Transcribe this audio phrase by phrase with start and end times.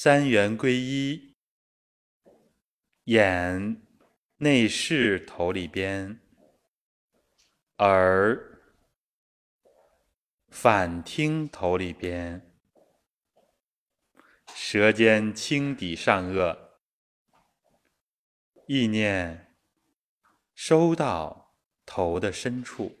[0.00, 1.34] 三元归一，
[3.06, 3.82] 眼
[4.36, 6.20] 内视头里边，
[7.78, 8.60] 耳
[10.50, 12.56] 反听头里边，
[14.54, 16.56] 舌尖轻抵上颚，
[18.68, 19.52] 意念
[20.54, 22.96] 收到头的深处，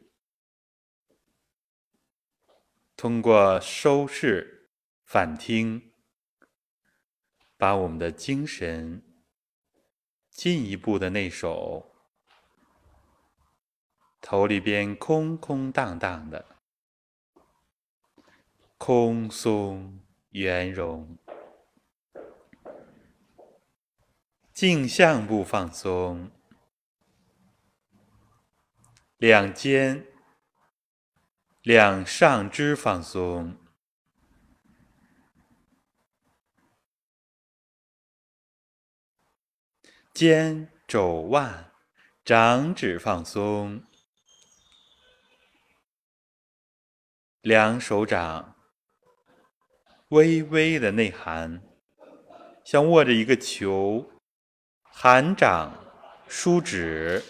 [2.96, 4.72] 通过收视
[5.04, 5.87] 反听。
[7.58, 9.02] 把我们的精神
[10.30, 11.92] 进一步的内守，
[14.20, 16.46] 头里边空空荡荡的，
[18.76, 19.98] 空松
[20.30, 21.18] 圆融，
[24.52, 26.30] 颈项部放松，
[29.16, 30.06] 两肩、
[31.62, 33.56] 两上肢放松。
[40.18, 41.70] 肩、肘、腕、
[42.24, 43.84] 掌指放松，
[47.40, 48.56] 两手掌
[50.08, 51.62] 微微的内含，
[52.64, 54.10] 像握着一个球，
[54.82, 55.72] 含掌
[56.26, 57.22] 舒指，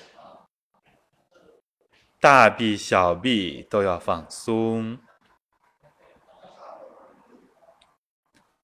[2.19, 4.99] 大臂、小臂都要放松，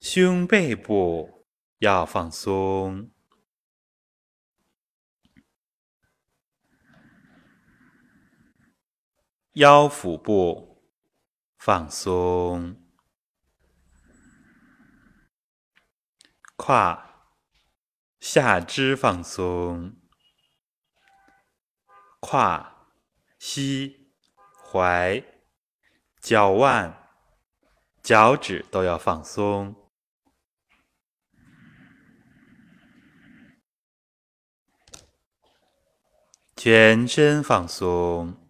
[0.00, 1.44] 胸背部
[1.80, 3.10] 要放松。
[9.54, 10.82] 腰腹部
[11.56, 12.76] 放松，
[16.56, 17.30] 胯
[18.18, 19.94] 下肢放松，
[22.18, 22.88] 胯、
[23.38, 24.12] 膝、
[24.72, 25.24] 踝、
[26.20, 27.08] 脚腕、
[28.02, 29.88] 脚趾都要放松，
[36.56, 38.43] 全身放松。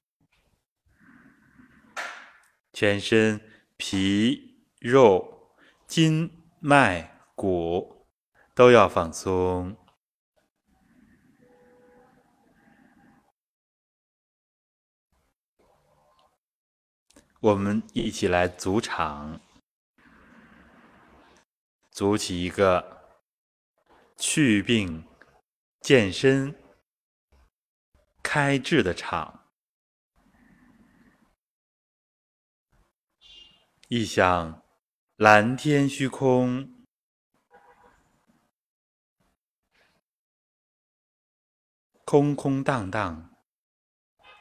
[2.75, 3.41] 全身
[3.77, 5.55] 皮肉、
[5.87, 8.09] 筋脉、骨
[8.53, 9.77] 都要放松。
[17.39, 19.41] 我们一起来组场，
[21.93, 23.07] 组起一个
[24.17, 25.07] 祛病、
[25.81, 26.53] 健身、
[28.21, 29.44] 开智的场。
[33.89, 34.63] 一想，
[35.17, 36.87] 蓝天虚空，
[42.07, 43.31] 空空荡荡，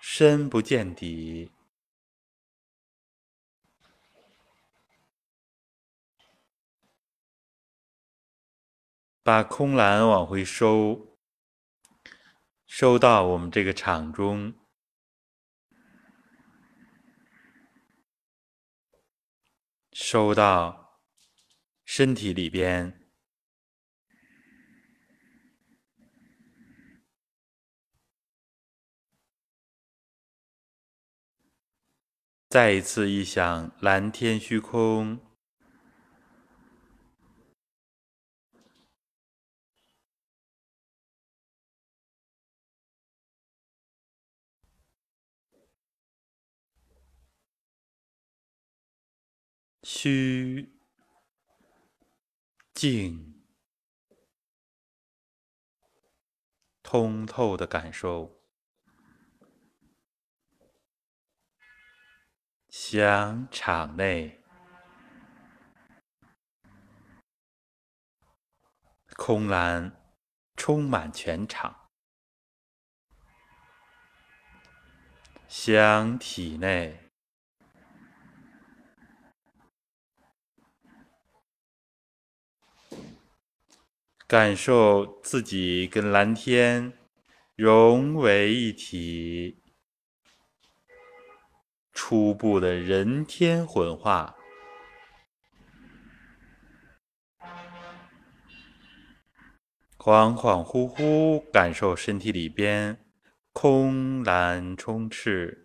[0.01, 1.51] 深不见底。
[9.21, 11.17] 把空蓝往回收，
[12.65, 14.62] 收到我们这个场中。
[19.93, 20.99] 收到
[21.85, 22.99] 身体里边，
[32.49, 35.19] 再一次一想，蓝天虚空，
[50.05, 50.77] 虚
[52.73, 53.41] 静
[56.81, 58.43] 通透的感受，
[62.67, 64.43] 想场内
[69.15, 70.19] 空蓝
[70.57, 71.89] 充满全场，
[75.47, 77.02] 想体内。
[84.33, 86.91] 感受自己跟蓝天
[87.55, 89.61] 融为一体，
[91.91, 94.35] 初步的人天混化，
[99.99, 103.05] 恍恍惚惚感受身体里边
[103.51, 105.62] 空蓝充斥。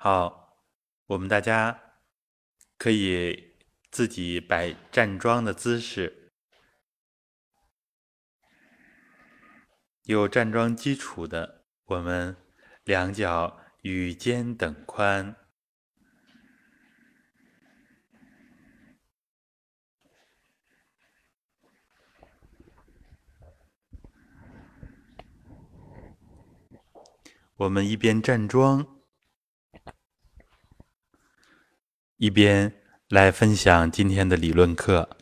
[0.00, 0.62] 好，
[1.06, 1.96] 我们大家
[2.76, 3.56] 可以
[3.90, 6.30] 自己摆站桩的姿势，
[10.04, 12.36] 有站桩基础的，我们
[12.84, 15.34] 两脚与肩等宽。
[27.56, 28.97] 我们一边站桩，
[32.18, 32.72] 一边
[33.08, 35.17] 来分享今天的理论课。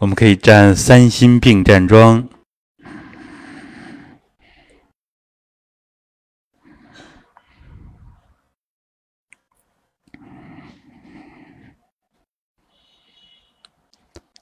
[0.00, 2.28] 我们可以站三心并站桩，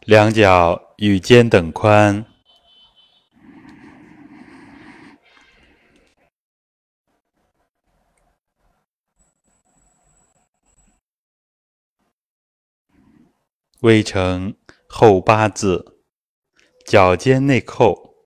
[0.04, 2.26] 两脚与肩等宽，
[13.80, 14.54] 微成。
[14.98, 16.00] 后八字，
[16.86, 18.16] 脚尖内扣，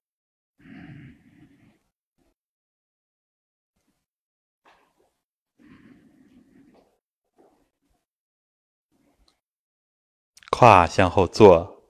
[10.53, 11.83] 胯向后坐，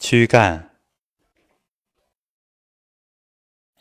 [0.00, 0.82] 躯干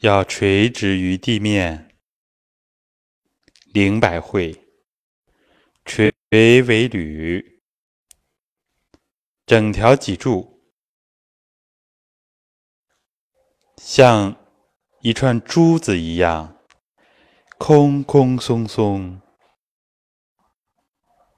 [0.01, 1.97] 要垂直于地面，
[3.73, 4.63] 零百会。
[5.83, 7.62] 垂为履，
[9.45, 10.62] 整条脊柱
[13.77, 14.35] 像
[15.01, 16.57] 一串珠子一样，
[17.57, 19.21] 空空松松，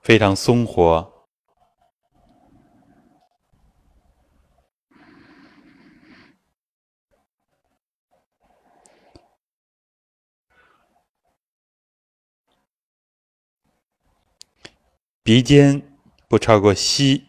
[0.01, 1.08] 非常松活。
[15.29, 15.83] 鼻尖
[16.27, 17.27] 不超过膝，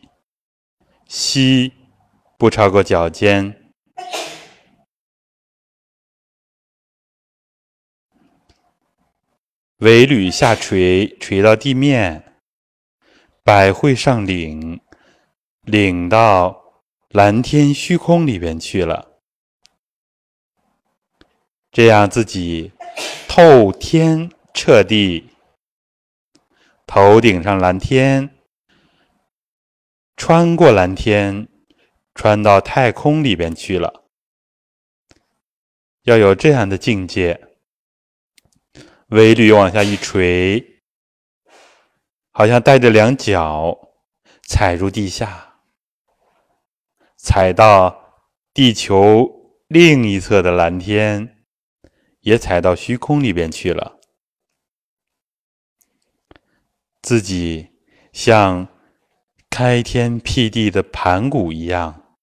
[1.06, 1.70] 膝
[2.38, 3.74] 不超过脚尖，
[9.80, 12.38] 尾闾下垂，垂到地面，
[13.44, 14.80] 百会上领，
[15.60, 19.20] 领到蓝天虚空里边去了，
[21.70, 22.72] 这样自己
[23.28, 25.29] 透天彻地。
[26.92, 28.30] 头顶上蓝天，
[30.16, 31.46] 穿过蓝天，
[32.16, 34.08] 穿到太空里边去了。
[36.02, 37.40] 要有这样的境界，
[39.10, 40.82] 尾履往下一垂，
[42.32, 43.92] 好像带着两脚
[44.42, 45.60] 踩入地下，
[47.16, 49.30] 踩到地球
[49.68, 51.44] 另一侧的蓝天，
[52.22, 53.99] 也踩到虚空里边去了。
[57.02, 57.70] 自己
[58.12, 58.68] 像
[59.48, 62.16] 开天辟地的盘古一样，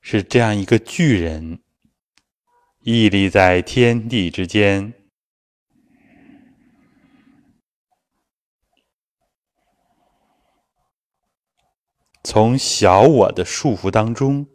[0.00, 1.62] 是这样一个巨人，
[2.80, 4.92] 屹立在天地之间，
[12.24, 14.46] 从小我的束缚当中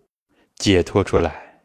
[0.56, 1.62] 解脱出来，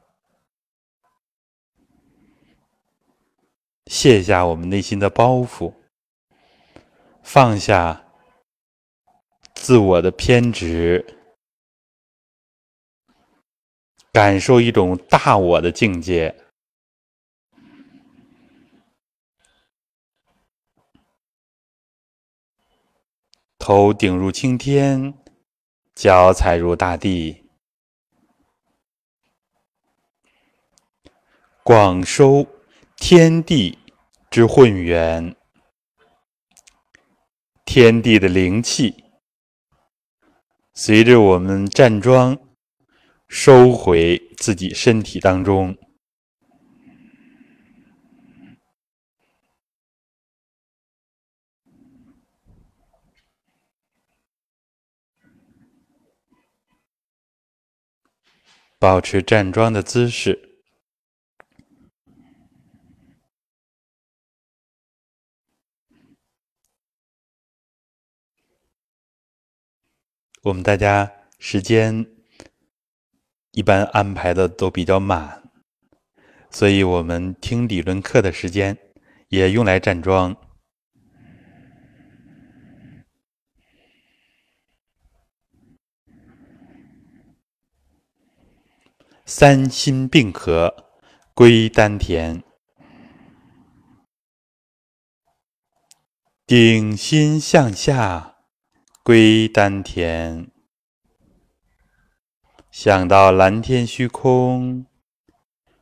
[3.87, 5.80] 卸下我们内心的包袱。
[7.23, 8.05] 放下
[9.55, 11.05] 自我的偏执，
[14.13, 16.35] 感受一种大我的境界。
[23.59, 25.15] 头顶入青天，
[25.95, 27.45] 脚踩入大地，
[31.63, 32.47] 广收
[32.97, 33.79] 天地
[34.31, 35.37] 之混元。
[37.73, 39.05] 天地的灵气，
[40.75, 42.37] 随着我们站桩，
[43.29, 45.79] 收回自己身体当中，
[58.81, 60.50] 保持站桩的姿势。
[70.43, 72.07] 我们大家时间
[73.53, 75.51] 一般安排的都比较满，
[76.51, 78.79] 所以我们听理论课的时间
[79.29, 80.35] 也用来站桩。
[89.27, 90.75] 三心并合，
[91.35, 92.43] 归丹田。
[96.47, 98.30] 顶心向下，
[99.11, 100.49] 归丹田。
[102.71, 104.87] 想到蓝天虚空，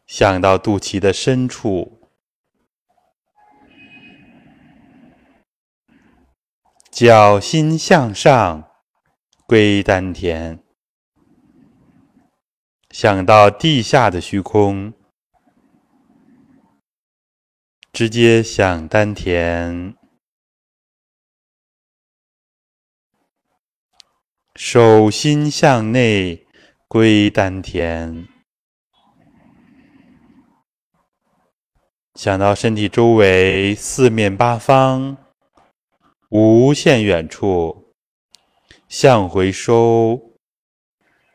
[0.07, 2.01] 想到肚脐的深处，
[6.91, 8.67] 脚心向上，
[9.47, 10.65] 归丹田。
[12.89, 14.95] 想到地下的虚空，
[17.93, 19.98] 直接想丹田，
[24.61, 26.45] 手心向内
[26.89, 28.27] 归丹田。
[32.17, 35.17] 想到身体周围四面八方，
[36.31, 37.95] 无限远处，
[38.89, 40.37] 向回收。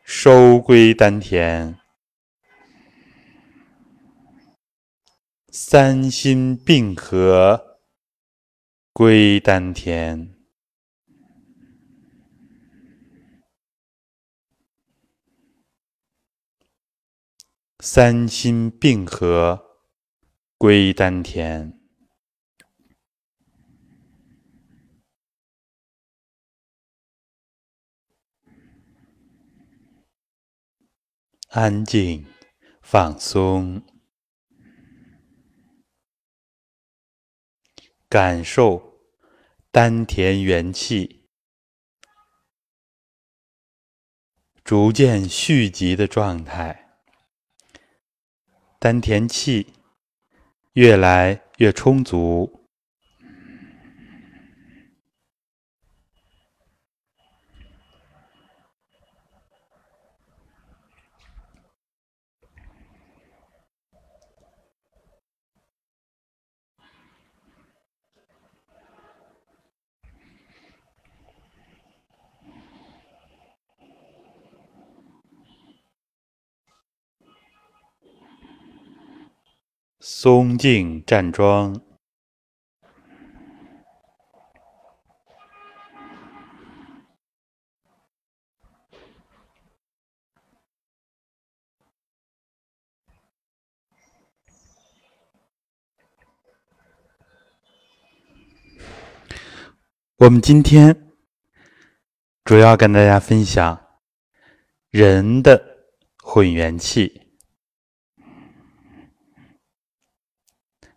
[0.04, 1.78] 收归丹田，
[5.48, 7.78] 三心并合，
[8.92, 10.33] 归丹田，
[17.86, 19.78] 三心并合，
[20.56, 21.78] 归丹田。
[31.50, 32.24] 安静，
[32.80, 33.82] 放松，
[38.08, 38.98] 感受
[39.70, 41.28] 丹田元气
[44.64, 46.83] 逐渐蓄积的状态，
[48.84, 49.68] 丹田气
[50.74, 52.63] 越来越充足。
[80.06, 81.80] 松静站桩，
[100.16, 101.10] 我们今天
[102.44, 103.82] 主要跟大家分享
[104.90, 105.86] 人的
[106.22, 107.23] 混元气。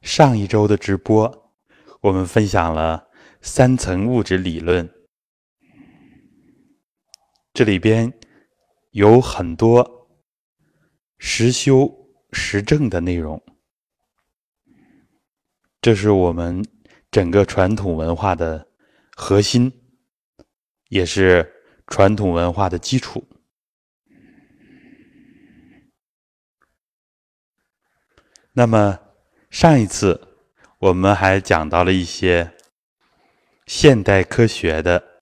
[0.08, 1.52] 上一周的直播，
[2.00, 3.10] 我们分享了
[3.42, 4.90] 三层物质理论，
[7.54, 8.12] 这里边
[8.92, 10.10] 有很多
[11.18, 11.94] 实修
[12.32, 13.44] 实证的内容，
[15.82, 16.64] 这是我们
[17.12, 18.66] 整个传统文化的
[19.14, 19.70] 核心，
[20.88, 21.54] 也是
[21.88, 23.28] 传统文化的基础。
[28.54, 28.98] 那么。
[29.50, 30.36] 上一次
[30.78, 32.52] 我们还讲到了一些
[33.66, 35.22] 现代科学的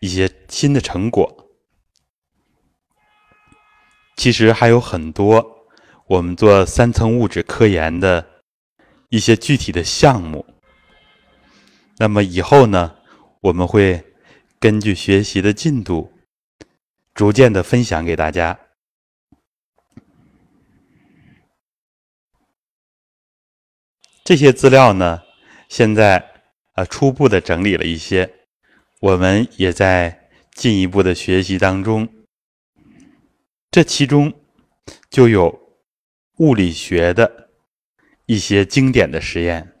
[0.00, 1.48] 一些新的成果，
[4.16, 5.66] 其实还有很多
[6.06, 8.42] 我们做三层物质科研的
[9.08, 10.46] 一些具体的项目。
[11.96, 12.96] 那么以后呢，
[13.40, 14.04] 我们会
[14.60, 16.12] 根据学习的进度，
[17.12, 18.58] 逐渐的分享给大家。
[24.28, 25.22] 这些资料呢，
[25.70, 26.22] 现在
[26.74, 28.30] 呃初步的整理了一些，
[29.00, 32.06] 我们也在进一步的学习当中。
[33.70, 34.30] 这其中
[35.08, 35.58] 就有
[36.40, 37.48] 物理学的
[38.26, 39.74] 一些经典的实验，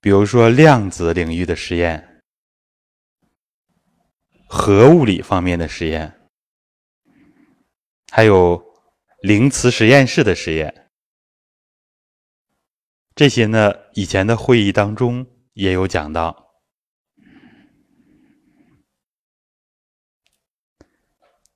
[0.00, 2.22] 比如说量子领域的实验、
[4.46, 6.28] 核物理方面的实验，
[8.12, 8.64] 还有
[9.20, 10.85] 零磁实验室的实验。
[13.16, 16.52] 这些呢，以前的会议当中也有讲到。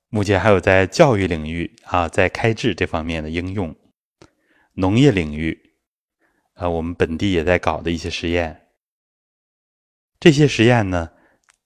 [0.09, 3.75] 目前还有在教育领域啊，在开智这方面的应用，
[4.73, 5.75] 农业领域
[6.55, 8.69] 啊，我们本地也在搞的一些实验。
[10.19, 11.11] 这些实验呢，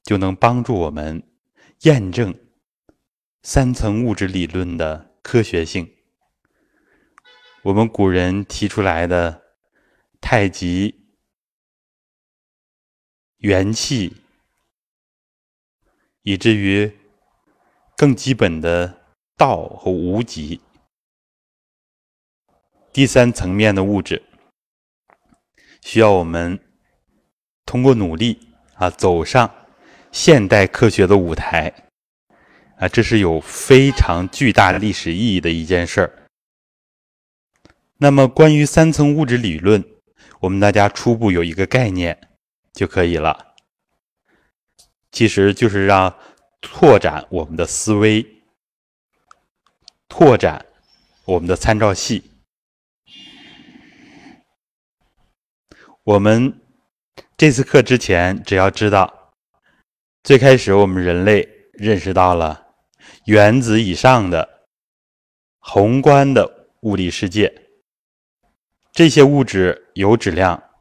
[0.04, 1.24] 就能帮助我们
[1.84, 2.38] 验证
[3.44, 5.90] 三层物质理论的科学性。
[7.64, 9.45] 我们古人提出来的
[10.28, 11.06] 太极、
[13.38, 14.12] 元气，
[16.24, 16.92] 以至于
[17.96, 19.06] 更基本的
[19.38, 20.60] 道和无极，
[22.92, 24.24] 第三层面的物质，
[25.84, 26.60] 需要我们
[27.64, 29.68] 通过努力啊，走上
[30.12, 31.72] 现代科学的舞台。
[32.80, 36.28] 啊，这是有非常巨大历史意义的一件事儿。
[37.98, 39.95] 那么，关于三层物质理论，
[40.46, 42.30] 我们大家初步有一个概念
[42.72, 43.56] 就可以了。
[45.12, 46.16] 其实就是让
[46.62, 48.24] 拓展我们的思维，
[50.08, 50.64] 拓展
[51.26, 52.32] 我们的参照系。
[56.04, 56.62] 我们
[57.36, 59.34] 这次课之前，只要知道，
[60.22, 62.68] 最开始我们人类认识到了。
[63.26, 64.68] 原子以上的
[65.58, 67.65] 宏观的物理世界，
[68.96, 70.72] 这些物质有质量、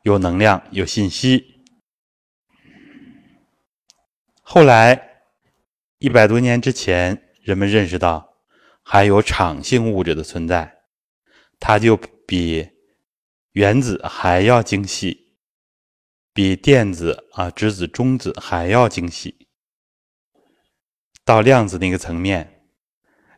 [0.00, 1.62] 有能量、有信息。
[4.40, 5.26] 后来
[5.98, 8.38] 一百多年之前，人们认识到
[8.82, 10.84] 还有场性物质的存在，
[11.58, 12.70] 它就比
[13.52, 15.34] 原子还要精细，
[16.32, 19.46] 比电子啊、质子、中子还要精细。
[21.26, 22.64] 到量子那个层面，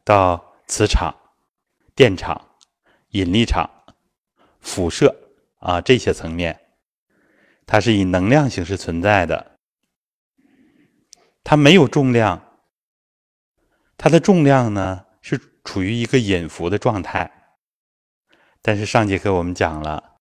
[0.05, 1.13] 到磁场、
[1.97, 2.57] 电场、
[3.09, 3.82] 引力场、
[4.63, 5.15] 辐射
[5.59, 6.59] 啊这些层面，
[7.67, 9.59] 它是以能量形式存在的，
[11.45, 12.43] 它没有重量，
[13.99, 17.31] 它的重量呢是处于一个隐伏的状态。
[18.63, 20.17] 但是上节课我们讲了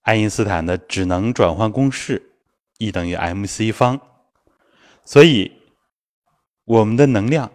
[0.00, 2.32] 爱因斯坦的质能转换公式
[2.78, 4.00] ，E 等于 mc 方，
[5.04, 5.60] 所以。
[6.64, 7.50] 我们的能量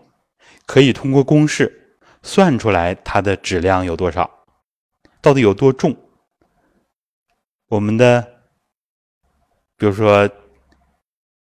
[0.66, 4.37] 可以通过公式算出来它的质量有多少，
[5.28, 5.94] 到底有多重？
[7.68, 8.22] 我们的，
[9.76, 10.30] 比如说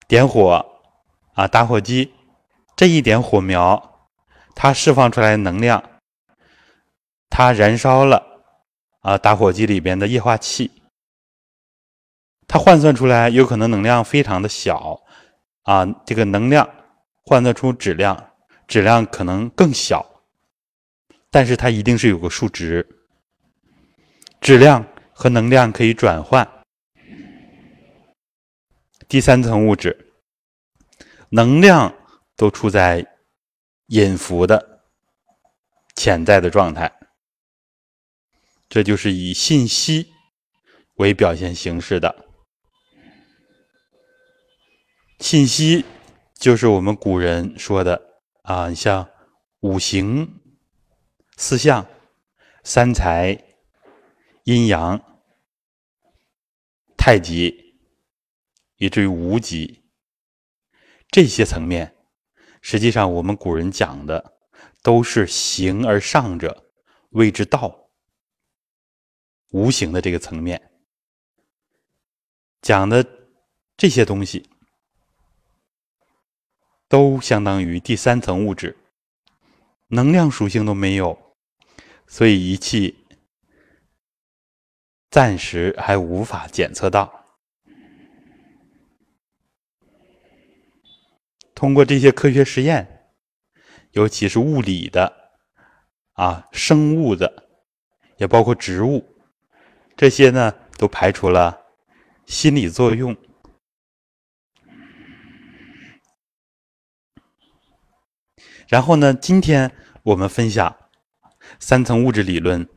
[0.08, 0.66] 点火
[1.34, 2.12] 啊，打火机
[2.74, 4.08] 这一点火苗，
[4.56, 5.80] 它释放出来的能量，
[7.28, 8.42] 它燃烧了
[9.02, 10.82] 啊，打火机里边的液化气，
[12.48, 15.00] 它换算出来有可能能量非常的小
[15.62, 16.68] 啊，这个能量。
[17.22, 18.32] 换算出质量，
[18.66, 20.24] 质量可能更小，
[21.30, 22.96] 但是它一定是有个数值。
[24.40, 26.48] 质量和能量可以转换。
[29.06, 30.12] 第三层物质，
[31.30, 31.94] 能量
[32.36, 33.06] 都处在
[33.86, 34.82] 隐伏的
[35.94, 36.90] 潜在的状态，
[38.68, 40.12] 这就是以信息
[40.94, 42.24] 为表现形式的
[45.18, 45.84] 信息。
[46.34, 48.00] 就是我们古人说的
[48.44, 49.10] 啊，像
[49.60, 50.40] 五行、
[51.36, 51.86] 四象、
[52.64, 53.38] 三才、
[54.50, 55.00] 阴阳、
[56.96, 57.76] 太极，
[58.78, 59.84] 以至于无极
[61.08, 61.94] 这些层面，
[62.60, 64.40] 实际上我们古人讲的
[64.82, 66.68] 都是形而上者
[67.10, 67.90] 谓之道，
[69.52, 70.72] 无形的这个层面
[72.60, 73.06] 讲的
[73.76, 74.50] 这些东西。
[76.88, 78.76] 都相当于第三层物质，
[79.86, 81.36] 能量属性都没有，
[82.08, 82.99] 所以仪器
[85.10, 87.26] 暂时还无法检测到。
[91.54, 93.10] 通过这些科学实验，
[93.90, 95.32] 尤其是物理的、
[96.12, 97.48] 啊生物的，
[98.18, 99.04] 也包括植物，
[99.96, 101.60] 这些呢都排除了
[102.26, 103.16] 心理作用。
[108.68, 109.12] 然后呢？
[109.12, 110.76] 今天我们分享
[111.58, 112.68] 三层物质理论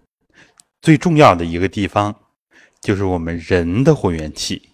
[0.82, 2.23] 最重要的一个地方，
[2.84, 4.72] 就是我们人的混元气。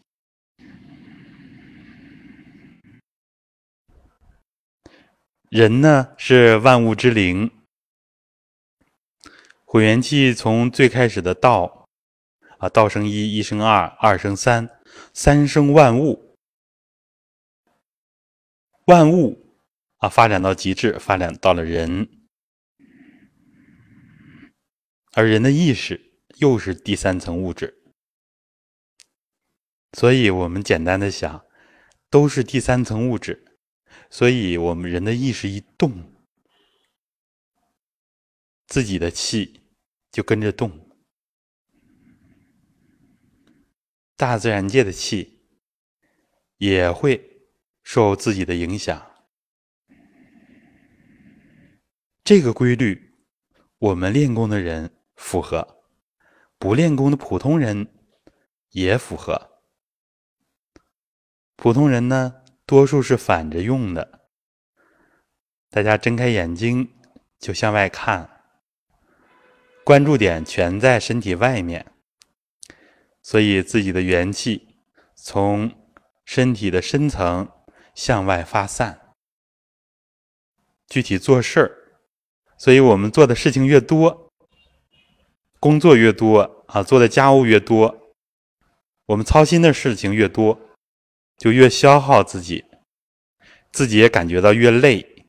[5.50, 7.52] 人呢是万物之灵，
[9.63, 11.88] 混元气从最开始的道
[12.58, 14.67] 啊，道生一，一生二，二生三，
[15.13, 16.36] 三生万物，
[18.88, 19.45] 万物。
[19.98, 22.08] 啊，发展到极致，发展到了人，
[25.12, 27.79] 而人的意识又是第三层物质，
[29.93, 31.45] 所以我们简单的想，
[32.10, 33.58] 都是第三层物质，
[34.10, 36.13] 所以我们人的意识一动，
[38.67, 39.62] 自己的气
[40.12, 40.89] 就跟着动，
[44.15, 45.41] 大自然界的气
[46.58, 47.47] 也会
[47.82, 49.12] 受自己的影响。
[52.23, 53.15] 这个规律，
[53.80, 55.84] 我们练功的人符合，
[56.60, 57.88] 不练功的普通人
[58.69, 59.49] 也符合。
[61.62, 64.22] 普通人呢，多数是反着用的。
[65.69, 66.89] 大家睁开眼睛
[67.38, 68.30] 就向外看，
[69.84, 71.86] 关注点全在身体外面，
[73.22, 74.69] 所以自己的元气
[75.15, 75.69] 从
[76.24, 77.50] 身体的深层
[77.93, 79.15] 向外发散。
[80.88, 81.72] 具体做事儿，
[82.58, 84.32] 所以我们做的事情越多，
[85.60, 88.13] 工作越多啊，做的家务越多，
[89.08, 90.58] 我们操心的事情越多，
[91.39, 92.65] 就越消耗自己，
[93.71, 95.25] 自己也感觉到越累。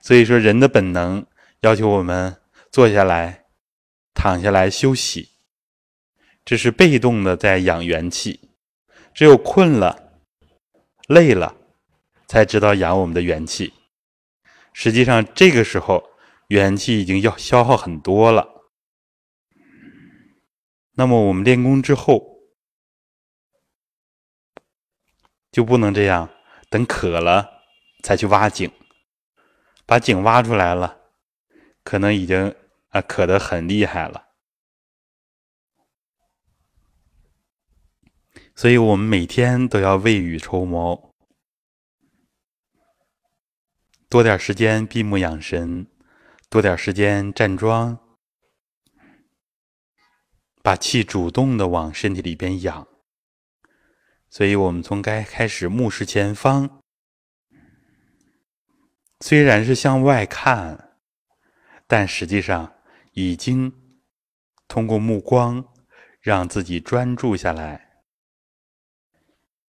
[0.00, 1.26] 所以说，人的本能
[1.62, 2.36] 要求我们
[2.70, 3.46] 坐下来、
[4.14, 5.30] 躺下来休息，
[6.44, 8.50] 这是被动的在养元气。
[9.14, 10.20] 只有困了、
[11.08, 11.56] 累了，
[12.28, 13.72] 才知道养我们的元气。
[14.72, 16.04] 实际上，这个时候
[16.48, 18.46] 元气已经要消耗很多了。
[20.94, 22.27] 那么，我们练功之后
[25.50, 26.28] 就不能这样，
[26.68, 27.62] 等渴了
[28.02, 28.70] 才去挖井。
[29.86, 30.98] 把井挖出来了，
[31.82, 32.54] 可能已经
[32.90, 34.28] 啊渴得很厉害了，
[38.54, 41.14] 所以我们每天都要未雨绸缪，
[44.10, 45.86] 多点时间闭目养神，
[46.50, 47.98] 多点时间站桩，
[50.62, 52.86] 把气主动的往身体里边养。
[54.30, 56.80] 所以我们从该开始目视前方。
[59.20, 60.96] 虽然是向外看，
[61.86, 62.74] 但实际上
[63.12, 63.72] 已经
[64.68, 65.64] 通过目光
[66.20, 68.02] 让自己专注下来。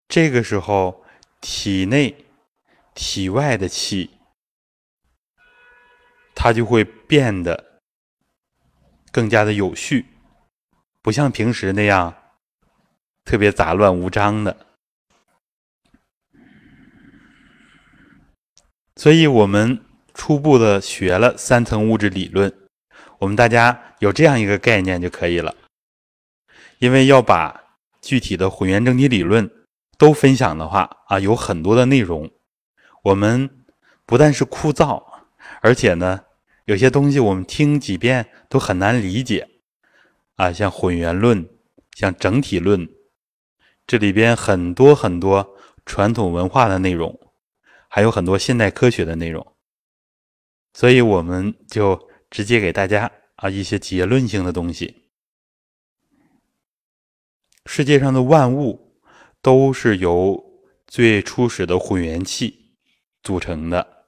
[0.08, 1.04] 这个时候，
[1.40, 2.24] 体内、
[2.94, 4.18] 体外的气，
[6.34, 7.80] 它就会变得
[9.12, 10.06] 更加的有序，
[11.02, 12.27] 不像平时那样
[13.28, 14.56] 特别杂乱无章的。
[18.96, 22.50] 所以，我们初步的学了三层物质理论，
[23.18, 25.54] 我们大家有这样一个概念就可以了。
[26.78, 29.50] 因为要把具体的混元整体理论
[29.98, 32.30] 都分享的话啊，有很多的内容，
[33.02, 33.50] 我们
[34.06, 35.04] 不但是枯燥，
[35.60, 36.22] 而且呢，
[36.64, 39.46] 有些东西我们听几遍都很难理解
[40.36, 41.46] 啊，像混元论，
[41.92, 42.88] 像整体论，
[43.88, 47.18] 这里边很多很多传统文化的内容。
[47.90, 49.56] 还有很多现代科学的内容，
[50.74, 55.08] 所以我们就直接给大家啊一些结论性的东西。
[57.64, 59.00] 世界上的万物
[59.40, 60.38] 都是由
[60.86, 62.76] 最初始的混元气
[63.22, 64.04] 组成的，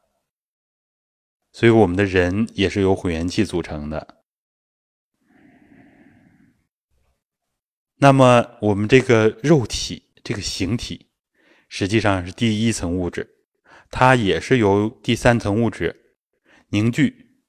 [1.53, 4.20] 所以我们的人也是由混元气组成的。
[8.03, 11.11] 那么我们这个肉体这个形体，
[11.69, 13.37] 实际上是第一层物质。
[13.91, 16.15] 它也是由第三层物质
[16.71, 17.43] 凝聚，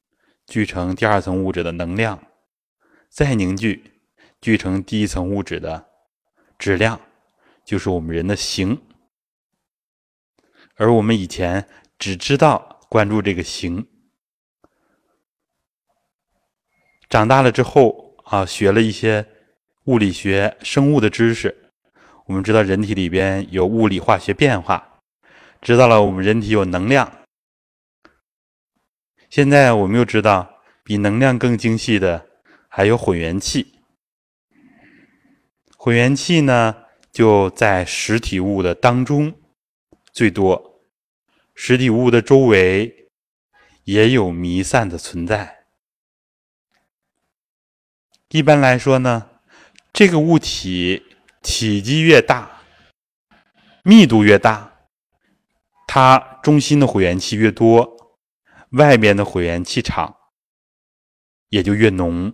[0.46, 2.28] 聚成第二层物质的能量，
[3.08, 4.02] 再凝聚，
[4.42, 5.88] 聚成第一层物质的
[6.60, 7.00] 质量，
[7.64, 8.82] 就是我们人的形。
[10.76, 13.88] 而我们以前只知道关注这个形，
[17.08, 19.26] 长大了之后啊，学了一些
[19.86, 21.72] 物理学、生物的知识，
[22.26, 25.00] 我们知道人体里边有物理化学变化。
[25.60, 27.12] 知道了，我们人体有能量。
[29.30, 32.28] 现在我们又知道，比能量更精细的
[32.68, 33.74] 还有混元气。
[35.76, 36.76] 混元气呢，
[37.12, 39.34] 就在实体物的当中
[40.14, 40.80] 最多，
[41.56, 43.08] 实体物的周围
[43.86, 45.64] 也有弥散的存在。
[48.30, 49.31] 一般来说呢，
[49.94, 51.04] 这个物体
[51.42, 52.62] 体积越大，
[53.84, 54.70] 密度越大。
[55.88, 58.18] 它中心的混元气越多，
[58.72, 60.16] 外边的混元气场
[61.50, 62.34] 也就越浓，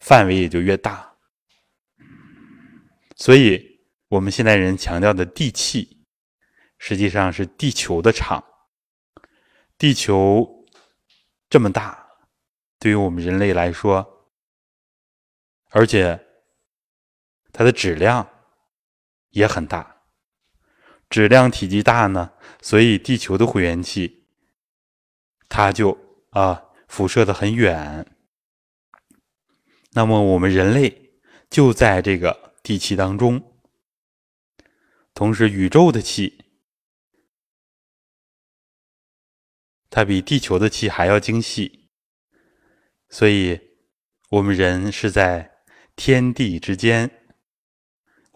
[0.00, 1.14] 范围也就越大。
[3.14, 6.04] 所以，我们现代人强调的地气，
[6.78, 8.44] 实际上是地球的场。
[9.76, 10.66] 地球
[11.48, 12.08] 这么大，
[12.80, 14.28] 对于我们人类来说，
[15.70, 16.27] 而且
[17.58, 18.30] 它的质量
[19.30, 20.04] 也很大。
[21.10, 22.30] 质量体积大呢，
[22.62, 24.28] 所以地球的混元气，
[25.48, 25.98] 它就
[26.30, 28.06] 啊辐射的很远。
[29.90, 31.18] 那么我们人类
[31.50, 33.42] 就在这个地气当中，
[35.12, 36.44] 同时宇宙的气，
[39.90, 41.88] 它比地球的气还要精细，
[43.08, 43.58] 所以
[44.28, 45.64] 我们人是在
[45.96, 47.08] 天地之间。《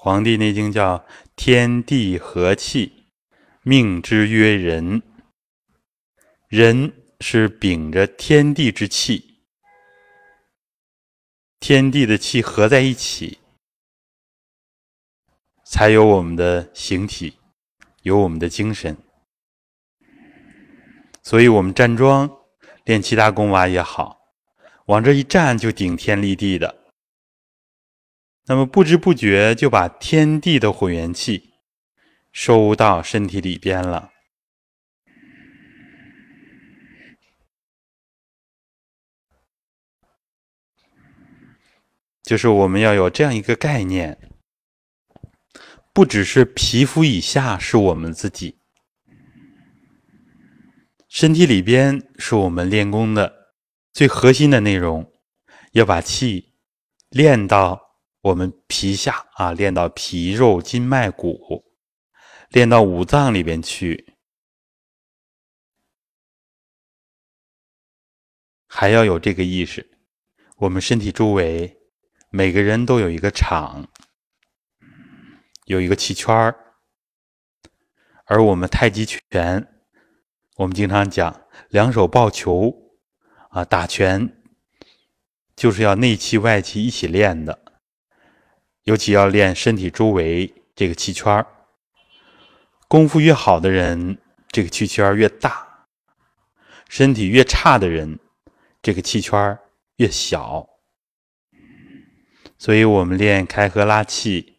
[0.04, 3.04] 黄帝内经》叫“天地和气，
[3.62, 5.00] 命之曰人”。
[6.50, 9.44] 人是秉着天地之气，
[11.60, 13.38] 天地的气合在一起，
[15.64, 17.38] 才有我们的形体，
[18.02, 18.96] 有我们的精神。
[21.22, 22.28] 所以，我们站桩
[22.86, 24.18] 练七大功瓦也好，
[24.86, 26.81] 往这一站就顶天立地的。
[28.46, 31.54] 那么不知不觉就把天地的混元气
[32.32, 34.10] 收到身体里边了。
[42.22, 44.18] 就是我们要有这样一个概念，
[45.92, 48.58] 不只是皮肤以下是我们自己，
[51.08, 53.54] 身体里边是我们练功的
[53.92, 55.12] 最核心的内容，
[55.72, 56.54] 要把气
[57.10, 57.91] 练到
[58.22, 61.64] 我们皮下啊，练到皮肉筋脉骨，
[62.50, 64.14] 练到五脏里边去，
[68.66, 69.98] 还要有这个意识，
[70.58, 71.78] 我们身体周围。
[72.34, 73.92] 每个人都有一个场，
[75.66, 76.76] 有一个气圈儿，
[78.24, 79.84] 而我们太极拳，
[80.56, 82.72] 我们经常讲两手抱球
[83.50, 84.42] 啊，打拳
[85.54, 87.61] 就是要内气外气一起练的，
[88.84, 91.46] 尤其要练身体周围这个气圈儿。
[92.88, 94.18] 功夫越好的人，
[94.50, 95.50] 这个气圈越大；
[96.88, 98.18] 身体越差的人，
[98.82, 99.58] 这个气圈
[99.96, 100.68] 越小。
[102.58, 104.58] 所以，我们练开合拉气，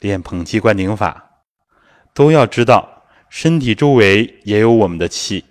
[0.00, 1.42] 练捧气灌顶法，
[2.14, 5.44] 都要知道身体周围也有我们的气。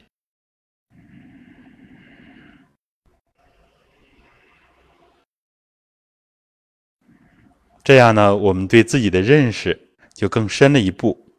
[7.83, 11.35] 这样呢，我们对自己的认识就更深了一步。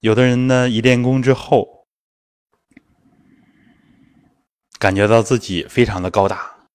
[0.00, 1.86] 有的人呢，一练功之后，
[4.78, 6.68] 感觉到自己非常的高大。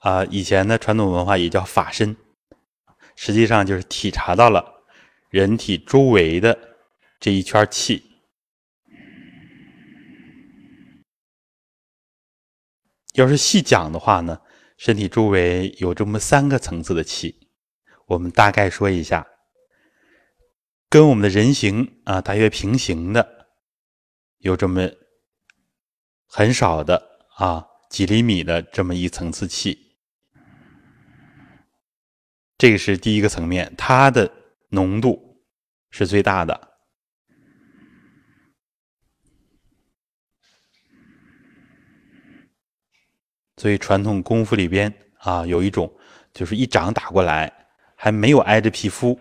[0.00, 2.16] 啊，以前的传统文化也叫法身，
[3.14, 4.84] 实际上就是体察到了
[5.30, 6.76] 人体周围的
[7.20, 8.04] 这一圈气。
[13.14, 14.40] 要是细讲的话呢，
[14.78, 17.50] 身体周围有这么三个层次的气，
[18.06, 19.26] 我们大概说一下，
[20.88, 23.48] 跟我们的人形啊大约平行的，
[24.38, 24.88] 有这么
[26.26, 29.96] 很少的啊几厘米的这么一层次气。
[32.56, 34.32] 这个是第一个层面，它的
[34.68, 35.42] 浓度
[35.90, 36.77] 是最大的。
[43.58, 45.92] 所以传统功夫里边啊，有一种
[46.32, 47.52] 就是一掌打过来，
[47.96, 49.18] 还没有挨着皮肤，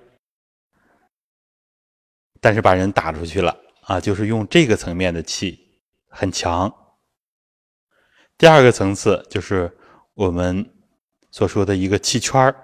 [2.39, 6.71] 但是把人打出去了啊，就是用这个层面的气很强。
[8.37, 9.75] 第二个层次就是
[10.13, 10.63] 我们
[11.31, 12.55] 所说的一个气圈儿。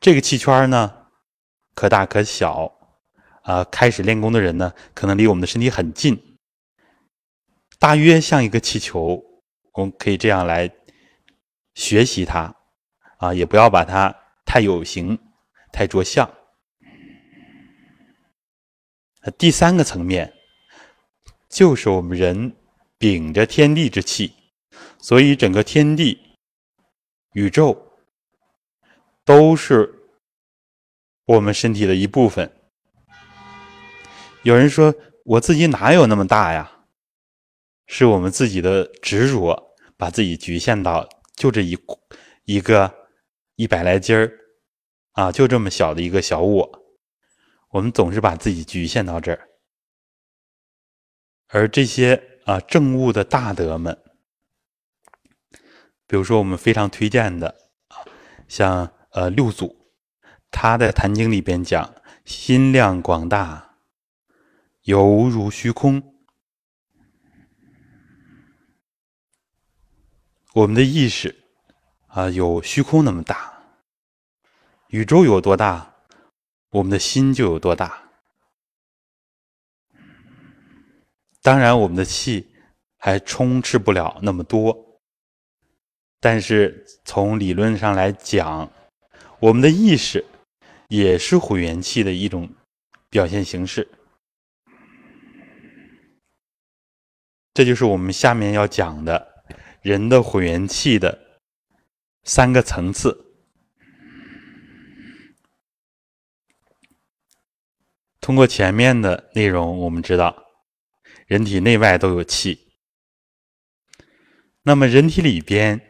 [0.00, 1.06] 这个气圈呢，
[1.74, 2.70] 可大可小，
[3.42, 6.36] 啊，开始练功的人呢，可能离我们的身体很近，
[7.78, 9.22] 大约像一个气球，
[9.76, 10.70] 我们可以这样来
[11.74, 12.54] 学习它，
[13.18, 15.18] 啊，也不要把它太有形、
[15.72, 16.28] 太着相。
[19.38, 20.32] 第三个层面，
[21.48, 22.56] 就是我们人
[22.98, 24.32] 秉着天地之气，
[24.98, 26.18] 所以整个天地、
[27.32, 27.82] 宇宙。
[29.24, 29.92] 都是
[31.24, 32.48] 我们身体的一部分。
[34.44, 34.94] 有人说
[35.26, 36.84] ：“我自己哪有那么大呀？”
[37.88, 39.65] 是我们自己的执着，
[39.96, 41.78] 把自己局限到就这一
[42.44, 43.08] 一个
[43.56, 44.32] 一百来斤儿
[45.12, 46.82] 啊，就这么小的一个小我。
[47.70, 49.48] 我们总是把自己局限到这儿，
[51.48, 53.98] 而这些啊正悟的大德们，
[56.06, 57.48] 比如说我们非常推荐的
[57.88, 58.04] 啊，
[58.48, 58.92] 像。
[59.12, 59.94] 呃，六祖
[60.50, 61.94] 他在《坛经》里边讲，
[62.26, 63.78] 心量广大，
[64.82, 66.15] 犹如虚空。
[70.56, 71.36] 我们的意识
[72.06, 73.62] 啊，有虚空那么大。
[74.88, 75.96] 宇宙有多大，
[76.70, 78.08] 我们的心就有多大。
[81.42, 82.48] 当然，我们的气
[82.96, 84.98] 还充斥不了那么多，
[86.20, 88.72] 但是从理论上来讲。
[89.38, 90.24] 我们的意识
[90.88, 92.48] 也是混元气的一种
[93.10, 93.86] 表现形式。
[97.52, 99.35] 这就是我们下面要讲的
[99.86, 101.40] 人的混元气的
[102.24, 103.24] 三个层次。
[108.20, 110.44] 通过前面的内容，我们知道
[111.28, 112.66] 人体内外都有气。
[114.62, 115.80] 那么人体里边，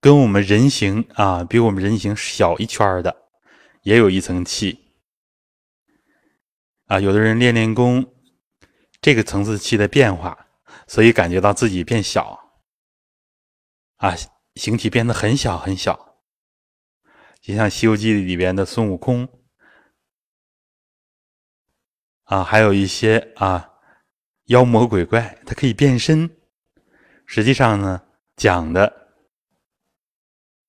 [0.00, 3.28] 跟我们人形啊，比我们人形小一圈的，
[3.82, 4.78] 也有一层气。
[6.86, 8.14] 啊，有的人练练功，
[9.02, 10.46] 这个层次气的变化，
[10.86, 12.38] 所以感觉到自己变小，
[13.96, 14.14] 啊，
[14.54, 16.16] 形体变得很小很小，
[17.40, 19.28] 就像《西游记》里边的孙悟空。
[22.24, 23.72] 啊，还有一些啊，
[24.44, 26.30] 妖魔鬼怪，它可以变身。
[27.26, 28.02] 实际上呢，
[28.36, 29.08] 讲的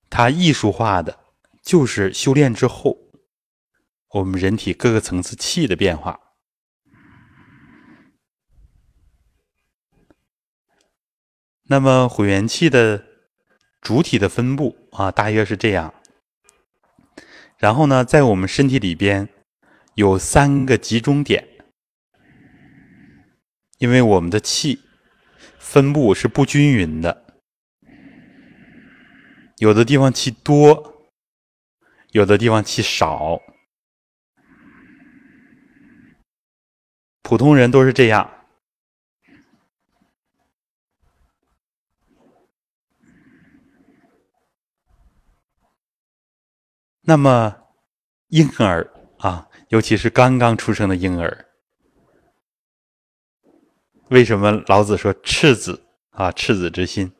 [0.09, 1.19] 它艺术化的，
[1.61, 2.97] 就是修炼之后，
[4.09, 6.30] 我们人体各个层次气的变化。
[11.71, 13.05] 那么混元气的
[13.79, 15.93] 主体的分布啊，大约是这样。
[17.57, 19.29] 然后呢，在我们身体里边
[19.95, 21.47] 有三个集中点。
[23.77, 24.81] 因为我们的气
[25.59, 27.25] 分布是不均匀的，
[29.59, 31.09] 有的地方气多，
[32.11, 33.41] 有的地方气少，
[37.21, 38.40] 普通人都是这样。
[47.03, 47.55] 那么
[48.27, 51.45] 婴儿啊，尤其是刚刚出生的婴儿。
[54.09, 56.31] 为什么老子说赤子啊？
[56.31, 57.11] 赤子之心，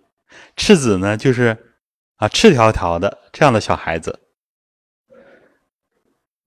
[0.56, 1.58] 赤子呢，就是
[2.17, 4.20] 啊赤条条的这样的小孩子。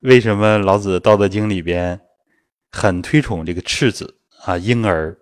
[0.00, 2.00] 为什么老子《道德经》里边
[2.70, 5.18] 很推崇这个赤子啊婴儿？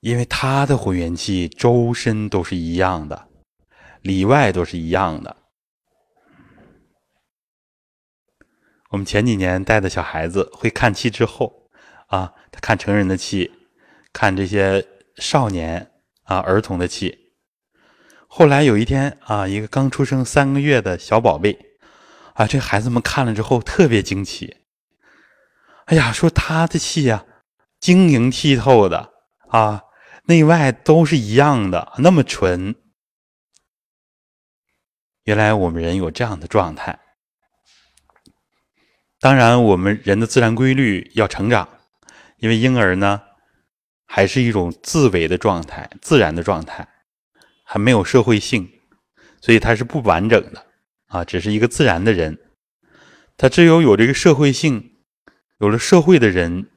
[0.00, 3.28] 因为他的混元气周身都是一样的，
[4.00, 5.36] 里外都是一样的。
[8.96, 11.68] 我们前几年带的小孩子会看气之后。
[12.06, 13.50] 啊，他看成人的气，
[14.12, 15.90] 看这些少年
[16.22, 17.34] 啊儿童的气。
[18.28, 21.58] 后来有一天啊，一个刚出生三个月的小宝贝，
[22.34, 24.58] 啊，这孩子们看了之后特别惊奇。
[25.86, 27.26] 哎呀，说他的气呀，
[27.80, 29.12] 晶莹剔透的
[29.48, 29.82] 啊，
[30.26, 32.76] 内外都是一样的，那么纯。
[35.24, 37.00] 原来我们人有这样的状态。
[39.20, 41.68] 当然，我们人的自然规律要成长。
[42.38, 43.22] 因为婴儿呢，
[44.04, 46.86] 还是一种自为的状态、自然的状态，
[47.64, 48.70] 还没有社会性，
[49.40, 50.66] 所以他是不完整的
[51.06, 52.38] 啊，只是一个自然的人。
[53.38, 54.98] 他只有有这个社会性，
[55.60, 56.68] 有了社会的人，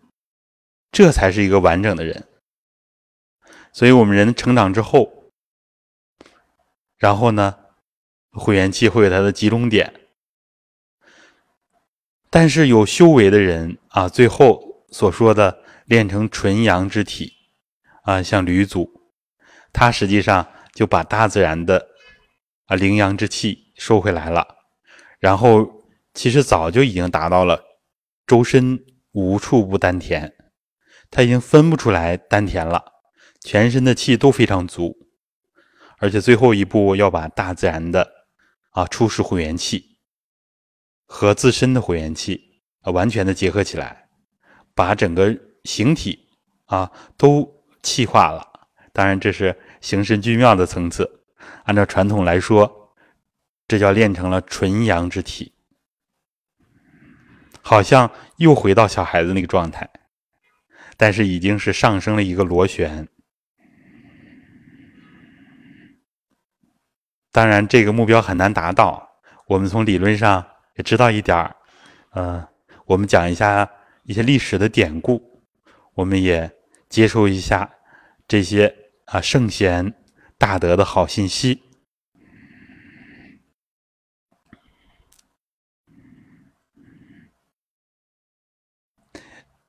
[0.93, 2.25] 这才是一个完整的人。
[3.73, 5.32] 所以我们人成长之后，
[6.97, 7.58] 然后呢，
[8.32, 9.98] 会员期会有它的集中点，
[12.29, 14.67] 但是有修为的人啊，最后。
[14.91, 17.33] 所说的练成纯阳之体，
[18.05, 18.89] 啊，像吕祖，
[19.71, 21.89] 他实际上就把大自然的
[22.65, 24.47] 啊灵阳之气收回来了，
[25.19, 25.83] 然后
[26.15, 27.63] 其实早就已经达到了
[28.25, 28.79] 周身
[29.11, 30.33] 无处不丹田，
[31.11, 32.83] 他已经分不出来丹田了，
[33.41, 34.97] 全身的气都非常足，
[35.99, 38.09] 而且最后一步要把大自然的
[38.71, 39.88] 啊初始混元气
[41.10, 44.08] 和自身的火元气完全的结合起来。
[44.76, 46.30] 把整个形体
[46.67, 47.45] 啊都
[47.84, 48.48] 气化了，
[48.93, 51.26] 当然这是形神俱妙的层次。
[51.65, 52.95] 按照传统来说，
[53.67, 55.52] 这叫练成了纯阳之体，
[57.62, 59.89] 好像又回到小孩子那个状态，
[60.95, 63.05] 但是已经是上升了一个螺旋。
[67.34, 69.10] 当然，这个目标很难达到。
[69.47, 70.45] 我们从理论上
[70.80, 71.55] 也知道一点儿，
[72.13, 72.49] 呃，
[72.88, 73.69] 我们讲一下。
[74.03, 75.43] 一些历史的典故，
[75.93, 76.51] 我们也
[76.89, 77.69] 接受一下
[78.27, 78.75] 这些
[79.05, 79.93] 啊圣贤
[80.36, 81.61] 大德的好信息。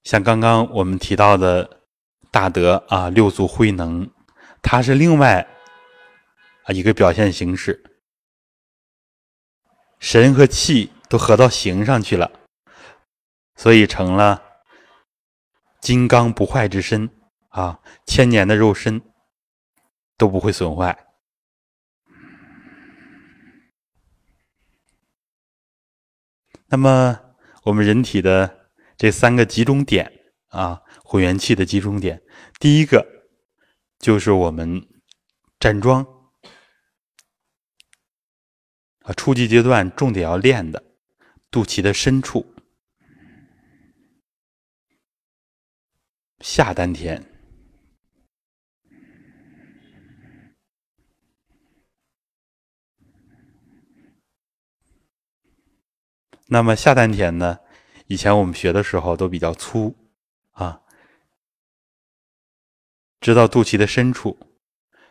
[0.05, 1.83] 像刚刚我们提到的
[2.31, 4.11] 大德啊，六祖慧能，
[4.63, 5.47] 他是另外
[6.65, 7.85] 啊一个表现形式，
[9.99, 12.31] 神和气都合到形上去了。
[13.57, 14.43] 所以成了
[15.83, 17.11] 金刚不坏之身
[17.49, 19.03] 啊，千年的肉身
[20.17, 21.07] 都不会损坏。
[26.69, 27.21] 那么
[27.65, 30.11] 我们人体的这三个集中点
[30.49, 32.23] 啊混元气的集中点。
[32.61, 33.05] 第一个
[33.99, 34.89] 就是我们
[35.59, 36.07] 站桩
[39.03, 40.83] 啊，初级阶段重点要练的
[41.51, 42.55] 肚脐的深处，
[46.39, 47.27] 下丹田。
[56.47, 57.59] 那么下丹田呢？
[58.07, 59.97] 以前我们学的时候都比较粗
[60.53, 60.83] 啊，
[63.21, 64.39] 知道肚脐的深处，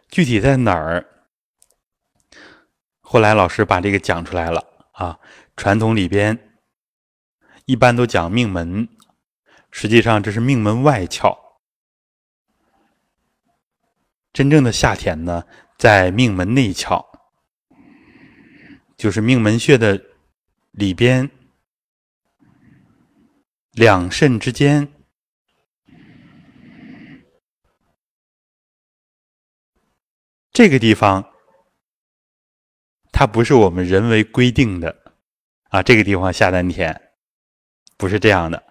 [0.08, 1.06] 具体在哪儿？
[3.02, 5.20] 后来老师把这个讲出来了啊。
[5.60, 6.58] 传统里边
[7.66, 8.88] 一般都讲命门，
[9.72, 11.38] 实际上这是命门外窍。
[14.32, 15.44] 真正的下田呢，
[15.78, 17.06] 在命门内窍，
[18.96, 20.02] 就是命门穴的。
[20.72, 21.30] 里边
[23.72, 24.94] 两肾之间，
[30.52, 31.34] 这个地方
[33.12, 34.99] 它不是我们人为规定的
[35.70, 35.82] 啊。
[35.82, 37.02] 这个地方下丹田
[37.98, 38.64] 不是这样的。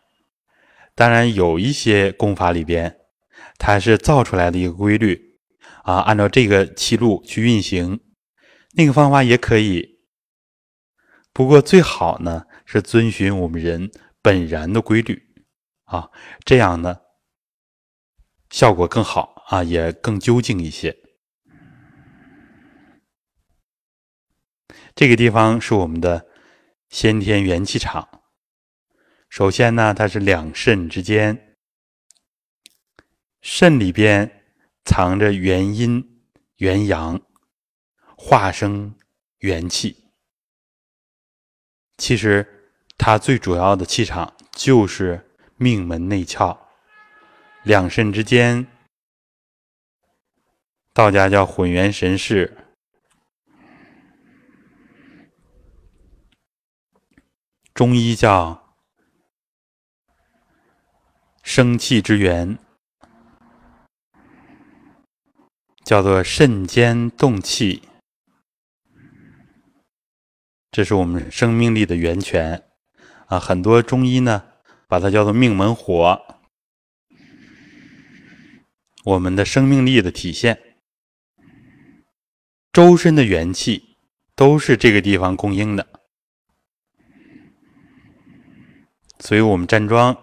[0.94, 2.98] 当然有一些功法里边，
[3.56, 5.38] 它是造出来的一个规律
[5.82, 8.00] 啊，按照这个气路去运行，
[8.74, 9.98] 那个方法也可以。
[11.32, 13.90] 不过最好呢是遵循我们人
[14.20, 15.22] 本然的规律
[15.84, 16.10] 啊，
[16.44, 16.96] 这样呢
[18.50, 20.96] 效果更好啊，也更究竟一些。
[24.96, 26.26] 这个地方是我们的
[26.88, 28.22] 先天元气场。
[29.28, 31.56] 首先呢，它是两肾之间，
[33.40, 34.44] 肾里边
[34.84, 36.24] 藏着元阴、
[36.56, 37.20] 元阳，
[38.16, 38.96] 化生
[39.38, 40.12] 元气。
[41.98, 46.58] 其实，它最主要的气场就是命门内窍，
[47.64, 48.66] 两肾之间。
[50.94, 52.57] 道家叫混元神势，
[57.78, 58.74] 中医叫
[61.44, 62.58] 生气之源，
[65.84, 67.82] 叫做肾间动气。
[70.72, 72.68] 这是我们生命力的源泉
[73.28, 73.38] 啊！
[73.38, 74.54] 很多中医呢，
[74.88, 76.40] 把它叫做命门火，
[79.04, 80.80] 我们的生命力的体现。
[82.72, 83.96] 周身的元气
[84.34, 85.97] 都是这个地方供应的，
[89.20, 90.16] 所以我们站桩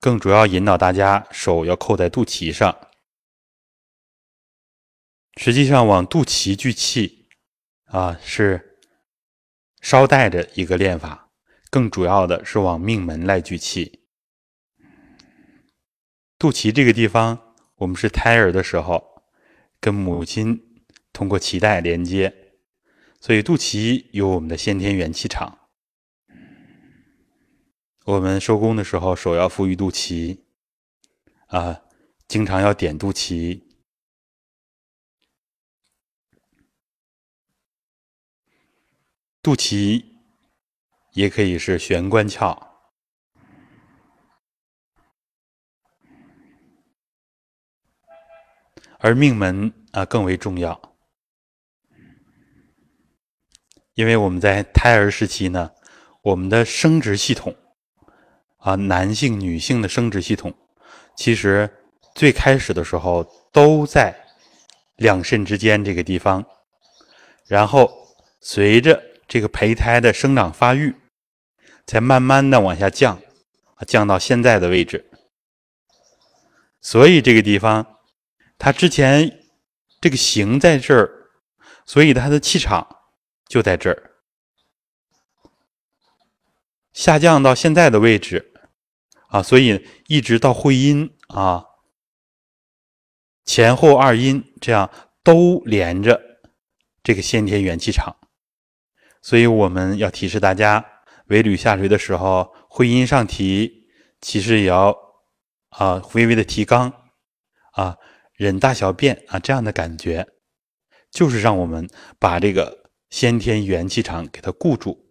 [0.00, 2.88] 更主要引导大家手要扣在肚脐上，
[5.36, 7.16] 实际上往肚脐聚气。
[7.90, 8.78] 啊，是
[9.80, 11.30] 捎带着一个练法，
[11.70, 14.04] 更主要的是往命门来聚气。
[16.38, 19.22] 肚脐这个地方，我们是胎儿的时候
[19.80, 22.52] 跟母亲通过脐带连接，
[23.22, 25.67] 所以肚脐有我们的先天元气场。
[28.08, 30.40] 我们收功的时候，手要扶于肚脐，
[31.48, 31.82] 啊，
[32.26, 33.62] 经常要点肚脐。
[39.42, 40.02] 肚脐
[41.12, 42.58] 也可以是玄关窍，
[49.00, 50.96] 而命门啊更为重要，
[53.92, 55.72] 因为我们在胎儿时期呢，
[56.22, 57.54] 我们的生殖系统
[58.58, 60.52] 啊，男性、女性的生殖系统，
[61.16, 61.68] 其实
[62.14, 64.14] 最开始的时候都在
[64.96, 66.44] 两肾之间这个地方，
[67.46, 67.90] 然后
[68.40, 70.94] 随着这个胚胎的生长发育，
[71.86, 73.20] 才慢慢的往下降，
[73.86, 75.08] 降到现在的位置。
[76.80, 77.98] 所以这个地方，
[78.58, 79.40] 它之前
[80.00, 81.10] 这个形在这儿，
[81.84, 82.86] 所以它的气场
[83.48, 84.07] 就在这儿。
[86.98, 88.52] 下降到现在的位置，
[89.28, 91.64] 啊，所以一直到会阴啊，
[93.44, 94.90] 前后二阴这样
[95.22, 96.20] 都连着
[97.04, 98.16] 这个先天元气场。
[99.22, 100.84] 所以我们要提示大家，
[101.26, 103.86] 尾闾下垂的时候，会阴上提，
[104.20, 104.96] 其实也要
[105.68, 106.92] 啊微微的提肛，
[107.74, 107.96] 啊
[108.34, 110.26] 忍大小便啊这样的感觉，
[111.12, 111.88] 就是让我们
[112.18, 115.07] 把这个先天元气场给它固住，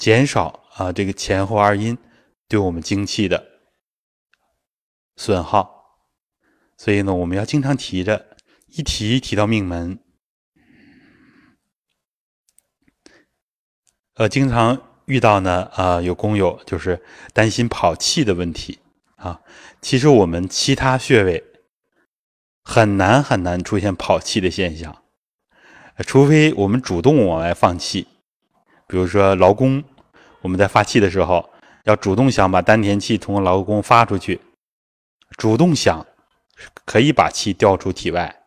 [0.00, 1.98] 减少啊这个前后二阴
[2.48, 3.46] 对我们精气的
[5.16, 6.00] 损耗。
[6.78, 8.26] 所以呢，我们要经常提着。
[8.72, 9.98] 一提提到命门，
[14.14, 17.02] 呃，经常遇到呢，啊，有工友就是
[17.34, 18.78] 担心跑气的问题
[19.16, 19.40] 啊。
[19.82, 21.42] 其实我们其他穴位
[22.62, 25.02] 很难很难出现跑气的现象，
[26.06, 28.06] 除非我们主动往外放气，
[28.86, 29.82] 比如说劳宫，
[30.40, 31.50] 我们在发气的时候
[31.84, 34.40] 要主动想把丹田气通过劳宫发出去，
[35.36, 36.06] 主动想
[36.84, 38.42] 可以把气调出体外。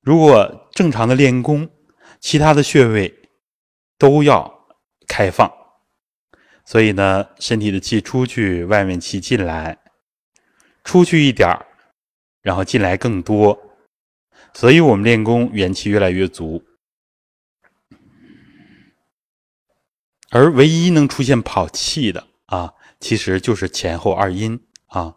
[0.00, 1.68] 如果正常的练功，
[2.20, 3.28] 其他的穴位
[3.98, 4.66] 都要
[5.06, 5.52] 开放，
[6.64, 9.78] 所以呢，身体的气出去，外面气进来，
[10.84, 11.66] 出去一点儿，
[12.40, 13.58] 然后进来更多，
[14.54, 16.64] 所以我们练功元气越来越足。
[20.30, 25.16] 而唯一能出现跑气的啊，其实就是前后二阴啊，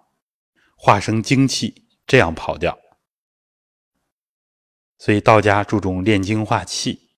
[0.75, 2.79] 化生精气，这样跑掉。
[4.97, 7.09] 所以道家注重炼精化气，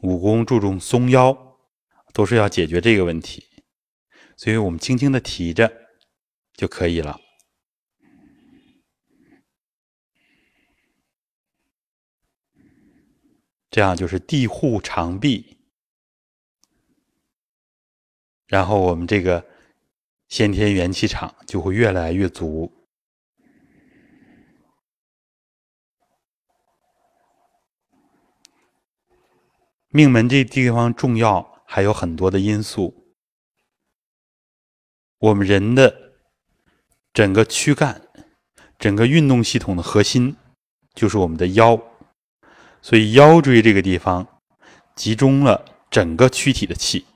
[0.00, 1.58] 武功注重松腰，
[2.12, 3.46] 都是要解决这个问题。
[4.36, 5.72] 所以我们轻轻的提着
[6.54, 7.20] 就可以了，
[13.70, 15.58] 这样就是地护长臂，
[18.52, 19.46] 然后我们这个
[20.28, 22.70] 先天元气场就会越来越足。
[29.88, 33.14] 命门这地方重要，还有很多的因素。
[35.16, 36.12] 我们人的
[37.14, 38.02] 整个躯干、
[38.78, 40.36] 整个运动系统的核心
[40.92, 41.80] 就是我们的腰，
[42.82, 44.42] 所以腰椎这个地方
[44.94, 47.06] 集中了整个躯体的气。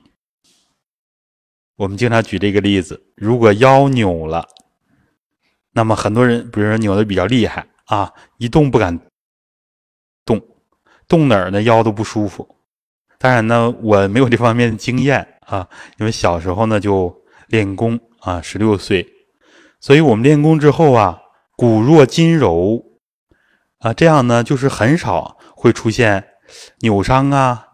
[1.77, 4.47] 我们经常举这个例子：如果腰扭了，
[5.73, 8.99] 那么很多人，比如说扭的比较厉害啊，一动不敢
[10.25, 10.41] 动，
[11.07, 11.61] 动哪儿呢？
[11.61, 12.57] 腰都不舒服。
[13.19, 15.69] 当然呢，我没有这方面的经验啊，
[15.99, 19.07] 因为小时候呢就练功啊，十六岁，
[19.79, 21.19] 所以我们练功之后啊，
[21.55, 22.83] 骨弱筋柔
[23.77, 26.27] 啊，这样呢就是很少会出现
[26.79, 27.67] 扭伤啊，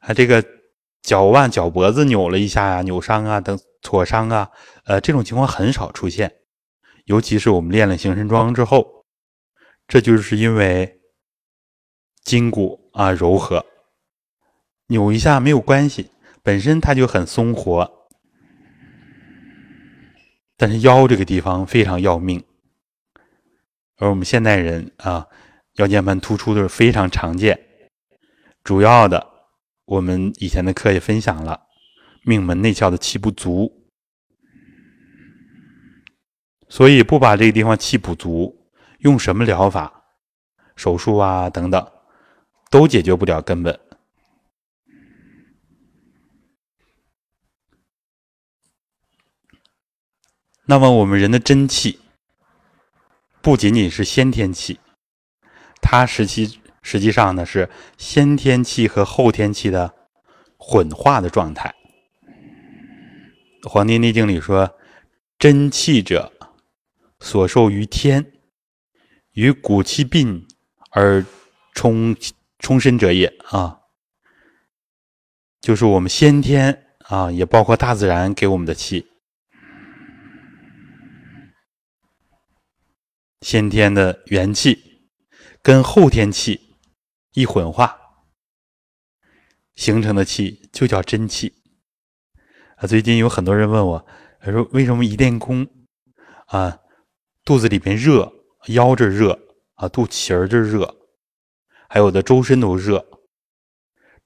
[0.00, 0.44] 啊这个
[1.02, 4.50] 脚腕、脚脖子扭了一下呀，扭伤啊等挫伤啊，
[4.84, 6.32] 呃这种情况很少出现，
[7.06, 9.04] 尤其是我们练了形神桩之后，
[9.88, 11.00] 这就是因为
[12.22, 13.66] 筋骨啊柔和。
[14.86, 16.10] 扭一下没有关系，
[16.42, 18.08] 本身它就很松活，
[20.56, 22.44] 但是腰这个地方非常要命，
[23.96, 25.26] 而我们现代人啊，
[25.76, 27.58] 腰间盘突出的非常常见，
[28.62, 29.31] 主要的
[29.84, 31.66] 我们以前的课也分享了，
[32.22, 33.88] 命门内窍的气不足，
[36.68, 38.70] 所以不把这个地方气补足，
[39.00, 40.04] 用什么疗法、
[40.76, 41.92] 手术啊等等，
[42.70, 43.78] 都解决不了根本。
[50.64, 51.98] 那么，我们人的真气
[53.42, 54.78] 不仅仅是先天气，
[55.82, 59.94] 它实际实际上呢是先天气和后天气的
[60.56, 61.74] 混化的状态。
[63.68, 64.76] 《黄帝内经》里说
[65.38, 66.32] ：“真气者，
[67.20, 68.32] 所受于天，
[69.32, 70.46] 与骨气并
[70.90, 71.24] 而
[71.72, 72.16] 充
[72.58, 73.78] 充身者也。”啊，
[75.60, 79.06] 就是我们先天啊，也包括大自然给我们的气。
[83.40, 85.08] 先天的元气
[85.62, 86.71] 跟后天气
[87.32, 87.98] 一混化
[89.74, 91.54] 形成的气就叫真气
[92.76, 92.86] 啊！
[92.86, 94.06] 最近有很多人问我，
[94.40, 95.66] 他说为什么一练功
[96.46, 96.78] 啊，
[97.44, 98.32] 肚子里边热，
[98.68, 100.94] 腰这热啊，肚脐儿这热，
[101.88, 103.04] 还有的周身都热，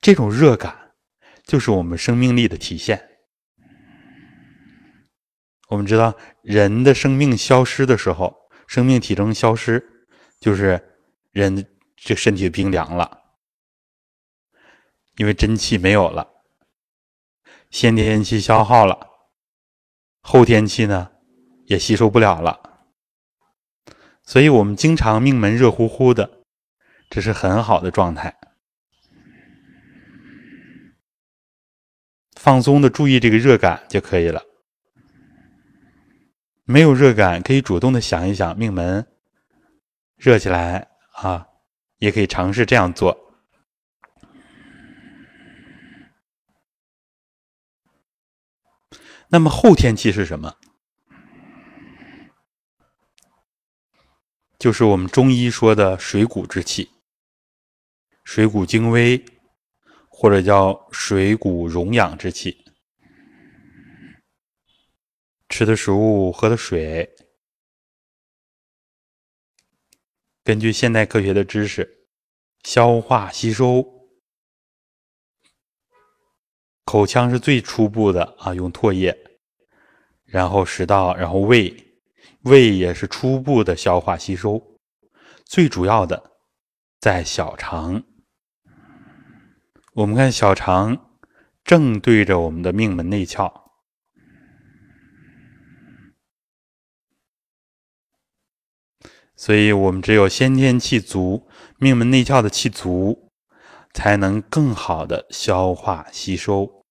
[0.00, 0.94] 这种热感
[1.44, 3.08] 就是我们生命力的体现。
[5.68, 8.34] 我们知道，人的生命消失的时候。
[8.68, 9.80] 生命体征消失，
[10.40, 10.98] 就是
[11.30, 11.64] 人
[11.96, 13.22] 这身体冰凉了，
[15.16, 16.28] 因为真气没有了，
[17.70, 19.08] 先天气消耗了，
[20.20, 21.10] 后天气呢
[21.64, 22.60] 也吸收不了了，
[24.22, 26.42] 所以我们经常命门热乎乎的，
[27.10, 28.36] 这是很好的状态。
[32.34, 34.40] 放松的注意这个热感就可以了。
[36.64, 39.06] 没有热感，可以主动的想一想命门
[40.16, 41.48] 热起来啊，
[41.98, 43.34] 也可以尝试这样做。
[49.28, 50.56] 那么后天气是什么？
[54.58, 56.90] 就是我们中医说的水谷之气，
[58.24, 59.22] 水谷精微，
[60.08, 62.64] 或者叫水谷荣养之气。
[65.48, 67.15] 吃的食物、喝的水，
[70.46, 72.06] 根据现代科学的知识，
[72.62, 73.84] 消化吸收，
[76.84, 79.12] 口腔是最初步的啊，用唾液，
[80.24, 81.74] 然后食道，然后胃，
[82.42, 84.78] 胃也是初步的消化吸收，
[85.44, 86.38] 最主要的
[87.00, 88.04] 在小肠。
[89.94, 91.18] 我们看小肠
[91.64, 93.65] 正对着我们的命门内窍。
[99.38, 101.46] 所以，我们只有先天气足，
[101.78, 103.30] 命门内窍的气足，
[103.92, 106.82] 才能更好的消化吸收。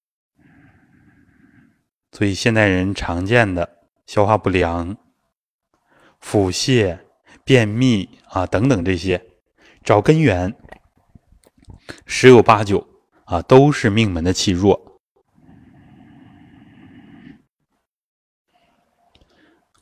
[2.12, 4.96] 所以，现代人常见的消化不良、
[6.20, 7.00] 腹泻、
[7.44, 9.26] 便秘啊等等这些，
[9.84, 10.56] 找根源，
[12.06, 12.88] 十有八九
[13.26, 15.02] 啊都是命门的气弱，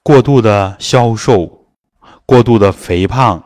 [0.01, 1.62] 过度的消瘦。
[2.25, 3.43] 过度的肥胖，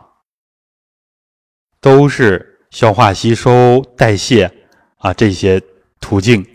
[1.82, 4.52] 都是消化吸收、代谢
[4.98, 5.62] 啊这些
[6.00, 6.46] 途径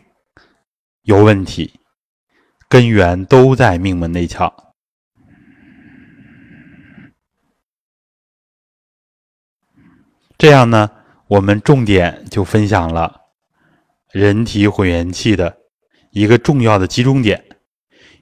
[1.03, 1.81] 有问题，
[2.69, 4.53] 根源都在命门内窍。
[10.39, 10.91] 这样呢，
[11.29, 13.21] 我们重点就分享了
[14.11, 15.57] 人体混元气的
[16.11, 17.45] 一个重要的集中点，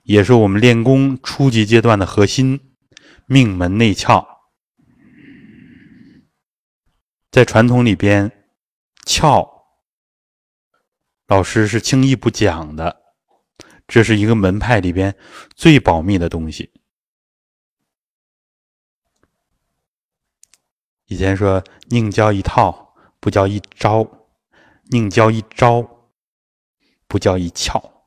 [0.02, 2.69] 也是我们练功初级阶段的核心。
[3.32, 4.26] 命门内窍，
[7.30, 8.44] 在传统里边，
[9.06, 9.48] 窍
[11.28, 13.14] 老师是轻易不讲的，
[13.86, 15.16] 这是一个门派里边
[15.54, 16.72] 最保密的东西。
[21.06, 24.02] 以前说宁教一套，不教一招；
[24.86, 26.10] 宁教一招，
[27.06, 27.99] 不教一窍。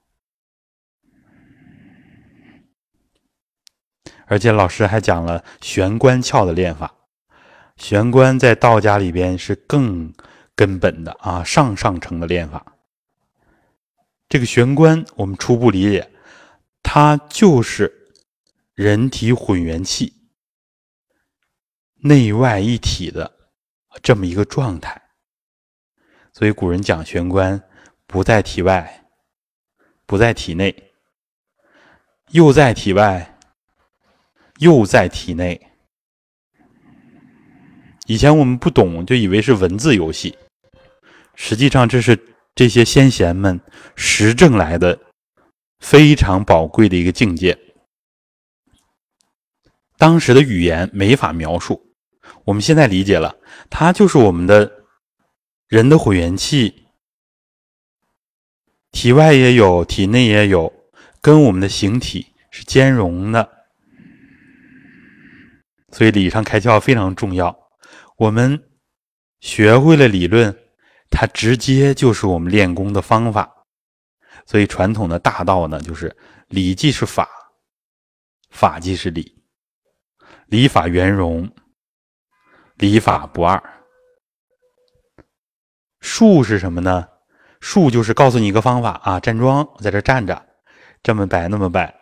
[4.34, 6.91] 而且老师还讲了玄关窍的练法，
[7.77, 10.11] 玄关在道家里边是更
[10.55, 12.65] 根本的啊，上上乘的练法。
[14.27, 16.09] 这个玄关我们初步理解，
[16.81, 18.11] 它就是
[18.73, 20.11] 人体混元气
[21.97, 23.31] 内外一体的
[24.01, 24.99] 这么一个状态。
[26.34, 27.61] 所以古人讲玄关
[28.07, 29.05] 不在体外，
[30.07, 30.91] 不在体内，
[32.31, 33.29] 又在体外。
[34.64, 35.59] 又在体内。
[38.07, 40.36] 以前我们不懂，就以为是文字游戏，
[41.36, 42.18] 实际上这是
[42.55, 43.59] 这些先贤们
[43.95, 44.99] 实证来的
[45.80, 47.57] 非常宝贵的一个境界。
[49.97, 51.93] 当时的语言没法描述，
[52.43, 53.38] 我们现在理解了，
[53.70, 54.70] 它就是我们的
[55.68, 56.88] 人的混元气，
[58.91, 60.74] 体外也有，体内也有，
[61.22, 63.62] 跟我们的形体是兼容的。
[65.94, 67.56] 所以理上开窍非常重要。
[68.18, 68.62] 我们
[69.39, 70.54] 学会了理论，
[71.12, 73.50] 它直接就是我们练功的方法。
[74.48, 76.14] 所以传统的大道呢，就是
[76.48, 77.30] 理即是法，
[78.50, 79.41] 法即是理，
[80.48, 81.50] 理法圆融，
[82.76, 83.62] 理法不二。
[86.02, 87.08] 术是什么呢？
[87.62, 90.44] 术就是告诉你一个方法啊，站桩在这站着，
[91.04, 91.94] 这么摆那么摆，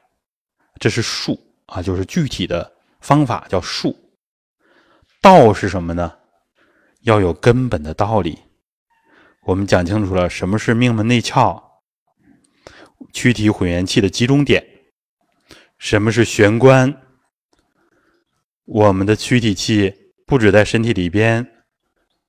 [0.80, 2.72] 这是术啊，就是具体的。
[3.02, 3.97] 方法叫术，
[5.22, 6.14] 道是什么呢？
[7.02, 8.38] 要有根本的道理。
[9.43, 11.62] 我们讲清楚了什么是命门内窍，
[13.12, 14.64] 躯体混元气的集中点；
[15.80, 16.95] 什么是玄关，
[18.66, 21.66] 我们的躯体气不止在身体里边，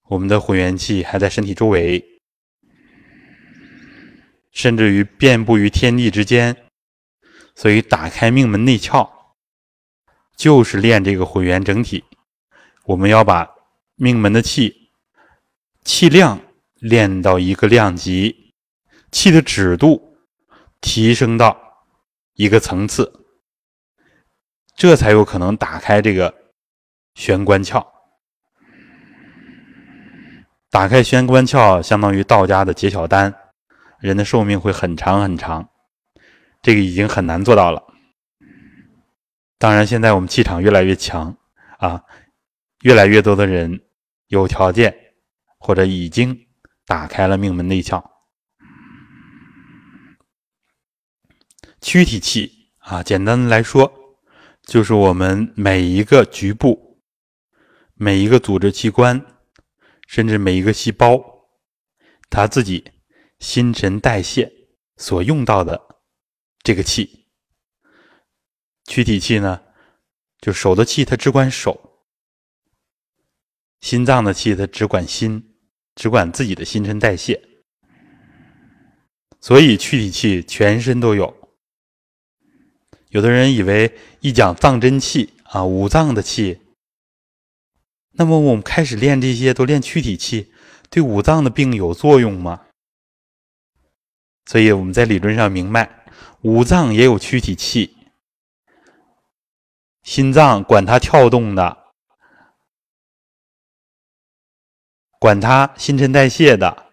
[0.05, 2.03] 我们的混元气还在身体周围，
[4.53, 6.57] 甚至于遍布于天地之间。
[7.55, 9.22] 所以，打开命门内窍。
[10.43, 12.03] 就是练这个混元整体，
[12.87, 13.49] 我们要把
[13.95, 14.91] 命门的气
[15.85, 16.41] 气量
[16.81, 18.53] 练到一个量级，
[19.13, 20.17] 气的指度
[20.81, 21.57] 提升到
[22.35, 23.25] 一个层次，
[24.75, 26.35] 这才有可能打开这个
[27.15, 27.87] 玄关窍。
[30.73, 33.33] 打开玄关窍，相当于道家的结小丹，
[34.01, 35.69] 人的寿命会很长很长，
[36.61, 37.92] 这个已经很难做到了。
[39.63, 41.37] 当然，现在我们气场越来越强
[41.79, 42.03] 啊，
[42.81, 43.81] 越来越多的人
[44.27, 45.15] 有条件
[45.57, 46.49] 或者已经
[46.85, 48.03] 打开了命门内窍。
[51.81, 54.19] 躯体气啊，简单的来说，
[54.65, 57.01] 就是我们每一个局部、
[57.95, 59.25] 每一个组织器官，
[60.09, 61.23] 甚至每一个细胞，
[62.29, 62.91] 它自己
[63.39, 64.53] 新陈代谢
[64.97, 65.81] 所用到的
[66.65, 67.22] 这个气。
[68.85, 69.63] 躯体气呢，
[70.41, 71.73] 就手的气，它只管手；
[73.81, 75.55] 心脏的气，它只管心，
[75.95, 77.41] 只管自己的新陈代谢。
[79.41, 81.37] 所以躯体气全身都有。
[83.09, 86.61] 有的人以为一讲藏真气啊，五脏的气，
[88.13, 90.53] 那么我们开始练这些，都练躯体气，
[90.91, 92.67] 对五脏的病有作用吗？
[94.47, 96.05] 所以我们在理论上明白，
[96.43, 97.97] 五脏也有躯体气。
[100.03, 101.79] 心脏管它跳动的，
[105.19, 106.93] 管它新陈代谢的，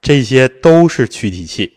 [0.00, 1.72] 这些都是躯体气。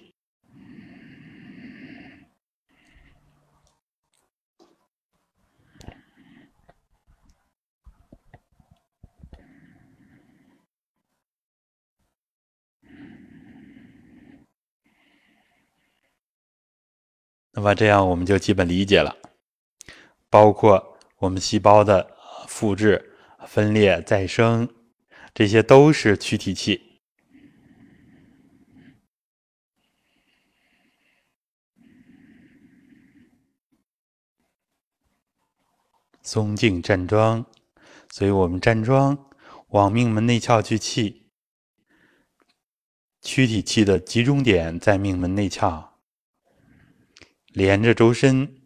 [17.51, 19.28] 那么这样我们就基本理解了。
[20.29, 22.15] 包括我们细胞的
[22.47, 23.17] 复制、
[23.47, 24.69] 分裂、再生，
[25.33, 27.01] 这些都是躯体气。
[36.21, 37.43] 松静站桩，
[38.11, 39.31] 所以我们站桩
[39.69, 41.31] 往命门内窍去气，
[43.21, 45.89] 躯体气的集中点在命门内窍，
[47.47, 48.58] 连着周身。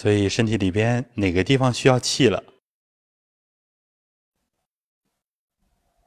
[0.00, 2.44] 所以身体里边哪个地方需要气了，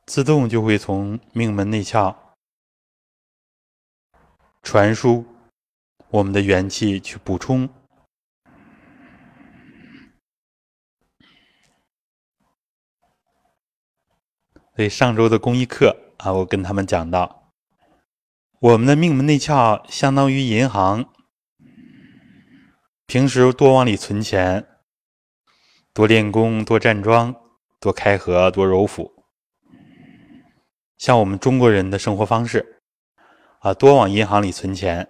[0.05, 2.15] 自动就会从命门内窍
[4.63, 5.25] 传输
[6.07, 7.67] 我们的元气去补充。
[14.73, 17.51] 所以上周的公益课啊，我跟他们讲到，
[18.61, 21.13] 我们的命门内窍相当于银行。
[23.11, 24.65] 平时多往里存钱，
[25.93, 27.35] 多练功，多站桩，
[27.77, 29.25] 多开合，多揉腹。
[30.97, 32.81] 像我们中国人的生活方式，
[33.59, 35.09] 啊，多往银行里存钱。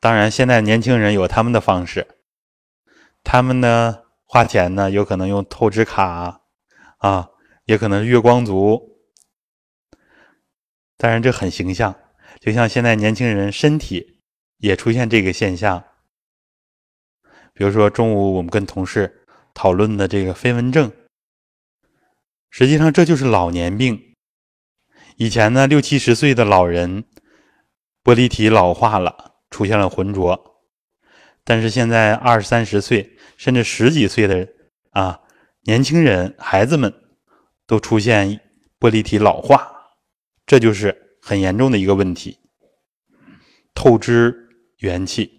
[0.00, 2.08] 当然，现在年轻人有他们的方式，
[3.22, 6.40] 他们呢花钱呢，有可能用透支卡，
[6.96, 7.28] 啊，
[7.66, 8.98] 也可能月光族。
[10.96, 11.94] 当然，这很形象，
[12.40, 14.20] 就像现在年轻人身体
[14.56, 15.84] 也出现这个现象。
[17.58, 20.92] 比如说，中午我们跟同事讨论的这个飞蚊症，
[22.50, 24.14] 实际上这就是老年病。
[25.16, 27.02] 以前呢，六七十岁的老人
[28.04, 30.36] 玻璃体老化了，出现了浑浊；
[31.42, 34.46] 但是现在二三十岁甚至十几岁的
[34.90, 35.20] 啊
[35.62, 36.94] 年轻人、孩子们
[37.66, 38.40] 都出现
[38.78, 39.68] 玻璃体老化，
[40.46, 42.38] 这就是很严重的一个问题，
[43.74, 45.37] 透支元气。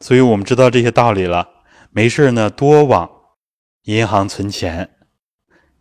[0.00, 1.48] 所以我们知道这些道理了，
[1.90, 3.10] 没事呢，多往
[3.82, 4.88] 银行存钱，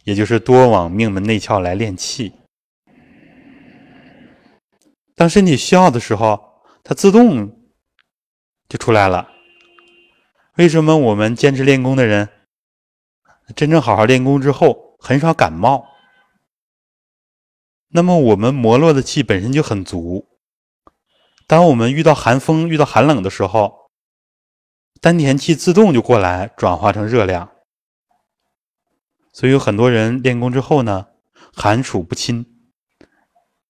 [0.03, 2.33] 也就是多往命门内窍来练气。
[5.15, 7.69] 当身体需要的时候，它自动
[8.67, 9.29] 就出来了。
[10.55, 12.29] 为什么我们坚持练功的人，
[13.55, 15.85] 真正好好练功之后，很少感冒？
[17.89, 20.27] 那么我们摩络的气本身就很足。
[21.45, 23.76] 当我们遇到寒风、遇到寒冷的时候，
[25.01, 27.51] 丹田气自动就过来转化成热量，
[29.31, 31.07] 所以有很多人练功之后呢，
[31.53, 32.45] 寒暑不侵。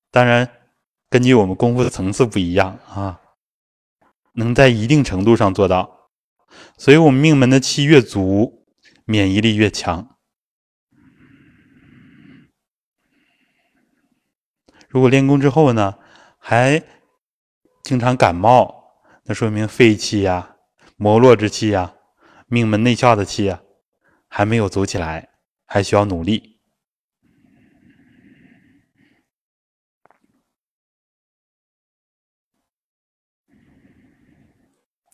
[0.10, 0.50] 当然，
[1.10, 3.22] 根据我们功夫的层次不一样啊，
[4.34, 6.10] 能在一定程度上做到。
[6.78, 8.66] 所以我们命门的气越足，
[9.06, 10.18] 免疫力越强。
[14.88, 16.00] 如果练功之后呢，
[16.38, 16.82] 还
[17.84, 18.94] 经常感冒，
[19.26, 20.57] 那说明肺气呀。
[21.00, 21.94] 摩络之气呀，
[22.48, 23.62] 命门内窍的气啊，
[24.28, 25.30] 还没有走起来，
[25.64, 26.60] 还需要努力。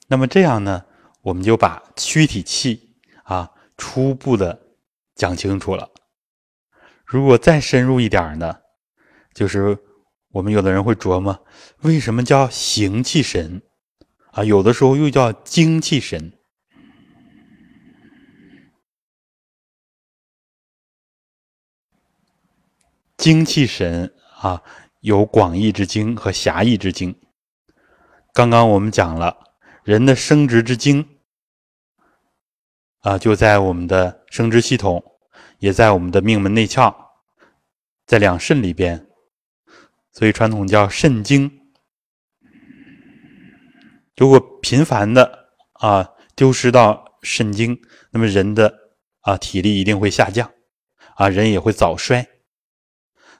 [0.07, 0.86] 那么这样呢，
[1.21, 4.77] 我们就把躯体气啊初步的
[5.15, 5.89] 讲清楚了。
[7.05, 8.61] 如果再深入一点呢，
[9.34, 9.77] 就是
[10.29, 11.45] 我们有的人会琢磨，
[11.81, 13.61] 为什么叫形气神？
[14.34, 16.34] 啊，有的时候又叫精气神，
[23.15, 24.11] 精气神
[24.41, 24.63] 啊，
[25.01, 27.15] 有广义之精和狭义之精。
[28.34, 29.53] 刚刚我们讲了
[29.84, 31.19] 人的生殖之精
[33.01, 35.03] 啊，就在我们的生殖系统，
[35.59, 36.91] 也在我们的命门内窍，
[38.07, 39.07] 在两肾里边，
[40.11, 41.59] 所以传统叫肾精。
[44.16, 47.80] 如果频繁的啊丢失到肾精，
[48.11, 48.74] 那么人的
[49.22, 50.51] 啊体力一定会下降，
[51.16, 52.28] 啊人也会早衰。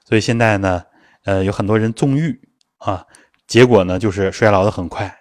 [0.04, 0.84] 所以现在呢，
[1.24, 2.40] 呃有很多人纵欲
[2.78, 3.06] 啊。
[3.46, 5.20] 结果呢，就是衰老的很快。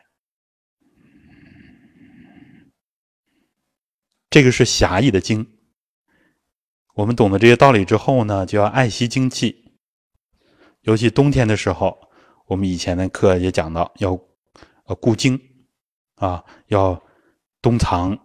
[4.30, 5.46] 这个是狭义的精。
[6.96, 9.74] 我们懂得这些道理之后呢，就要爱惜精气。
[10.82, 11.98] 尤其冬天的时候，
[12.48, 14.18] 我们以前的课也讲到，要
[14.84, 15.40] 呃固精
[16.16, 17.02] 啊，要
[17.62, 18.18] 冬藏，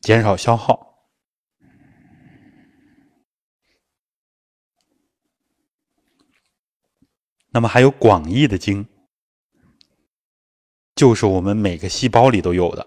[0.00, 0.86] 减少消耗。
[7.50, 8.86] 那么还有广义的精，
[10.94, 12.86] 就是我们每个细胞里都有的。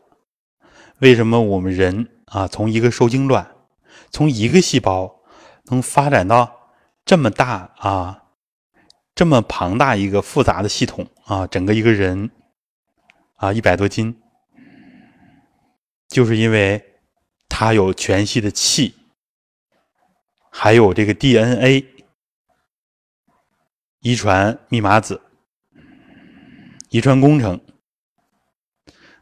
[1.00, 3.56] 为什么我们人啊，从一个受精卵，
[4.12, 5.24] 从一个细胞
[5.66, 6.70] 能发展到
[7.04, 8.21] 这么大啊，
[9.16, 12.32] 这么庞大一个复杂的系统啊，整个一个人
[13.36, 14.22] 啊，一百多斤，
[16.08, 16.84] 就是因为
[17.50, 18.96] 它有全息的气，
[20.50, 21.88] 还有这个 DNA。
[24.04, 25.22] 遗传密码子，
[26.90, 27.64] 遗传工程，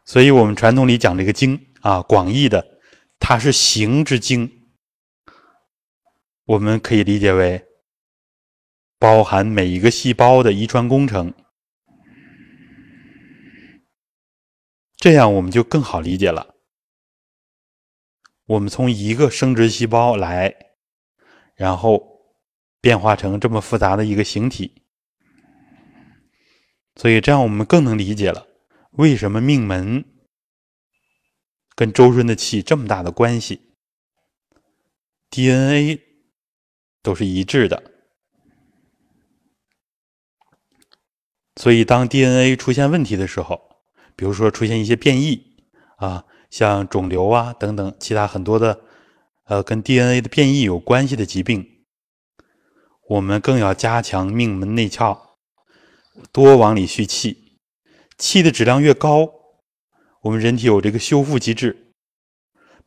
[0.06, 2.80] 所以我们传统里讲这个精啊，广义的，
[3.18, 4.50] 它是形之精，
[6.46, 7.62] 我们可以理解为
[9.00, 11.34] 包含每一个细胞的遗传工程，
[14.96, 16.54] 这样我们就更好理解了。
[18.44, 20.54] 我们从一个生殖细胞来，
[21.56, 22.08] 然后。
[22.82, 24.86] 变化成这么复杂的一个形体，
[26.96, 28.46] 所以这样我们更能理解了
[28.92, 30.02] 为什么命门
[31.74, 33.74] 跟周顺的气这么大的关系
[35.28, 36.00] ，DNA
[37.02, 37.89] 都是一致的。
[41.60, 43.60] 所以当 DNA 出现问题的时候，
[44.16, 45.58] 比如说出现一些变异
[45.98, 48.80] 啊，像肿瘤啊等等其他很多的
[49.44, 51.84] 呃跟 DNA 的变异有关系的疾病。
[53.10, 55.18] 我们更要加强命门内窍，
[56.32, 57.58] 多往里蓄气，
[58.16, 59.28] 气的质量越高，
[60.22, 61.92] 我们人体有这个修复机制。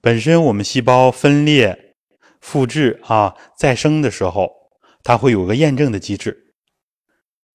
[0.01, 1.93] 本身我们细胞分裂、
[2.41, 4.49] 复制啊再生的时候，
[5.03, 6.55] 它会有个验证的机制，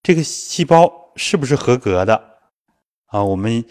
[0.01, 2.39] 这个细胞是不是合格的
[3.07, 3.23] 啊？
[3.23, 3.63] 我们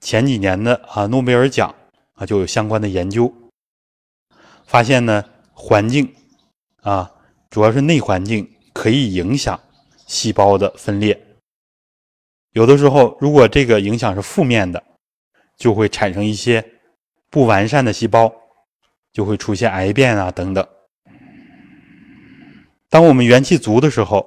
[0.00, 1.72] 前几年的啊诺贝尔奖
[2.14, 3.32] 啊就有相关的研究，
[4.64, 6.12] 发现呢环境
[6.82, 7.12] 啊。
[7.50, 9.58] 主要是内环境可以影响
[10.06, 11.20] 细胞的分裂，
[12.52, 14.80] 有的时候如果这个影响是负面的，
[15.56, 16.64] 就会产生一些
[17.28, 18.32] 不完善的细胞，
[19.12, 20.64] 就会出现癌变啊等等。
[22.88, 24.24] 当我们元气足的时候，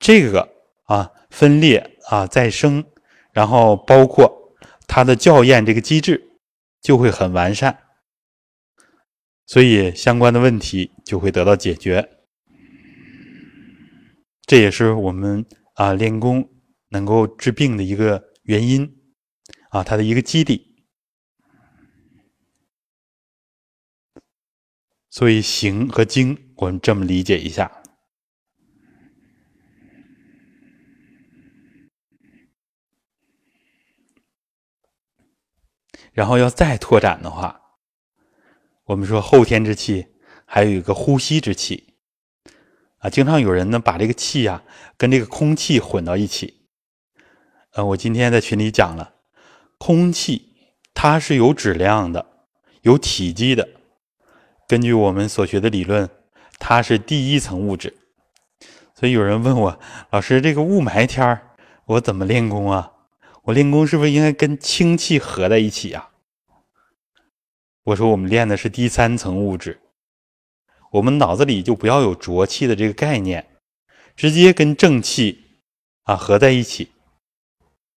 [0.00, 0.48] 这个
[0.86, 2.82] 啊分裂啊再生，
[3.30, 4.56] 然后包括
[4.88, 6.30] 它的校验这个机制
[6.80, 7.78] 就会很完善，
[9.44, 12.08] 所以相关的问题就会得到解决。
[14.46, 16.48] 这也是我们啊练功
[16.88, 18.96] 能够治病的一个原因
[19.68, 20.74] 啊，它的一个基底。
[25.10, 27.82] 所以形和精，我们这么理解一下。
[36.16, 37.60] 然后要再拓展的话，
[38.86, 40.06] 我们说后天之气，
[40.46, 41.92] 还有一个呼吸之气。
[43.00, 44.62] 啊，经常有人呢把这个气呀
[44.96, 46.66] 跟这个空气混到一起。
[47.74, 49.12] 呃，我今天在群里讲了，
[49.76, 50.54] 空气
[50.94, 52.24] 它是有质量的，
[52.80, 53.68] 有体积的。
[54.66, 56.08] 根据我们所学的理论，
[56.58, 57.94] 它是第一层物质。
[58.94, 61.50] 所以有人问我，老师，这个雾霾天儿
[61.84, 62.92] 我怎么练功啊？
[63.46, 66.08] 我练功是不是应该跟氢气合在一起呀？
[67.84, 69.80] 我说我们练的是第三层物质。
[70.90, 73.46] 我们脑子里就不要有浊气的这个概念，
[74.16, 75.44] 直接跟正气
[76.02, 76.90] 啊合在一起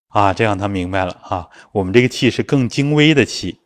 [0.09, 1.49] 啊，这样他明白了啊。
[1.71, 3.59] 我们这个气是更精微的气，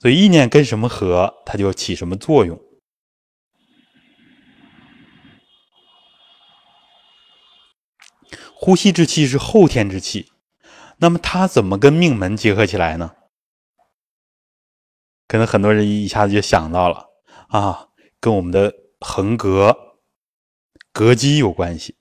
[0.00, 2.60] 所以意念跟什么合，它就起什么作用。
[8.60, 10.32] 呼吸之气是后天之气，
[10.96, 13.14] 那么它怎么跟命门结合起来呢？
[15.28, 17.06] 可能很多人一下子就想到了
[17.50, 19.76] 啊，跟我们的横膈
[20.92, 21.96] 膈肌有关系。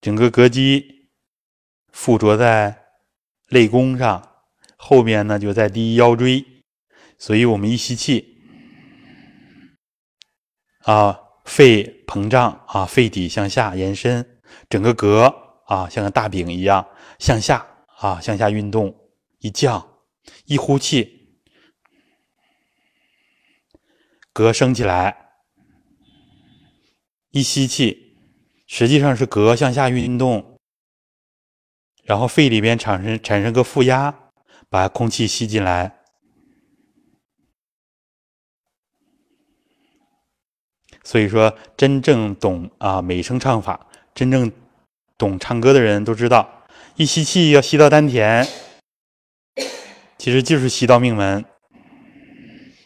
[0.00, 1.08] 整个膈肌
[1.90, 2.86] 附着在
[3.48, 4.44] 肋弓上，
[4.76, 6.44] 后边呢就在第一腰椎，
[7.18, 8.38] 所以我们一吸气，
[10.84, 14.38] 啊，肺膨胀啊，肺底向下延伸，
[14.68, 15.34] 整个膈
[15.64, 16.86] 啊像个大饼一样
[17.18, 17.66] 向下
[17.98, 18.94] 啊向下运动，
[19.38, 19.88] 一降，
[20.44, 21.38] 一呼气，
[24.34, 25.30] 膈升起来，
[27.30, 28.18] 一吸气。
[28.66, 30.58] 实际上是膈向下运动，
[32.02, 34.32] 然后肺里边产生产生个负压，
[34.68, 35.95] 把空气吸进来。
[41.06, 44.50] 所以说，真正懂啊美声唱法，真正
[45.16, 48.44] 懂唱歌的人都知道，一吸气要吸到丹田，
[50.18, 51.44] 其实就是吸到命门。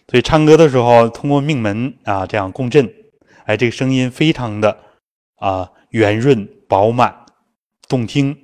[0.08, 2.92] 所以唱歌的时候，通过命门啊这样共振，
[3.46, 4.76] 哎，这个声音非常的。
[5.36, 7.24] 啊，圆润饱满，
[7.88, 8.36] 动听，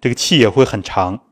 [0.00, 1.22] 这个气也会很长。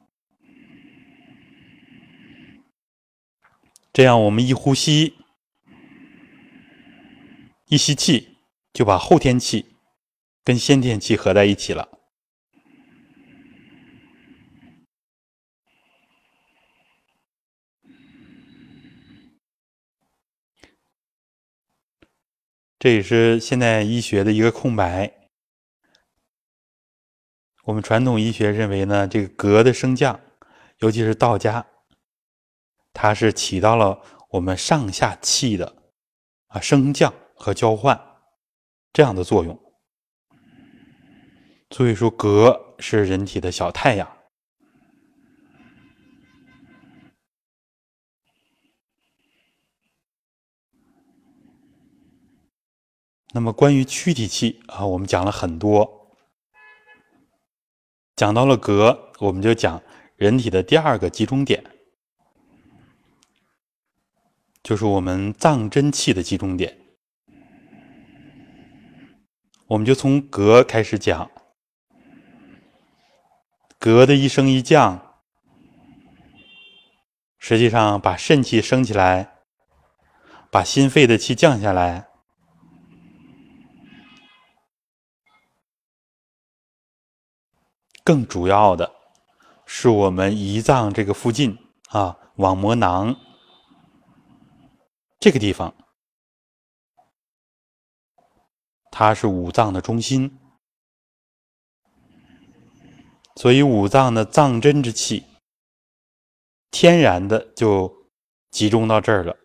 [3.92, 5.14] 这样，我们一呼吸，
[7.66, 8.36] 一吸气，
[8.72, 9.76] 就把后天气
[10.44, 11.88] 跟先天气合在一起了。
[22.78, 25.30] 这也是现代医学的一个空白。
[27.62, 30.20] 我们传统医学认为呢，这个膈的升降，
[30.80, 31.66] 尤其是道家，
[32.92, 35.74] 它是起到了我们上下气的
[36.48, 37.14] 啊升降
[37.44, 38.00] 和交换
[38.90, 39.60] 这样的作用。
[41.68, 44.16] 所以说，膈是人体的小太阳。
[53.34, 56.16] 那么关于躯体气啊，我们讲了很多，
[58.16, 59.82] 讲到了膈，我们就讲
[60.16, 61.62] 人体的第二个集中点，
[64.62, 66.83] 就是我们藏真气的集中点。
[69.66, 71.30] 我们就从膈开始讲，
[73.80, 75.22] 膈的一升一降，
[77.38, 79.38] 实际上把肾气升起来，
[80.50, 82.08] 把心肺的气降下来。
[88.04, 88.92] 更主要的
[89.64, 91.58] 是，我们胰脏这个附近
[91.88, 93.16] 啊，网膜囊
[95.18, 95.74] 这个地方，
[98.96, 100.38] 它是五脏的中心，
[103.34, 105.24] 所以五脏的脏真之气，
[106.70, 107.92] 天然的就
[108.52, 109.36] 集中到这儿了，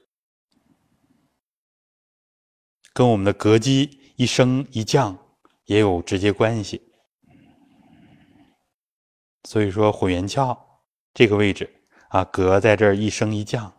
[2.93, 5.17] 跟我们的膈肌一升一降
[5.65, 6.93] 也有直接关系。
[9.45, 10.55] 所以说，混元窍
[11.11, 13.78] 这个位置啊，膈在这儿一升一降。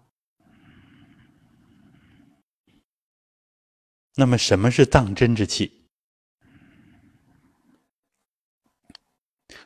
[4.17, 5.89] 那么，什么是藏真之气？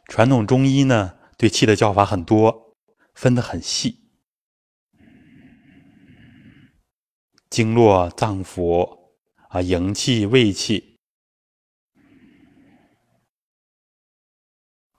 [0.06, 2.76] 传统中医呢，对气的叫法很多，
[3.14, 4.00] 分得很细。
[7.48, 9.12] 经络、脏腑
[9.48, 10.98] 啊，营气、胃气，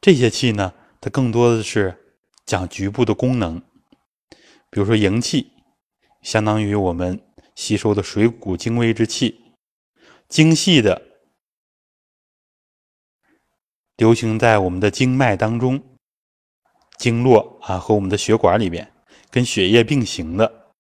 [0.02, 0.74] 这些气呢？
[1.02, 3.60] 它更多的是讲局部的功能，
[4.70, 5.52] 比如说营气，
[6.22, 7.22] 相当于我们
[7.56, 9.34] 吸收的水谷精微之气；
[10.28, 11.02] 精细的
[13.96, 15.82] 流行在我们的经脉当中，
[16.98, 18.94] 经络啊和我们的血管里边，
[19.32, 20.74] 跟血液并行的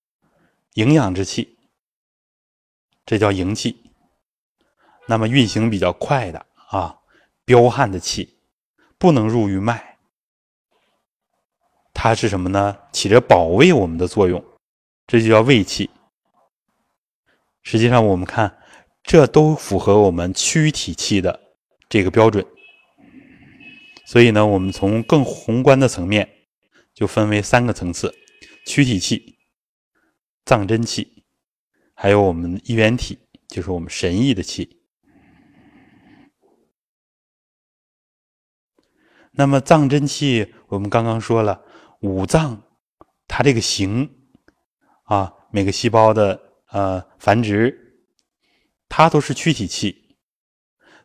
[0.73, 1.57] 营养之气，
[3.05, 3.81] 这叫营气。
[5.07, 6.99] 那么运行比较快的啊，
[7.45, 8.37] 彪悍的气，
[8.97, 9.97] 不能入于脉。
[11.93, 12.77] 它是什么呢？
[12.91, 14.43] 起着保卫我们的作用，
[15.07, 15.89] 这就叫卫气。
[17.65, 18.57] 实际上，我们看，
[19.03, 21.37] 这都符合我们躯体气的
[21.89, 22.45] 这个标准。
[24.05, 26.29] 所以呢，我们从更宏观的层面，
[26.93, 28.13] 就分为三个层次：
[28.67, 29.39] 躯体气、
[30.45, 31.25] 藏真气，
[31.95, 34.79] 还有我们一元体，就是我们神意的气。
[39.31, 41.63] 那么藏真气，我们刚刚说了。
[42.01, 42.61] 五脏，
[43.27, 44.07] 它这个形
[45.05, 46.44] 啊，每个细胞的
[46.75, 47.73] 呃繁殖，
[48.89, 50.17] 它都是躯体气，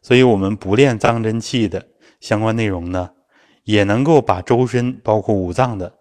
[0.03, 1.87] 所以我们不练藏真气的
[2.19, 3.15] 相关内容呢，
[3.63, 5.97] 也能够把周身包括五脏的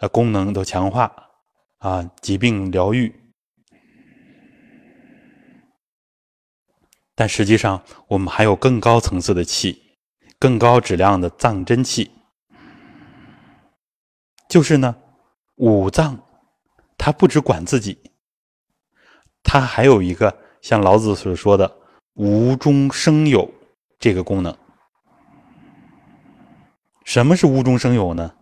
[0.00, 1.14] 呃功能都强化
[1.78, 3.14] 啊，疾病疗愈。
[7.14, 9.80] 但实际上，我们还有更高层次的气，
[10.40, 12.10] 更高质量的藏真气。
[14.48, 14.96] 就是呢，
[15.54, 16.20] 五脏
[16.98, 18.10] 它不只管自己，
[19.44, 21.76] 它还有一个像老子所说的
[22.14, 23.48] “无中生有”
[24.00, 24.56] 这个功能。
[27.04, 28.34] 什么是无中生有呢？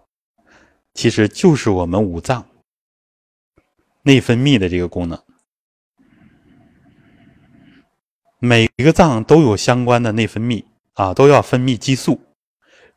[0.94, 2.46] 其实就是我们五脏
[4.02, 5.20] 内分泌的这个功能。
[8.38, 12.20] 每一个脏都有相关的内分泌啊，都要分泌激素。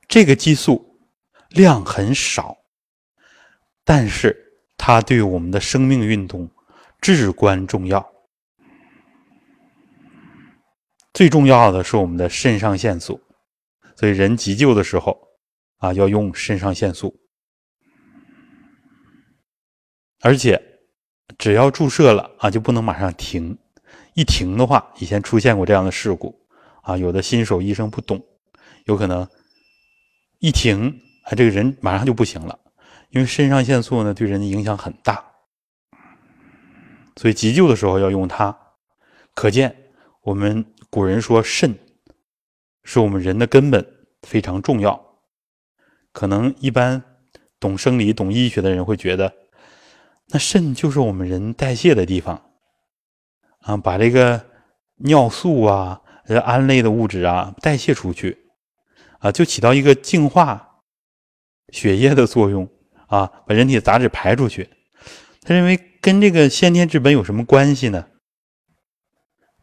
[0.08, 1.00] 这个激素
[1.50, 2.58] 量很少，
[3.84, 6.50] 但是它对我们的生命运动
[7.14, 8.04] 至关重要。
[11.14, 13.22] 最重要的是我们的肾上腺素，
[13.96, 15.18] 所以人急救的时候
[15.78, 17.16] 啊，要用肾上腺素。
[20.22, 20.62] 而且
[21.38, 23.58] 只要注射了啊，就不能马上停。
[24.16, 26.36] 一停的话，以前出现过这样的事故
[26.82, 28.20] 啊，有的新手医生不懂，
[28.86, 29.28] 有可能
[30.40, 30.88] 一停
[31.26, 32.58] 啊，这个人马上就不行了，
[33.10, 35.24] 因为肾上腺素呢对人的影响很大，
[37.16, 38.58] 所以急救的时候要用它。
[39.34, 39.76] 可见
[40.22, 41.78] 我们古人说肾
[42.84, 43.86] 是我们人的根本，
[44.24, 45.20] 非常重要。
[46.12, 47.04] 可能一般
[47.60, 49.34] 懂生理、懂医学的人会觉得，
[50.28, 52.42] 那肾就是我们人代谢的地方。
[53.62, 54.46] 啊，把这个
[54.98, 58.38] 尿素啊、这胺类的物质啊代谢出去，
[59.20, 60.82] 啊，就起到一个净化
[61.70, 62.70] 血液的作用
[63.08, 64.70] 啊，把人体的杂质排出去。
[65.42, 68.06] 他认为跟这个先天之本有什么关系呢？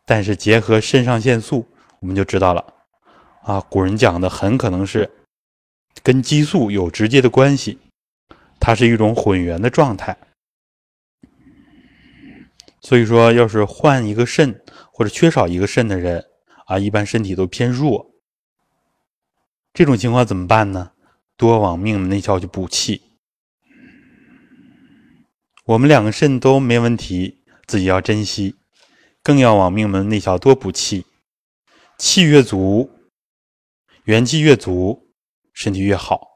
[0.05, 1.69] 但是结合肾上腺素，
[2.01, 2.75] 我们就知道了
[3.45, 5.09] 啊，古人讲的很可能是
[6.03, 7.79] 跟激素有直接的关系，
[8.59, 10.19] 它是一种混元的状态。
[12.81, 16.27] 所以说，要是换一个肾或者缺少一个肾的人
[16.67, 18.11] 啊，一般身体都偏弱。
[19.73, 20.91] 这种情况怎么办呢？
[21.37, 23.12] 多往命门内窍去补气。
[25.73, 28.57] 我们两个肾都没问题，自己要珍惜，
[29.23, 31.07] 更要往命门内窍多补气。
[31.97, 32.91] 气越足，
[34.05, 35.15] 元气越足，
[35.55, 36.29] 身体越好。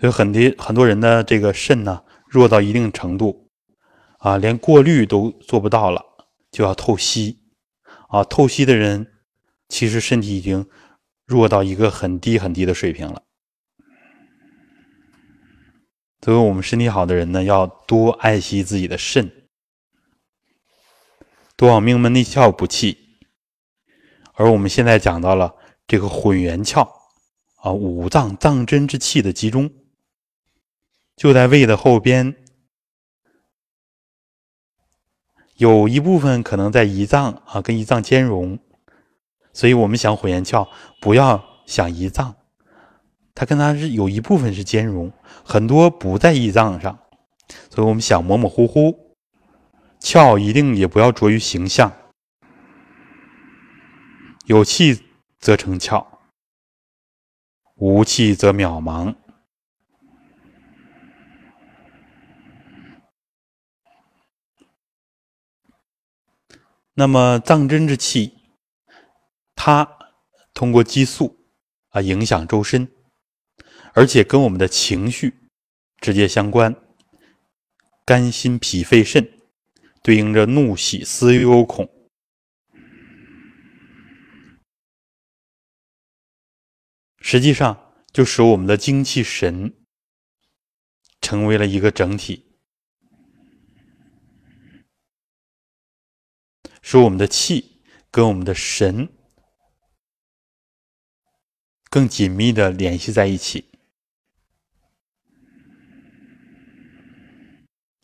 [0.00, 3.50] 所以很多很多人的这个肾呢，弱到一定程度。
[4.16, 6.02] 啊，连过滤都做不到了，
[6.50, 7.38] 就要透析。
[8.08, 9.12] 啊，透析的人
[9.68, 10.66] 其实身体已经
[11.26, 13.24] 弱到一个很低很低的水平了。
[16.20, 19.30] 所以，我们身体好的人呢，要多爱惜自己的肾，
[21.56, 23.18] 多往命门内窍补气。
[24.34, 25.54] 而我们现在讲到了
[25.86, 26.88] 这个混元窍，
[27.56, 29.70] 啊，五脏脏真之气的集中，
[31.16, 32.36] 就在胃的后边。
[35.56, 38.58] 有一部分可能在胰脏啊，跟胰脏兼容，
[39.52, 40.68] 所以我们想混元窍，
[41.00, 42.36] 不要想胰脏，
[43.38, 45.12] 它跟它是有一部分是兼容，
[45.44, 46.98] 很多不在胰脏上，
[47.70, 49.14] 所以我们想模模糊糊，
[50.00, 51.92] 窍一定也不要着于形象，
[54.46, 55.04] 有气
[55.38, 56.04] 则成窍，
[57.76, 59.14] 无气则渺茫。
[66.94, 68.34] 那么藏真之气，
[69.54, 69.88] 它
[70.52, 71.38] 通过激素
[71.90, 72.90] 啊影响周身，
[73.98, 75.34] 而且跟我们的情绪
[76.00, 76.72] 直接相关。
[78.06, 79.28] 肝、心、脾、肺、肾
[80.04, 81.90] 对应着怒、喜、思、忧、恐，
[87.18, 89.74] 实际上就使我们的精气神
[91.20, 92.46] 成为了一个整体。
[96.80, 99.12] 使我们的气跟我们的神
[101.90, 103.67] 更紧密的联系在一起。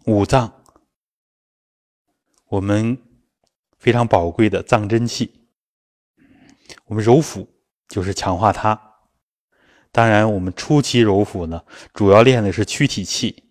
[0.06, 0.62] 五脏，
[2.48, 2.98] 我们
[3.78, 5.48] 非常宝贵的脏真气，
[6.84, 7.48] 我们揉腹
[7.88, 8.78] 就是强化它。
[9.90, 13.44] 当然，我们初期揉腹呢，主要练的是躯体气，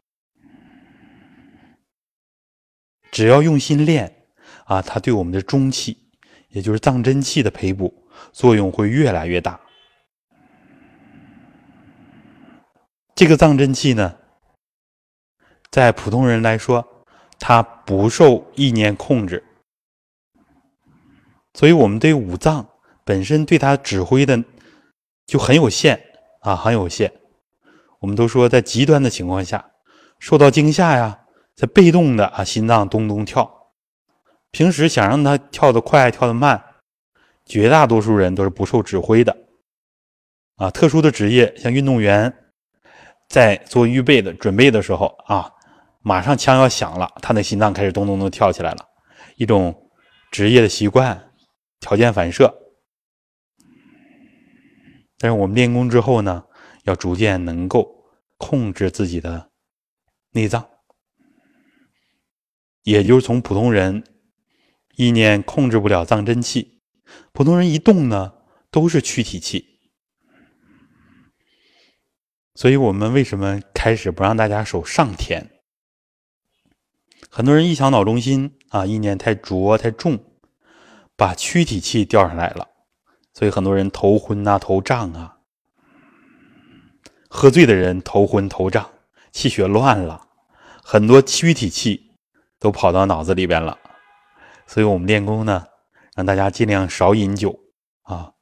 [3.11, 4.19] 只要用心练。
[4.65, 6.11] 啊，它对我们的中气，
[6.47, 9.59] 也就是藏真气的培补作用会越来越大。
[13.13, 14.17] 这个藏真气呢，
[15.73, 16.87] 在普通人来说，
[17.39, 19.43] 它不受意念控制，
[21.55, 22.69] 所以我们对五脏
[23.03, 24.43] 本身对它指挥的
[25.25, 25.99] 就很有限
[26.41, 27.11] 啊，很有限。
[28.01, 29.71] 我们都说，在极端的情况下，
[30.19, 31.21] 受到惊吓呀，
[31.55, 33.71] 在被动的啊，心脏咚咚跳。
[34.51, 36.63] 平时想让他跳得快、跳得慢，
[37.45, 39.35] 绝大多数人都是不受指挥的。
[40.57, 42.31] 啊，特殊的职业像运动员，
[43.27, 45.51] 在做预备的准备的时候啊，
[46.03, 48.85] 马上枪要响了，他的心脏开始咚咚咚跳起来了，
[49.37, 49.89] 一种
[50.31, 51.31] 职业的习惯，
[51.79, 52.53] 条件反射。
[55.17, 56.43] 但是我们练功之后呢，
[56.83, 58.03] 要逐渐能够
[58.37, 59.49] 控制自己的
[60.31, 60.67] 内脏，
[62.83, 64.03] 也就是从普通人
[64.97, 66.81] 意念控制不了脏真气，
[67.31, 68.33] 普通人一动呢
[68.69, 69.79] 都是躯体气。
[72.55, 75.52] 所以我们为什么开始不让大家守上天？
[77.35, 80.23] 很多人一想脑中心啊，意念太浊太重，
[81.15, 82.67] 把躯体气调上来了，
[83.33, 85.39] 所以很多人头昏啊、头胀啊。
[87.27, 88.87] 喝醉的人头昏头胀，
[89.31, 90.27] 气血乱了，
[90.83, 92.11] 很多躯体气
[92.59, 93.79] 都跑到脑子里边了。
[94.67, 95.65] 所以我们练功呢，
[96.13, 97.61] 让大家尽量少饮酒
[98.03, 98.33] 啊，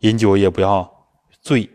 [0.00, 1.06] 饮酒也不要。
[1.40, 1.70] 醉，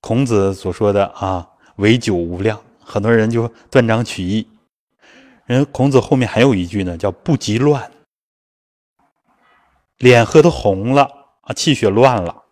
[0.00, 4.48] 孔子所说的啊，唯酒无量，很多人就断章取义。
[5.46, 7.90] 人孔子后面还有一句呢，叫不及乱，
[9.96, 11.04] 脸喝的红了
[11.42, 12.44] 啊，气血乱了，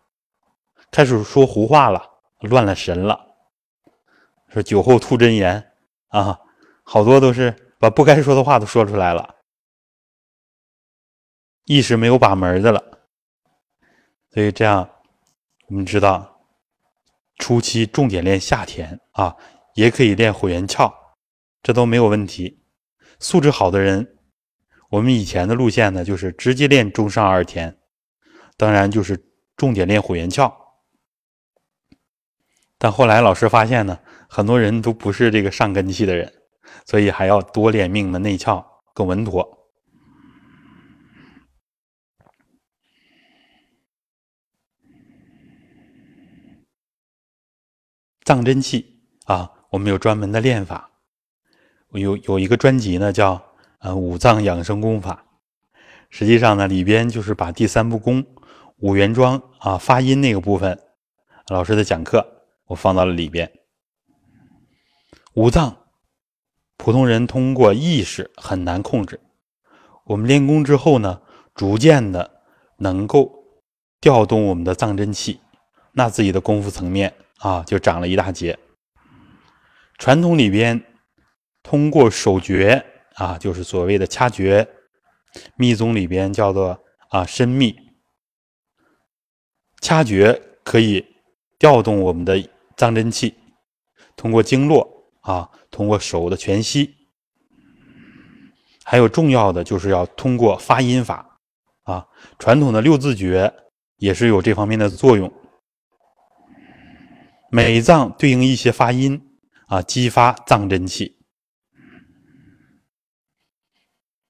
[0.90, 2.03] 开始说胡话了，
[2.40, 3.27] 乱了神了。
[4.48, 5.73] 说酒后吐真言
[6.09, 6.40] 啊，
[6.85, 9.35] 好多都是把不该说的话都说出来了，
[11.65, 12.82] 意识没有把门的了。
[14.31, 14.89] 所以这样，
[15.69, 16.36] 我们知道，
[17.39, 19.37] 初期重点练下田啊，
[19.75, 20.93] 也可以练火元窍，
[21.63, 22.63] 这都没有问题。
[23.19, 24.17] 素质好的人，
[24.91, 27.79] 我们以前的路线呢，就是直接练中上二田，
[28.57, 30.53] 当然就是重点练火元窍。
[32.79, 33.99] 但后来老师发现呢，
[34.29, 36.33] 很多人都不是这个上根气的人，
[36.85, 39.66] 所以还要多练命门内窍，更稳妥。
[48.27, 50.90] 藏真气啊，我们有专门的练法，
[51.93, 53.40] 有有一个专辑呢，叫
[53.78, 55.27] 呃五脏养生功法。
[56.11, 58.27] 实际上呢，里边就是把第三部功
[58.78, 60.77] 五元桩啊发音那个部分，
[61.47, 63.48] 老师的讲课我放到了里边。
[65.35, 65.77] 五脏，
[66.77, 69.20] 普通人通过意识很难控制，
[70.07, 71.23] 我们练功之后呢，
[71.55, 72.43] 逐渐的
[72.78, 73.44] 能够
[74.01, 75.39] 调动我们的藏真气，
[75.93, 77.15] 那自己的功夫层面。
[77.39, 78.59] 啊，就长了一大截。
[79.99, 80.83] 传统里边
[81.63, 82.85] 通过手诀
[83.15, 84.67] 啊，就是所谓的掐诀；
[85.57, 87.75] 密宗里边叫做啊深密。
[89.81, 91.05] 掐诀可以
[91.59, 93.35] 调动我们的脏真气，
[94.17, 96.95] 通过经络啊，通过手的全息。
[98.85, 101.41] 还有重要的就是要通过发音法
[101.83, 102.07] 啊，
[102.39, 103.53] 传统的六字诀
[103.97, 105.33] 也是有这方面的作用。
[107.57, 109.19] 每脏对应一些发音
[109.69, 111.16] 啊，激发脏真气。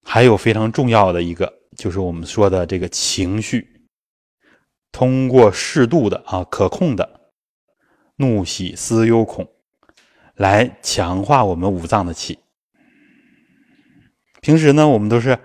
[0.05, 3.89] 还有非常重要的一个，就是我们说的这个情绪，
[4.93, 7.33] 通过适度的啊可控的
[8.15, 9.51] 怒喜思忧恐，
[10.37, 12.39] 来强化我们五脏的气。
[14.41, 15.37] 平时呢，我们都是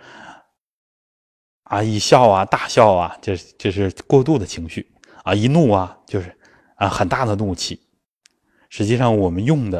[1.63, 4.91] 啊一笑啊大笑啊，这这是过度的情绪
[5.23, 6.37] 啊，一怒啊就是。
[6.81, 7.79] 啊，很大的怒气。
[8.69, 9.79] 实际上，我们用的，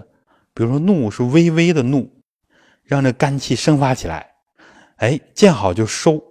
[0.54, 2.22] 比如说怒是微微的怒，
[2.84, 4.30] 让这肝气生发起来，
[4.98, 6.22] 哎，见好就收。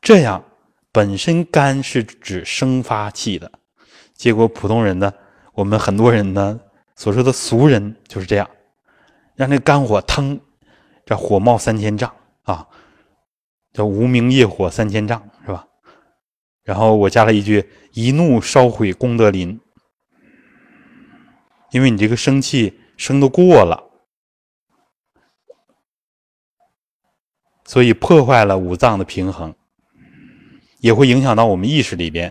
[0.00, 0.44] 这样
[0.90, 3.52] 本身肝是指生发气的，
[4.12, 5.12] 结果普通人呢，
[5.52, 6.58] 我们很多人呢
[6.96, 8.50] 所说的俗人就是这样，
[9.36, 10.40] 让这肝火腾，
[11.06, 12.12] 这火冒三千丈
[12.42, 12.66] 啊，
[13.72, 15.22] 叫无名业火三千丈，
[16.68, 17.64] 然后我加了一句
[17.96, 19.58] ：“一怒烧毁功德林。”
[21.72, 23.90] 因为你这个生气生的过了，
[27.64, 29.54] 所以破坏了五脏的平衡，
[30.80, 32.30] 也会影响到我们意识里边。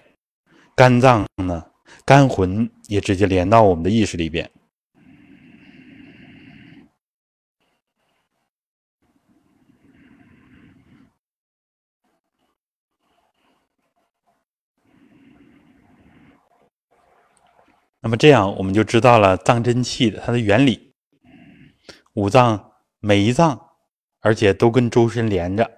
[0.75, 1.71] 肝脏呢，
[2.05, 4.51] 肝魂也直接连到我们的意识里边。
[18.01, 20.93] 那么这样我们就知道了藏真气的它的原理。
[22.13, 23.69] 五脏每一脏，
[24.21, 25.69] 而且都跟周身连着，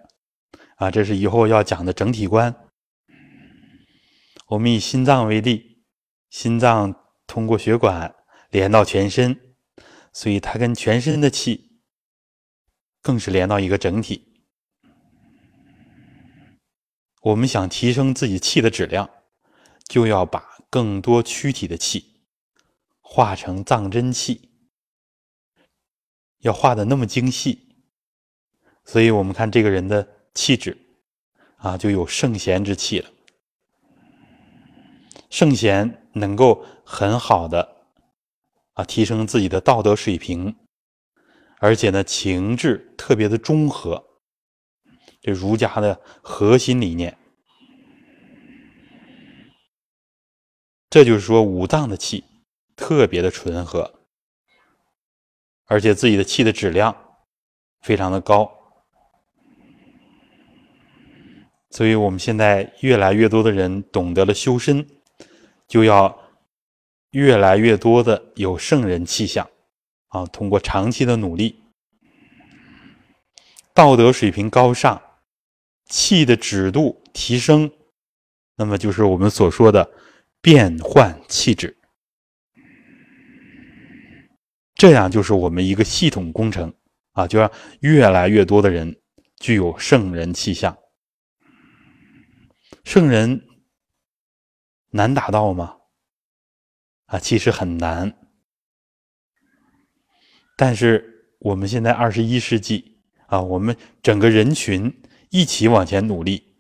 [0.78, 2.56] 啊，这是以后要讲的整体观。
[4.48, 5.84] 我们以心脏为例，
[6.30, 6.96] 心脏
[7.28, 8.16] 通过血管
[8.50, 9.40] 连到全身，
[10.14, 11.82] 所以它跟全身的气
[13.02, 14.42] 更是连到一个整体。
[17.22, 19.10] 我们想提升自己气的质量，
[19.90, 22.22] 就要把更多躯体的气
[23.02, 24.50] 化成藏真气，
[26.40, 27.68] 要画的那么精细。
[28.86, 30.78] 所以我们看这个人的气质
[31.58, 33.10] 啊，就有圣贤之气了。
[35.30, 37.86] 圣贤能够很好的
[38.74, 40.56] 啊提升自己的道德水平，
[41.60, 44.04] 而且呢情志特别的中和，
[45.22, 47.19] 这儒家的核心理念。
[50.90, 52.24] 这就是说五脏的气
[52.76, 53.94] 特别的纯和，
[55.66, 56.96] 而且自己的气的质量
[57.82, 58.52] 非常的高。
[61.72, 64.88] 所以我们现在越来越多的人懂得了修身。
[65.68, 66.20] 就要
[67.12, 69.48] 越来越多的有圣人气象
[70.08, 70.26] 啊！
[70.26, 71.62] 通过长期的努力，
[73.72, 75.00] 道德水平高尚，
[75.86, 77.72] 气的指度提升，
[78.56, 79.92] 那么就是我们所说的
[80.42, 81.78] 变换气质。
[84.76, 86.74] 这样就是我们一个系统工程
[87.12, 87.52] 啊，就让
[87.82, 89.00] 越来越多的人
[89.40, 90.78] 具有圣人气象。
[92.84, 93.46] 圣人。
[94.92, 95.76] 难达到吗？
[97.06, 98.12] 啊，其实很难。
[100.58, 105.00] 但是我们现在二十一世纪啊，我们整个人群
[105.30, 106.56] 一起往前努力，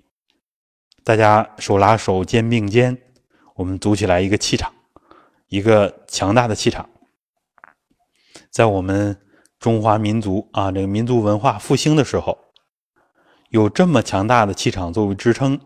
[1.03, 3.01] 大家手拉手、肩并肩，
[3.59, 4.73] 我们组起来一个气场，
[5.49, 6.89] 一个强大的气场，
[8.49, 9.19] 在我们
[9.59, 12.37] 中华民族啊，这个民族文化复兴的时候，
[13.49, 15.59] 有这么强大的气场作为支撑，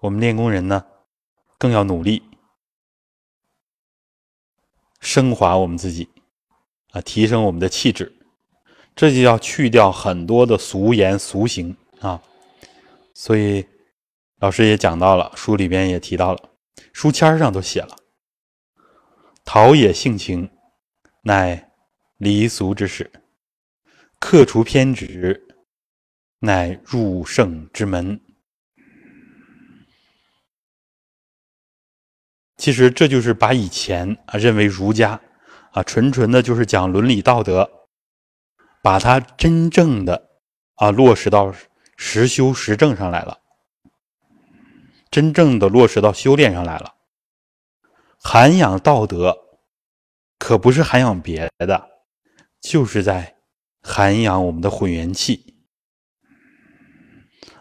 [0.00, 0.86] 我们练功人呢？
[1.58, 2.22] 更要努力
[5.00, 6.08] 升华我们自己
[6.92, 8.10] 啊，提升我们的气质，
[8.96, 12.22] 这就要去掉很多的俗言俗行啊。
[13.12, 13.66] 所以
[14.38, 16.49] 老师也讲到了，书里边也提到了，
[16.92, 17.96] 书签上都写了
[19.44, 20.50] ：“陶冶性情，
[21.22, 21.72] 乃
[22.16, 23.06] 离俗之始；
[24.18, 25.48] 克除偏执，
[26.40, 28.20] 乃入圣之门。”
[32.56, 35.18] 其实这就是把以前啊认为儒家
[35.72, 37.88] 啊纯纯的就是讲伦理道德，
[38.82, 40.28] 把它真正的
[40.74, 41.54] 啊落实到
[41.96, 43.40] 实修实证上来了，
[45.10, 46.94] 真正的落实到修炼上来了。
[48.18, 49.36] 涵养道德，
[50.38, 51.90] 可不是涵养别的，
[52.60, 53.36] 就是在
[53.82, 55.56] 涵养我们的混元气，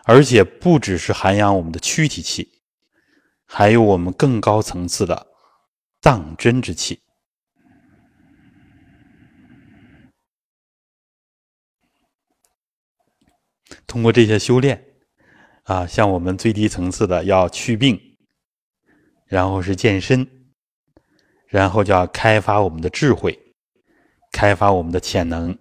[0.03, 2.61] 而且不只是涵养我们的躯体气。
[3.51, 5.25] 还有我们更高层次的
[6.01, 7.01] 藏真之气，
[13.87, 14.88] 通过这些修炼
[15.69, 18.17] 啊，像我们最低层次的要祛病，
[19.27, 20.27] 然后是健身，
[21.45, 23.53] 然后就要开发我们的智慧，
[24.31, 25.55] 开发我们的潜能，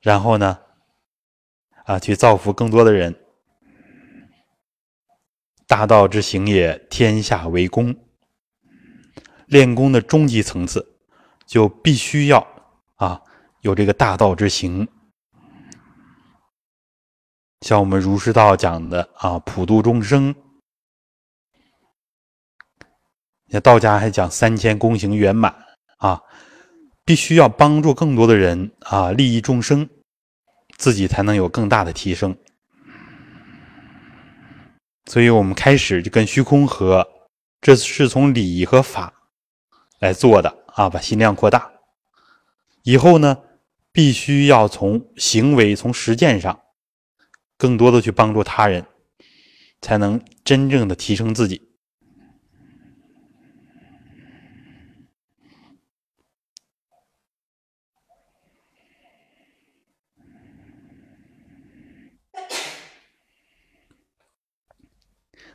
[0.00, 0.60] 然后呢？
[1.84, 3.14] 啊，去造福更多的人。
[5.66, 7.94] 大道之行也，天下为公。
[9.46, 10.96] 练功的终极层次，
[11.46, 12.57] 就必须要
[12.98, 13.20] 啊
[13.62, 14.86] 有这个大道之行。
[17.62, 20.32] 像我们儒释道讲的啊，普度众生。
[23.46, 25.52] 那道家还讲三千功行圆满
[25.96, 26.22] 啊，
[27.04, 29.88] 必须要帮助更多的人啊，利益众生。
[30.76, 32.38] 自己才能有更大的提升，
[35.06, 37.04] 所以我们开始就跟虚空合，
[37.60, 39.12] 这是从理和法
[39.98, 41.68] 来做的啊，把心量扩大。
[42.88, 43.42] 以后呢，
[43.92, 46.62] 必须要从行为、从实践上，
[47.58, 48.86] 更多的去帮助他人，
[49.82, 51.68] 才能真正的提升自己。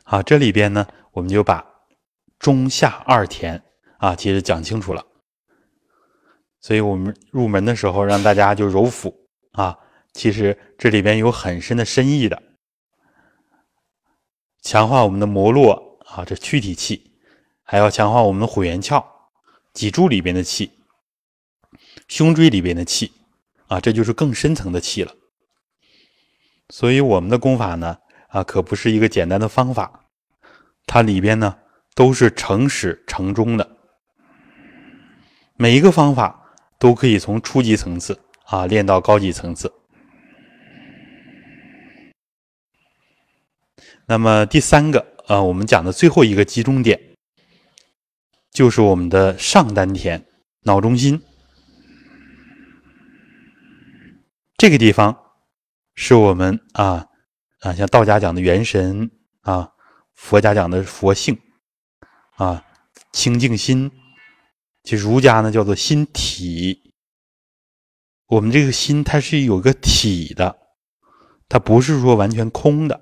[0.04, 1.66] 好，这里边呢，我们就把
[2.38, 3.60] 中下二田
[3.98, 5.13] 啊，其实讲清楚了。
[6.64, 9.14] 所以我们入门的时候让大家就揉腹
[9.52, 9.78] 啊，
[10.14, 12.42] 其实这里边有很深的深意的，
[14.62, 17.18] 强化我们的摩络啊，这躯体气，
[17.64, 19.04] 还要强化我们的虎元窍、
[19.74, 20.70] 脊柱里边的气、
[22.08, 23.12] 胸椎里边的气
[23.66, 25.12] 啊，这就是更深层的气了。
[26.70, 27.98] 所以我们的功法呢。
[28.28, 30.06] 啊，可不是一个简单的方法，
[30.86, 31.56] 它里边呢
[31.94, 33.76] 都是成始成终的。
[35.56, 36.43] 每一个方法
[36.78, 39.72] 都可以从初级层次啊练到高级层次。
[44.06, 47.00] 那么第三个，呃，我们讲的最后一个集中点，
[48.50, 50.26] 就是我们的上丹田、
[50.64, 51.22] 脑中心
[54.58, 55.16] 这个地方，
[55.94, 57.06] 是我们啊
[57.60, 59.10] 啊，像道家讲的元神
[59.40, 59.70] 啊，
[60.14, 61.38] 佛家讲的佛性
[62.36, 62.62] 啊，
[63.10, 63.90] 清净心，
[64.84, 66.92] 其儒家呢叫做心体。
[68.26, 70.56] 我们这个心它是有个体的，
[71.48, 73.00] 它不是说完全空的。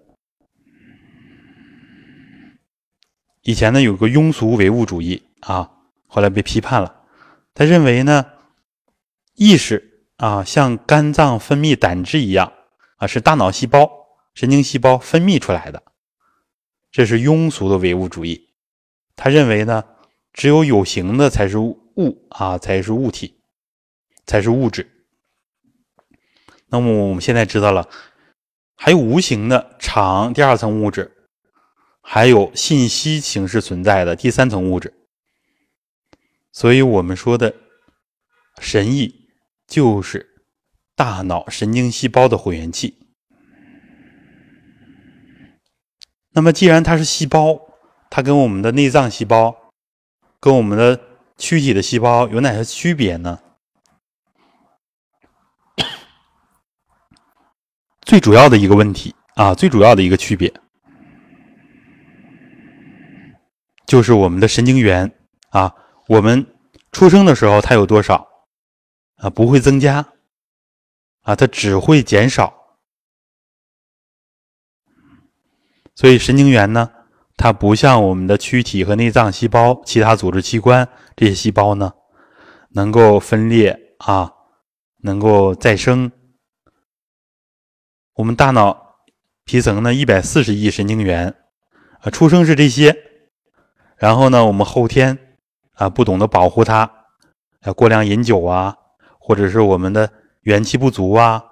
[3.43, 5.69] 以前呢，有个庸俗唯物主义啊，
[6.07, 7.03] 后来被批判了。
[7.55, 8.25] 他认为呢，
[9.35, 12.53] 意识啊，像肝脏分泌胆汁一样
[12.99, 13.91] 啊，是大脑细胞、
[14.35, 15.83] 神经细胞分泌出来的。
[16.93, 18.51] 这是庸俗的唯物主义。
[19.17, 19.83] 他认为呢，
[20.33, 23.41] 只有有形的才是物啊，才是物体，
[24.27, 24.89] 才是物质。
[26.69, 27.89] 那么我们现在知道了，
[28.75, 31.19] 还有无形的场第二层物质。
[32.05, 34.93] 还有信息形式存在的第三层物质，
[36.51, 37.55] 所以我们说的
[38.59, 39.29] 神意
[39.69, 40.43] 就是
[40.97, 42.99] 大脑神经细胞的混元器。
[46.33, 47.61] 那么，既然它是细胞，
[48.11, 49.62] 它跟我们的内脏细胞、
[50.43, 51.01] 跟我们的
[51.39, 53.39] 躯体的细胞有哪些区别呢？
[58.03, 60.53] 最主要的一个问题啊，最主要的一个区别。
[63.87, 65.17] 就是我们的神经元
[65.51, 65.73] 啊，
[66.09, 66.45] 我们
[66.91, 68.29] 出生的时候它有多少
[69.19, 69.31] 啊？
[69.31, 70.05] 不会增加
[71.21, 72.53] 啊，它只会减少。
[75.95, 76.91] 所以神经元呢，
[77.37, 81.93] 它不像我们的躯体和内脏细胞、其他组织器官这些细胞呢，
[82.71, 84.33] 能够分裂啊，
[85.03, 86.13] 能够再生。
[88.15, 88.97] 我们大脑
[89.45, 91.35] 皮层呢，一百四十亿神经元
[92.01, 92.97] 啊，出生是这些。
[93.97, 95.19] 然后呢，我们后天
[95.75, 96.91] 啊不懂得保护它，
[97.63, 98.77] 啊过量饮酒啊，
[99.19, 101.43] 或者是我们的元气不足啊，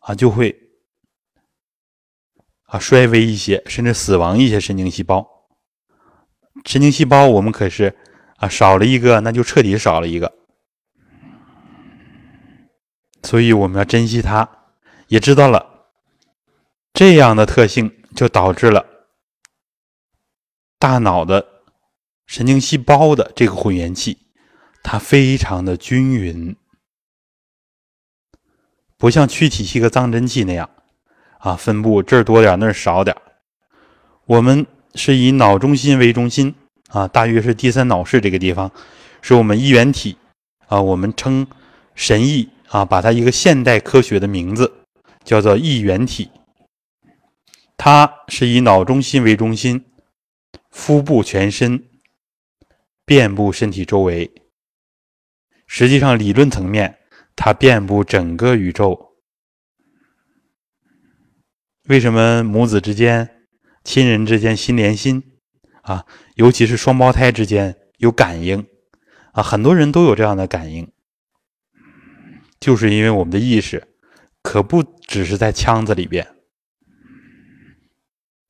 [0.00, 0.63] 啊就会
[2.74, 5.46] 啊衰微一些，甚至死亡一些神经细胞。
[6.64, 7.96] 神经细胞我们可是
[8.38, 10.34] 啊少了一个，那就彻底少了一个。
[13.22, 14.48] 所以我们要珍惜它，
[15.06, 15.86] 也知道了
[16.92, 18.84] 这样的特性，就导致了
[20.80, 21.62] 大脑的。
[22.26, 24.18] 神经细胞的这个混元气，
[24.82, 26.56] 它非常的均匀，
[28.96, 30.68] 不像躯体系和脏真气那样
[31.44, 33.20] 啊，分布这儿多点儿那儿少点儿
[34.24, 36.54] 我们是以脑中心为中心
[36.88, 38.72] 啊，大约是第三脑室这个地方，
[39.20, 40.16] 是我们一元体
[40.68, 41.46] 啊，我们称
[41.94, 44.72] 神意啊，把它一个现代科学的名字
[45.22, 46.30] 叫做一元体。
[47.76, 49.84] 它是以脑中心为中心，
[50.70, 51.84] 腹部全身。
[53.04, 54.32] 遍布身体周围，
[55.66, 57.00] 实际上理论层面，
[57.36, 59.13] 它遍布整个宇宙。
[61.86, 63.28] 为什么母子之间、
[63.84, 65.22] 亲人之间心连心
[65.82, 66.06] 啊？
[66.34, 68.66] 尤其是双胞胎之间有感应
[69.32, 69.42] 啊？
[69.42, 70.90] 很多人都有这样的感应，
[72.58, 73.86] 就是因为我们的意识
[74.42, 76.26] 可不只是在腔子里边，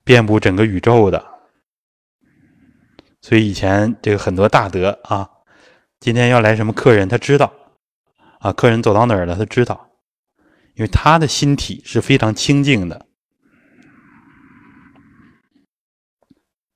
[0.04, 1.26] 遍布整个宇宙的。
[3.20, 5.28] 所以以前这个很多大德啊，
[5.98, 7.52] 今天要来什么客人，他知道
[8.38, 9.90] 啊，客人走到哪儿了，他知道，
[10.76, 13.08] 因为他的心体是非常清净的。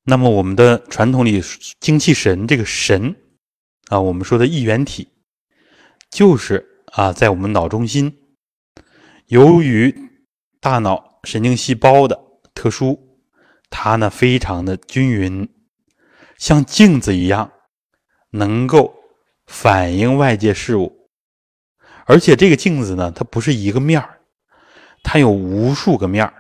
[0.09, 1.43] 那么我们的传统里
[1.81, 3.15] 精气神这个神
[3.89, 5.07] 啊，我们说的一元体，
[6.11, 8.19] 就是啊，在我们脑中心，
[9.27, 9.95] 由于
[10.63, 12.19] 大脑神经细胞的
[12.55, 13.19] 特殊，
[13.69, 15.47] 它呢非常的均匀。
[16.39, 17.53] 像镜子一样，
[18.31, 18.95] 能够
[19.47, 21.11] 反映外界事物，
[22.07, 24.21] 而且这个镜子呢，它不是一个面儿，
[25.03, 26.38] 它有无数个面儿。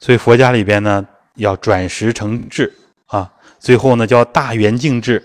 [0.00, 1.06] 所以佛家里边呢，
[1.36, 2.74] 要转识成智
[3.06, 5.22] 啊，最后呢叫大圆镜智，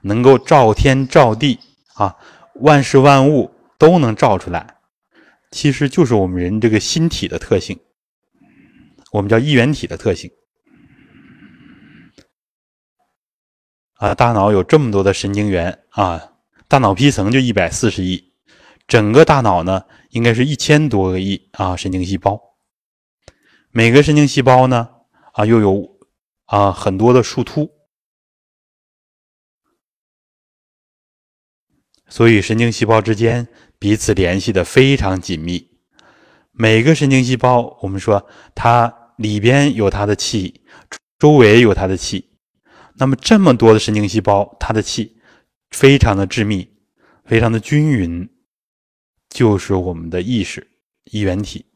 [0.00, 1.60] 能够照天照地
[1.94, 2.16] 啊，
[2.54, 4.74] 万事万物都能照出来。
[5.52, 7.78] 其实就是我们人这个心体的特性，
[9.12, 10.28] 我们叫一元体的特性。
[13.94, 16.32] 啊，大脑有这么多的神经元啊，
[16.66, 18.32] 大脑皮层就一百四十亿，
[18.88, 22.45] 整个大脑呢应该是一千多个亿啊神经细胞。
[23.76, 24.88] 每个神经细胞呢，
[25.34, 25.98] 啊，又有
[26.46, 27.70] 啊很多的树突，
[32.08, 33.46] 所以神经细胞之间
[33.78, 35.78] 彼此联系的非常紧密。
[36.52, 40.62] 每个神经细胞，我们说它里边有它的气，
[41.18, 42.38] 周围有它的气。
[42.94, 45.18] 那么这么多的神经细胞，它的气
[45.68, 46.66] 非常的致密，
[47.26, 48.26] 非常的均匀，
[49.28, 50.66] 就是我们的意识
[51.04, 51.66] 一元体。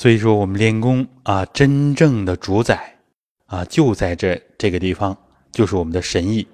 [0.00, 2.98] 所以说，我们练功啊，真正的主宰
[3.44, 5.14] 啊，就在这这个地方，
[5.52, 6.48] 就是我们的神意。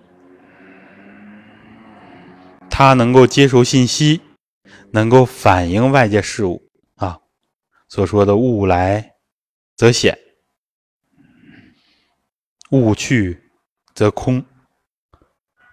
[2.69, 4.21] 它能够接收信息，
[4.91, 6.61] 能够反映外界事物
[6.97, 7.21] 啊。
[7.89, 9.13] 所说的“物来
[9.77, 10.19] 则显，
[12.73, 13.45] 物去
[13.95, 14.45] 则空”，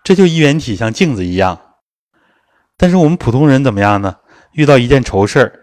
[0.06, 1.60] 这就一元体，像镜子一样。
[2.78, 4.20] 但是我们普通人怎么样呢？
[4.52, 5.60] 遇到一件愁事儿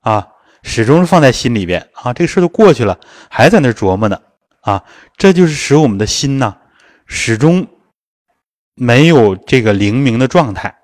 [0.00, 0.34] 啊。
[0.68, 2.98] 始终是放在心里边啊，这个事都过去了，
[3.30, 4.20] 还在那琢磨呢
[4.62, 4.82] 啊，
[5.16, 6.56] 这就是使我们的心呢，
[7.06, 7.66] 始终
[8.74, 10.76] 没有这个灵明的状态，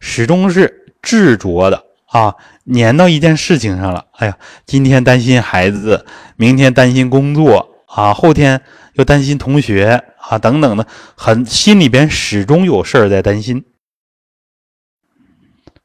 [0.00, 2.34] 始终是执着的啊，
[2.74, 4.04] 粘到一件事情上了。
[4.14, 4.36] 哎呀，
[4.66, 6.04] 今天担心孩子，
[6.36, 8.60] 明天担心工作啊，后天
[8.94, 10.84] 又担心同学啊，等等的，
[11.16, 13.64] 很心里边始终有事儿在担心。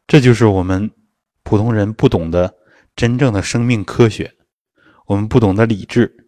[0.07, 0.89] 这就是我们
[1.43, 2.55] 普通人不懂的。
[2.97, 4.35] 真正的生命科学，
[5.05, 6.27] 我们不懂得理智。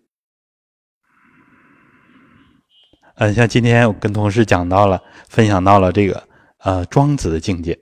[3.15, 6.29] 嗯，像今天我跟同事讲到了，分享到了这个
[6.59, 7.77] 呃庄子的境界。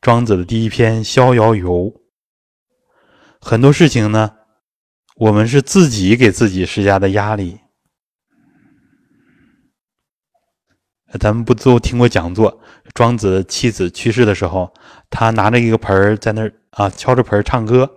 [0.00, 1.70] 庄子的第一篇《逍遥游》，
[3.40, 4.30] 很多事情呢，
[5.16, 7.58] 我们是自己给自己施加的压力。
[11.18, 12.62] 咱们不都听过讲座？
[12.98, 14.74] 庄子妻子去世的时候，
[15.08, 16.52] 他拿着一个盆儿在那儿。
[16.70, 17.88] 啊，敲着盆儿唱歌，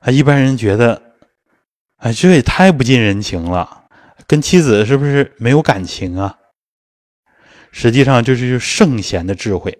[0.00, 1.00] 啊，一般人觉得，
[1.98, 3.84] 哎，这也太不近人情了，
[4.26, 6.36] 跟妻子是不是没有感情啊？
[7.70, 9.78] 实际上，这是圣贤的智慧，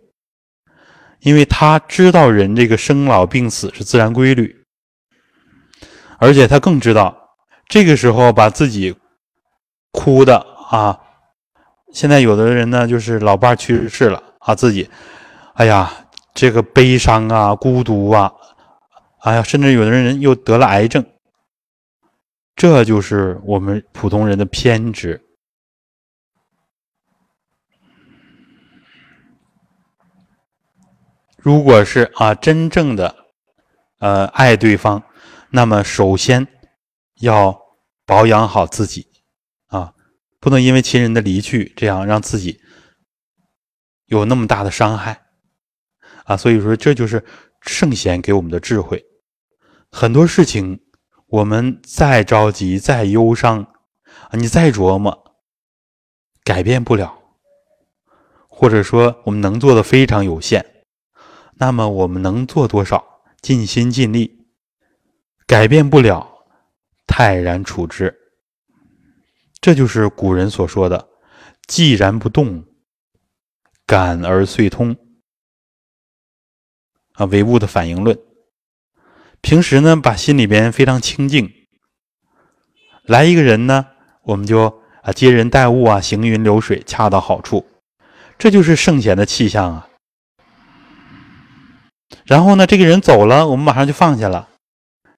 [1.20, 4.64] 因为他知道人这个生老病死是自然规律，
[6.18, 7.36] 而且他更知道，
[7.68, 8.96] 这个时候把自己
[9.92, 10.38] 哭的
[10.70, 10.98] 啊，
[11.94, 14.90] 现在有的人呢，就是老伴去世了啊，自己，
[15.54, 15.90] 哎呀。
[16.36, 18.32] 这个悲伤啊，孤独啊，
[19.20, 21.06] 哎呀，甚至有的人又得了癌症，
[22.56, 25.24] 这就是我们普通人的偏执。
[31.36, 33.14] 如果是啊，真正的
[34.00, 35.00] 呃爱对方，
[35.50, 36.44] 那么首先
[37.20, 37.56] 要
[38.04, 39.06] 保养好自己，
[40.44, 42.60] 不能因为亲人的离去，这样让自己
[44.04, 45.22] 有那么大的伤害。
[46.26, 47.24] 啊，所以说这就是
[47.62, 49.02] 圣贤给我们的智慧。
[49.90, 50.82] 很多事情，
[51.28, 53.62] 我们再着急、再忧伤
[54.28, 55.34] 啊，你再琢磨，
[56.42, 57.18] 改变不了，
[58.46, 60.84] 或者说我们能做的非常有限。
[61.54, 63.22] 那么我们能做多少？
[63.40, 64.46] 尽心尽力，
[65.46, 66.44] 改变不了，
[67.06, 68.14] 泰然处之。
[69.64, 71.08] 这就是古人所说的
[71.66, 72.66] “既然不动，
[73.86, 74.94] 感而遂通”。
[77.16, 78.14] 啊，唯物的反应论。
[79.40, 81.50] 平时呢，把心里边非常清净。
[83.04, 83.86] 来一个人呢，
[84.24, 87.66] 我们就啊接人待物啊，行云流水，恰到好处。
[88.36, 89.88] 这就是圣贤的气象啊。
[92.26, 94.50] 然后呢，这个人走了，我们马上就放下了。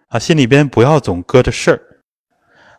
[0.06, 1.95] 啊，心里边不要总搁着事儿，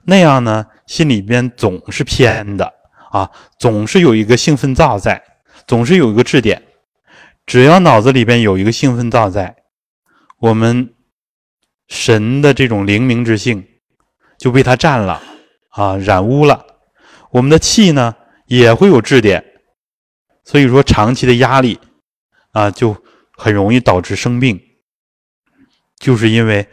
[0.10, 2.74] 那样呢，心里边总是偏的
[3.12, 3.30] 啊，
[3.60, 5.22] 总是有一个兴奋灶在，
[5.68, 6.64] 总是有一个质点。
[7.46, 9.58] 只要脑子里边有一个兴奋灶在，
[10.40, 10.94] 我们
[11.90, 13.68] 神的这种灵明之性
[14.38, 15.22] 就被它占了
[15.72, 16.66] 啊，染污了。
[17.32, 18.16] 我们的气呢
[18.46, 19.44] 也会有质点，
[20.46, 21.78] 所以说长期的压力
[22.54, 22.96] 啊，就
[23.36, 24.58] 很容易导致生病。
[26.00, 26.66] 就是因为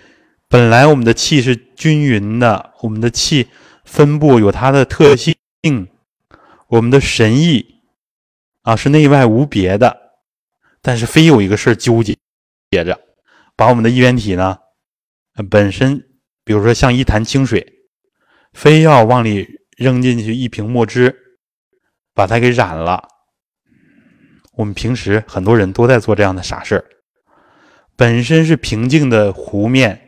[0.55, 3.48] 本来我们的气是均匀的，我们的气
[3.85, 5.35] 分布有它的特性，
[6.68, 7.81] 我们的神意
[8.62, 10.12] 啊是内外无别的。
[10.81, 12.16] 但是非有一个事儿纠结
[12.70, 13.01] 结着，
[13.56, 14.59] 把我们的一元体呢，
[15.51, 16.01] 本身
[16.44, 17.81] 比如说像一潭清水，
[18.52, 21.12] 非要往里扔进去一瓶墨汁，
[22.14, 23.09] 把它给染了。
[24.52, 26.85] 我们平时很多人都在做这样的傻事儿。
[27.97, 30.03] 本身是平静的湖面，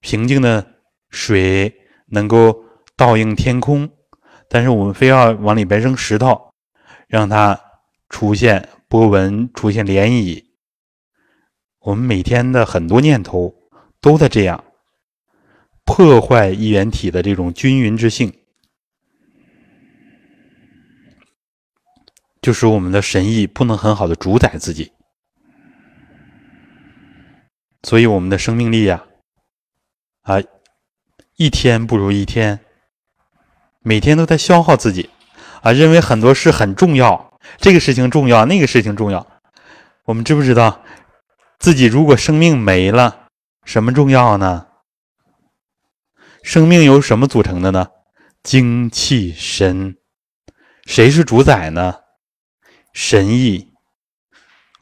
[0.00, 0.66] 平静的
[1.10, 1.74] 水
[2.06, 2.64] 能够
[2.96, 3.90] 倒映天空，
[4.48, 6.52] 但是我们非要往里边扔石头，
[7.06, 7.58] 让它
[8.08, 10.44] 出现波纹，出现涟漪。
[11.80, 13.54] 我们每天的很多念头
[14.00, 14.64] 都在这样
[15.84, 18.32] 破坏一元体的这种均匀之性，
[22.42, 24.92] 就使我们的神意不能很好的主宰自己。
[27.84, 29.07] 所以我们的生命力呀，啊，
[30.28, 30.36] 啊
[31.36, 32.60] 一天不如一天，
[33.80, 35.08] 每天都在消耗自己，
[35.62, 39.26] 啊，认为很多事很重要，这个事情重要，那个事情重要。
[40.04, 40.84] 我们知不知道，
[41.58, 43.28] 自己如果生命没了，
[43.64, 44.66] 什么重要呢？
[46.42, 47.88] 生命由什么组成的呢？
[48.42, 49.96] 精气神，
[50.84, 51.94] 谁是主宰呢？
[52.92, 53.72] 神意，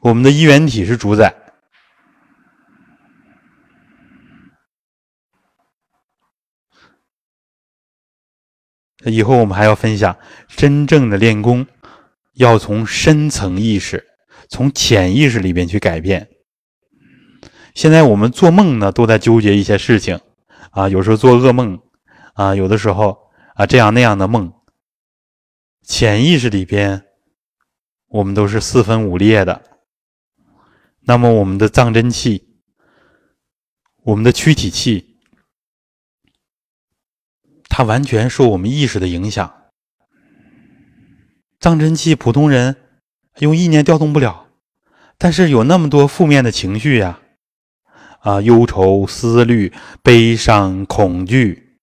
[0.01, 1.33] 我们的一元体是主宰。
[9.09, 10.17] 以后我们还要分享，
[10.47, 11.65] 真正的练功
[12.33, 14.05] 要从深层意识、
[14.49, 16.29] 从潜意识里边去改变。
[17.73, 20.19] 现在我们做梦呢，都在纠结一些事情
[20.71, 21.79] 啊，有时候做噩梦
[22.33, 24.51] 啊，有的时候啊这样那样的梦。
[25.83, 27.03] 潜意识里边，
[28.09, 29.63] 我们都是四分五裂的。
[31.01, 32.59] 那么我们的藏真气、
[34.03, 35.06] 我们的躯体气。
[37.77, 39.53] 它完全受我们意识的影响，
[41.59, 42.75] 藏真气普通人
[43.37, 44.47] 用意念调动不了，
[45.19, 47.19] 但是有那么多负面的情绪呀，
[48.21, 49.71] 啊，忧愁、思虑、
[50.01, 51.77] 悲伤、恐惧，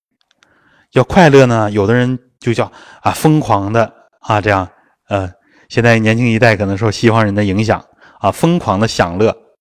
[0.95, 2.73] 要快乐呢，有的人就叫
[3.03, 4.69] 啊疯狂的啊这样，
[5.07, 5.33] 呃，
[5.69, 7.87] 现在年轻一代可能受西方人的影响
[8.19, 9.55] 啊，疯狂的享乐，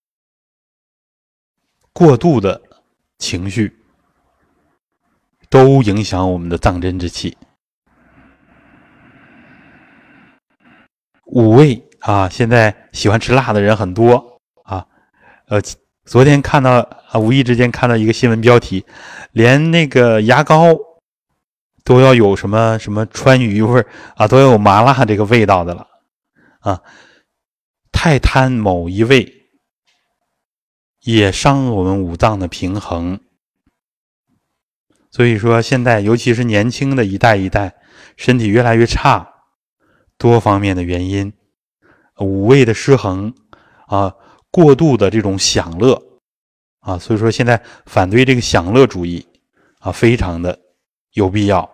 [1.92, 2.60] 过度的
[3.18, 3.83] 情绪。
[5.54, 7.38] 都影响我们的藏真之气。
[11.26, 14.84] 五味啊，现在喜欢吃辣的人很多啊。
[15.46, 15.62] 呃，
[16.04, 18.84] 昨天看到啊，无意之间看到一个新闻标题，
[19.30, 20.76] 连那个牙膏
[21.84, 23.86] 都要有什么什么川渝味
[24.16, 25.86] 啊，都要有麻辣这个味道的了
[26.58, 26.82] 啊。
[27.92, 29.32] 太贪某一味，
[31.02, 33.20] 也伤我们五脏的平衡。
[35.14, 37.72] 所以说，现在尤其是年轻的一代一代，
[38.16, 39.24] 身体越来越差，
[40.18, 41.32] 多方面的原因，
[42.18, 43.32] 五味的失衡
[43.86, 44.12] 啊，
[44.50, 46.02] 过度的这种享乐
[46.80, 49.24] 啊，所以说现在反对这个享乐主义
[49.78, 50.58] 啊，非常的
[51.12, 51.70] 有必要。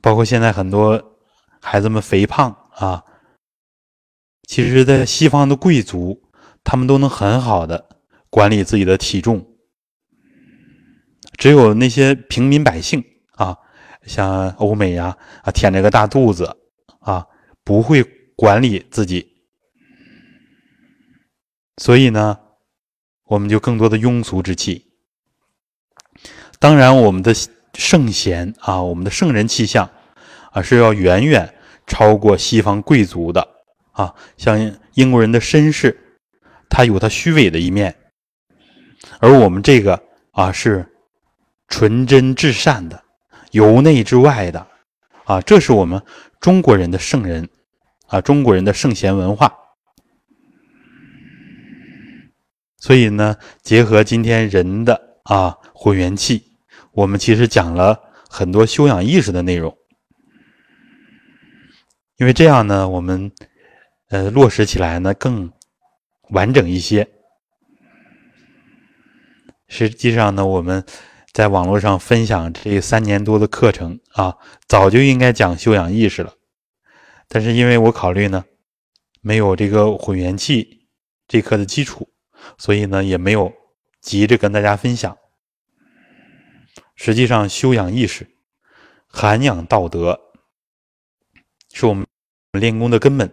[0.00, 1.18] 包括现在很多
[1.60, 3.04] 孩子们肥胖啊，
[4.48, 6.30] 其实，在西方的贵族，
[6.64, 7.90] 他们都能很好的
[8.30, 9.48] 管理自己的体重。
[11.40, 13.02] 只有那些平民百姓
[13.36, 13.56] 啊，
[14.04, 16.54] 像欧美呀啊，舔着个大肚子
[17.00, 17.26] 啊，
[17.64, 18.04] 不会
[18.36, 19.26] 管理自己，
[21.78, 22.38] 所以呢，
[23.24, 24.92] 我们就更多的庸俗之气。
[26.58, 27.32] 当然，我们的
[27.72, 29.90] 圣贤啊，我们的圣人气象
[30.52, 31.54] 啊，是要远远
[31.86, 33.48] 超过西方贵族的
[33.92, 34.14] 啊。
[34.36, 35.98] 像英国人的绅士，
[36.68, 37.96] 他有他虚伪的一面，
[39.20, 40.02] 而我们这个
[40.32, 40.86] 啊是。
[41.70, 43.02] 纯真至善的，
[43.52, 44.66] 由内至外的，
[45.24, 46.02] 啊，这是我们
[46.40, 47.48] 中国人的圣人，
[48.08, 49.56] 啊，中国人的圣贤文化。
[52.76, 56.42] 所以呢，结合今天人的啊混元气，
[56.92, 57.98] 我们其实讲了
[58.28, 59.74] 很多修养意识的内容。
[62.16, 63.30] 因为这样呢，我们
[64.08, 65.52] 呃落实起来呢更
[66.30, 67.08] 完整一些。
[69.68, 70.84] 实际上呢，我们。
[71.32, 74.36] 在网络上分享这三年多的课程啊，
[74.66, 76.34] 早就应该讲修养意识了，
[77.28, 78.44] 但是因为我考虑呢，
[79.20, 80.88] 没有这个混元气
[81.28, 82.10] 这课的基础，
[82.58, 83.52] 所以呢也没有
[84.00, 85.16] 急着跟大家分享。
[86.96, 88.28] 实际上，修养意识、
[89.06, 90.20] 涵养道德，
[91.72, 92.04] 是我们
[92.52, 93.32] 练功的根本。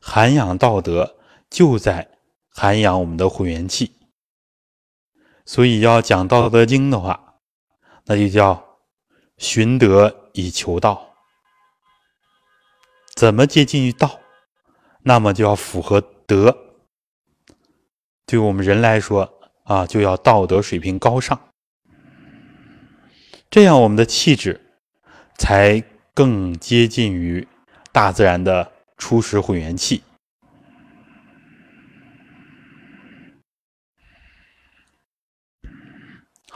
[0.00, 1.16] 涵养道德
[1.48, 2.13] 就在。
[2.56, 3.92] 涵养我们的混元气，
[5.44, 7.34] 所以要讲《道德经》的话，
[8.04, 8.78] 那就叫
[9.36, 11.16] 寻德以求道。
[13.16, 14.20] 怎么接近于道？
[15.02, 16.56] 那么就要符合德。
[18.24, 21.38] 对我们人来说啊，就要道德水平高尚，
[23.50, 24.60] 这样我们的气质
[25.36, 25.82] 才
[26.14, 27.46] 更接近于
[27.90, 30.02] 大自然的初始混元气。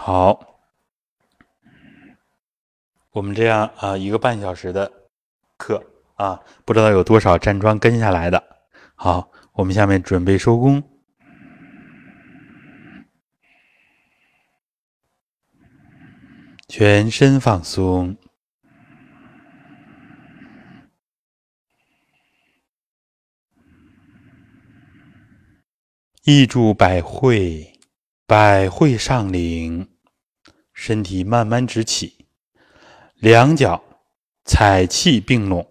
[0.09, 0.63] 好，
[3.11, 4.91] 我们这样啊一个半小时的
[5.59, 8.43] 课啊，不知道有多少站桩跟下来的。
[8.95, 10.83] 好，我们下面准备收工，
[16.69, 18.17] 全身放松，
[26.25, 27.75] 意住百会，
[28.27, 29.87] 百会上领，
[30.81, 32.29] 身体慢慢直起。
[33.17, 33.83] 两脚
[34.45, 35.69] 踩气并拢，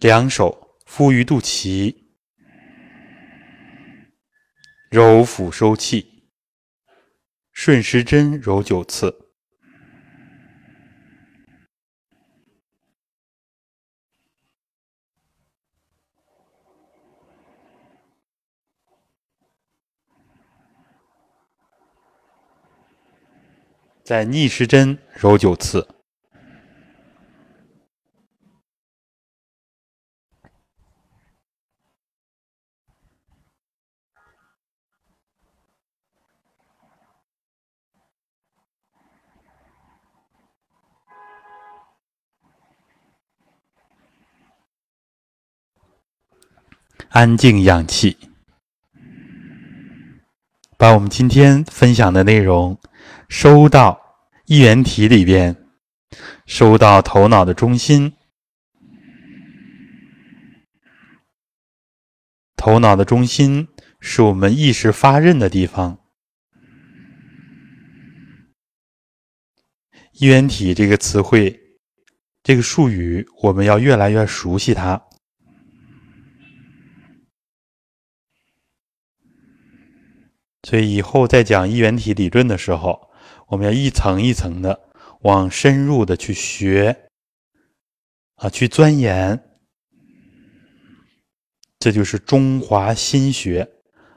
[0.00, 1.94] 两手敷于肚脐，
[4.90, 6.24] 揉腹收气，
[7.52, 9.19] 顺时针揉九次。
[24.10, 25.86] 在逆时针揉九次，
[47.10, 48.18] 安静养气，
[50.76, 52.76] 把我们今天分享的内容
[53.28, 53.99] 收到。
[54.50, 55.56] 一元体里边，
[56.44, 58.14] 收到头脑的中心。
[62.56, 63.68] 头脑的中心
[64.00, 66.00] 是我们意识发任的地方。
[70.14, 71.56] 一元体这个词汇，
[72.42, 75.00] 这个术语，我们要越来越熟悉它。
[80.64, 83.09] 所以以后在讲一元体理论的时候。
[83.50, 84.88] 我们要一层一层的
[85.22, 87.10] 往深入的去学，
[88.36, 89.58] 啊，去钻研，
[91.80, 93.68] 这就是中华心学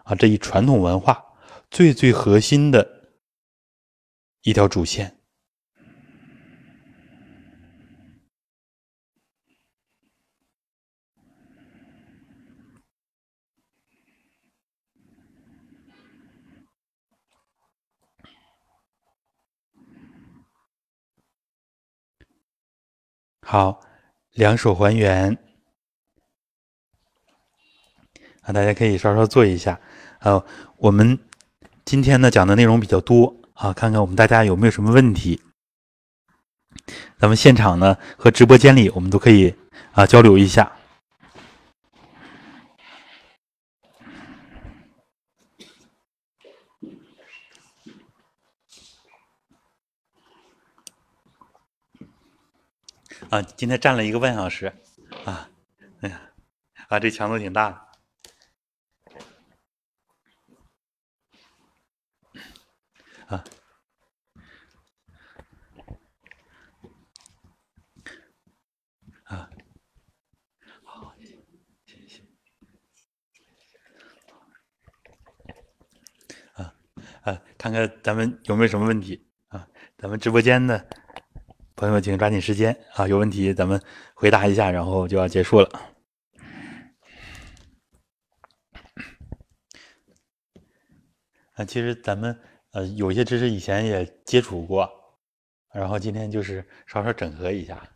[0.03, 1.25] 啊这一传统文化
[1.71, 2.87] 最最核心的
[4.43, 5.22] 一条主线。
[23.53, 23.79] 好，
[24.31, 25.37] 两手还原
[28.41, 29.79] 啊，大家可以稍稍做一下。
[30.21, 30.43] 呃，
[30.77, 31.19] 我们
[31.85, 35.39] 今天呢讲的内容比较多啊，看看我们大家有没有什么问题。
[37.19, 39.53] 咱们现场呢和直播间里，我们都可以
[39.91, 40.71] 啊交流一下。
[53.33, 54.71] 啊，今天站了一个半小时，
[55.25, 55.49] 啊，
[56.01, 56.21] 哎呀，
[56.87, 57.75] 啊，这强度挺大的，
[63.25, 63.43] 啊，
[69.23, 69.49] 啊，
[70.83, 71.15] 好，
[71.87, 72.21] 谢谢，
[76.53, 76.75] 啊，
[77.23, 79.67] 啊，看看咱们有没有什么问题啊？
[79.97, 81.02] 咱们直播间的。
[81.75, 83.07] 朋友们，请抓紧时间啊！
[83.07, 83.81] 有问题咱们
[84.13, 85.69] 回答一下，然后就要结束了。
[91.53, 92.39] 啊，其实咱们
[92.71, 94.89] 呃有些知识以前也接触过，
[95.73, 97.87] 然后今天就是稍稍整合一下。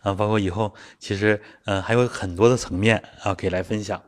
[0.00, 4.02] 啊，包括以后其实，嗯，还有很多的层面啊，可以来分享。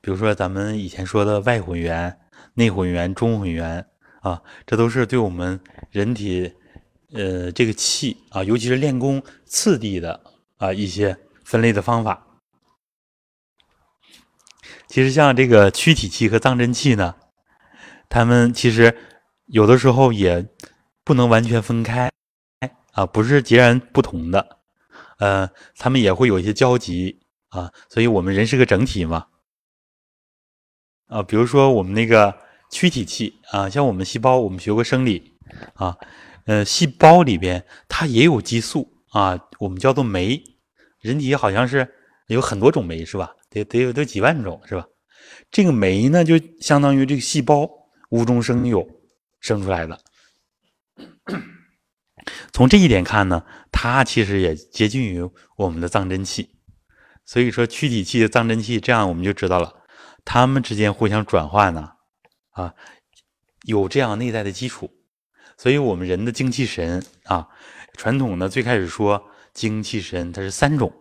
[0.00, 2.18] 比如说咱们以前说的外混元、
[2.54, 3.86] 内混元、中混元
[4.20, 5.58] 啊，这都是对我们
[5.90, 6.52] 人体，
[7.12, 10.20] 呃，这个气啊，尤其是练功次第的
[10.58, 12.26] 啊一些分类的方法。
[14.86, 17.16] 其实像这个躯体气和脏真气呢，
[18.08, 18.96] 他们其实
[19.46, 20.46] 有的时候也
[21.02, 22.10] 不能完全分开，
[22.92, 24.53] 啊，不是截然不同的。
[25.18, 29.26] 呃，他们也会有一些交集啊，所以我们人是个整体嘛。
[31.06, 32.36] 啊，比如说我们那个
[32.70, 35.32] 躯体器啊，像我们细胞，我们学过生理
[35.74, 35.96] 啊，
[36.46, 40.42] 呃，细胞里边它也有激素啊，我们叫做酶。
[41.00, 41.86] 人体好像是
[42.28, 43.34] 有很多种酶是吧？
[43.50, 44.86] 得得有得几万种是吧？
[45.50, 47.68] 这个酶呢，就相当于这个细胞
[48.10, 48.84] 无中生有
[49.40, 50.00] 生出来的。
[52.52, 56.50] 从这一点看呢，它其实也接近于我们的脏真气。
[57.26, 59.82] 所以说，躯体气的脏真气，这样我们就知道了，
[60.24, 61.92] 它们之间互相转换呢，
[62.50, 62.74] 啊，
[63.62, 64.90] 有这样内在的基础。
[65.56, 67.48] 所以，我们人的精气神啊，
[67.96, 70.92] 传统呢最开始说精气神它是三种，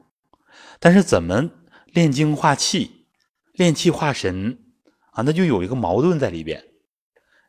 [0.80, 1.50] 但是怎么
[1.88, 3.08] 炼精化气、
[3.54, 4.60] 炼气化神
[5.12, 6.64] 啊，那就有一个矛盾在里边。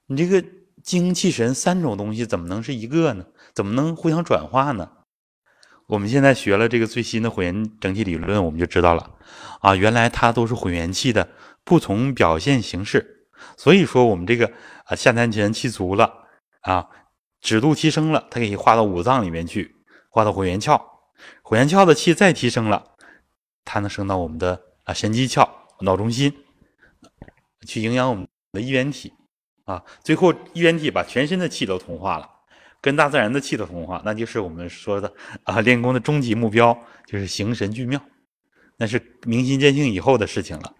[0.07, 0.45] 你这个
[0.83, 3.25] 精气神三种东西怎么能是一个呢？
[3.55, 4.91] 怎么能互相转化呢？
[5.87, 9.11] 我们现在学了这个最新的混元整体理论，我们就知道了，
[9.61, 11.29] 啊，原来它都是混元气的
[11.63, 13.29] 不同表现形式。
[13.57, 14.51] 所以说，我们这个
[14.87, 16.27] 啊下丹田气足了
[16.63, 16.89] 啊，
[17.41, 19.77] 指度提升了，它可以化到五脏里面去，
[20.09, 20.81] 化到混元窍。
[21.43, 22.97] 混元窍的气再提升了，
[23.65, 25.47] 它能升到我们的啊神机窍、
[25.81, 26.33] 脑中心，
[27.67, 29.13] 去营养我们的一元体
[29.67, 29.85] 啊。
[30.03, 32.31] 最后一元体把全身的气都同化了。
[32.85, 35.11] 跟大自然的气的同化，那就是我们说的
[35.44, 37.98] 啊，练功的终极目标就是形神俱妙，
[38.77, 40.74] 那是明心见性以后的事情了。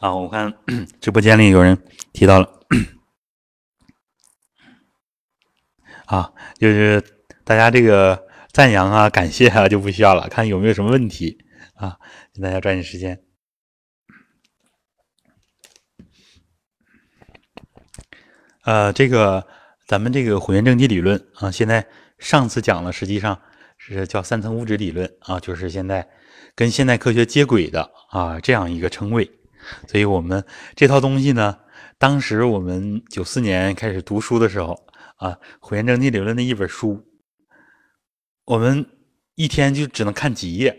[0.00, 0.52] 啊，我看
[1.00, 1.82] 直播间里有人
[2.12, 2.60] 提到了，
[6.04, 7.02] 啊，就是
[7.42, 11.38] 大家这个赞扬啊、感谢啊就不需要了，看有没有什么问题
[11.72, 11.98] 啊，
[12.34, 13.18] 请大家抓紧时间。
[18.64, 19.44] 呃，这个
[19.86, 21.84] 咱们这个混元正气理论啊，现在
[22.18, 23.40] 上次讲了，实际上
[23.76, 26.08] 是叫三层物质理论啊，就是现在
[26.54, 29.28] 跟现代科学接轨的啊这样一个称谓。
[29.88, 30.44] 所以我们
[30.76, 31.58] 这套东西呢，
[31.98, 34.86] 当时我们九四年开始读书的时候
[35.16, 37.04] 啊，混元正气理论的一本书，
[38.44, 38.86] 我们
[39.34, 40.72] 一天就只能看几页，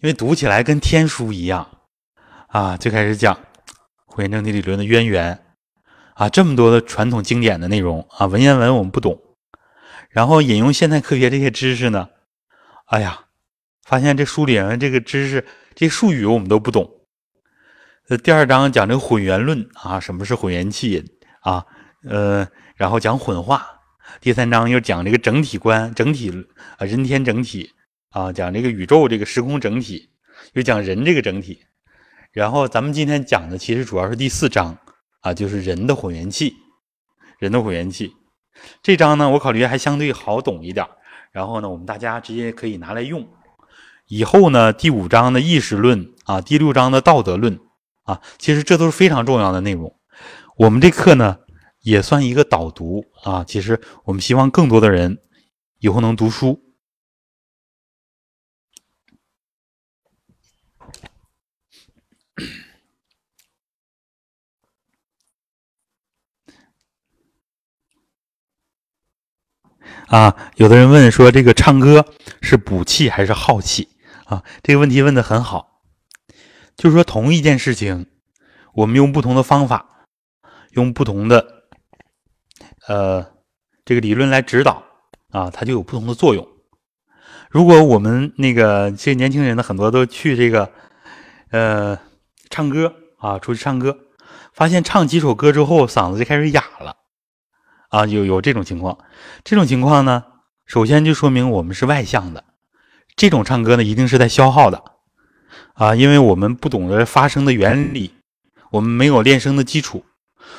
[0.00, 1.68] 因为读起来跟天书一样
[2.46, 2.76] 啊。
[2.76, 3.36] 最开始讲
[4.06, 5.46] 混元正气理论的渊源。
[6.18, 9.22] 啊，这么多的传统经典的内容啊，文言文我们不懂，
[10.10, 12.08] 然后引用现代科学这些知识呢，
[12.86, 13.26] 哎呀，
[13.84, 15.46] 发现这书里面这个知识、
[15.76, 16.90] 这术语我们都不懂。
[18.08, 21.04] 呃，第二章讲这个混元论啊，什么是混元气
[21.42, 21.64] 啊？
[22.02, 23.64] 呃，然后讲混化。
[24.20, 26.32] 第三章又讲这个整体观、整体
[26.78, 27.70] 啊，人天整体
[28.10, 30.10] 啊，讲这个宇宙这个时空整体，
[30.54, 31.62] 又讲人这个整体。
[32.32, 34.76] 然后咱们今天讲的其实主要是第四章。
[35.20, 36.54] 啊，就是人的混元气，
[37.38, 38.14] 人的混元气，
[38.82, 40.86] 这章呢，我考虑还相对好懂一点。
[41.32, 43.28] 然后呢，我们大家直接可以拿来用。
[44.06, 47.60] 以后呢，第五章的意识论啊，第六章的道德论
[48.04, 49.94] 啊，其实这都是非常重要的内容。
[50.56, 51.38] 我们这课呢，
[51.82, 53.44] 也算一个导读啊。
[53.44, 55.18] 其实我们希望更多的人
[55.80, 56.67] 以后能读书。
[70.08, 72.06] 啊，有的人问说，这个唱歌
[72.40, 73.88] 是补气还是耗气？
[74.24, 75.82] 啊，这个问题问的很好。
[76.76, 78.06] 就是说，同一件事情，
[78.72, 80.06] 我们用不同的方法，
[80.70, 81.64] 用不同的
[82.86, 83.26] 呃
[83.84, 84.82] 这个理论来指导
[85.30, 86.46] 啊，它就有不同的作用。
[87.50, 90.70] 如果我们那个这些年轻人呢，很多都去这个
[91.50, 91.98] 呃
[92.48, 93.98] 唱歌啊，出去唱歌，
[94.54, 96.96] 发现唱几首歌之后，嗓子就开始哑了。
[97.88, 98.98] 啊，有有这种情况，
[99.44, 100.24] 这种情况呢，
[100.66, 102.44] 首先就说明我们是外向的，
[103.16, 104.82] 这种唱歌呢，一定是在消耗的，
[105.72, 108.12] 啊，因为我们不懂得发声的原理，
[108.70, 110.04] 我们没有练声的基础，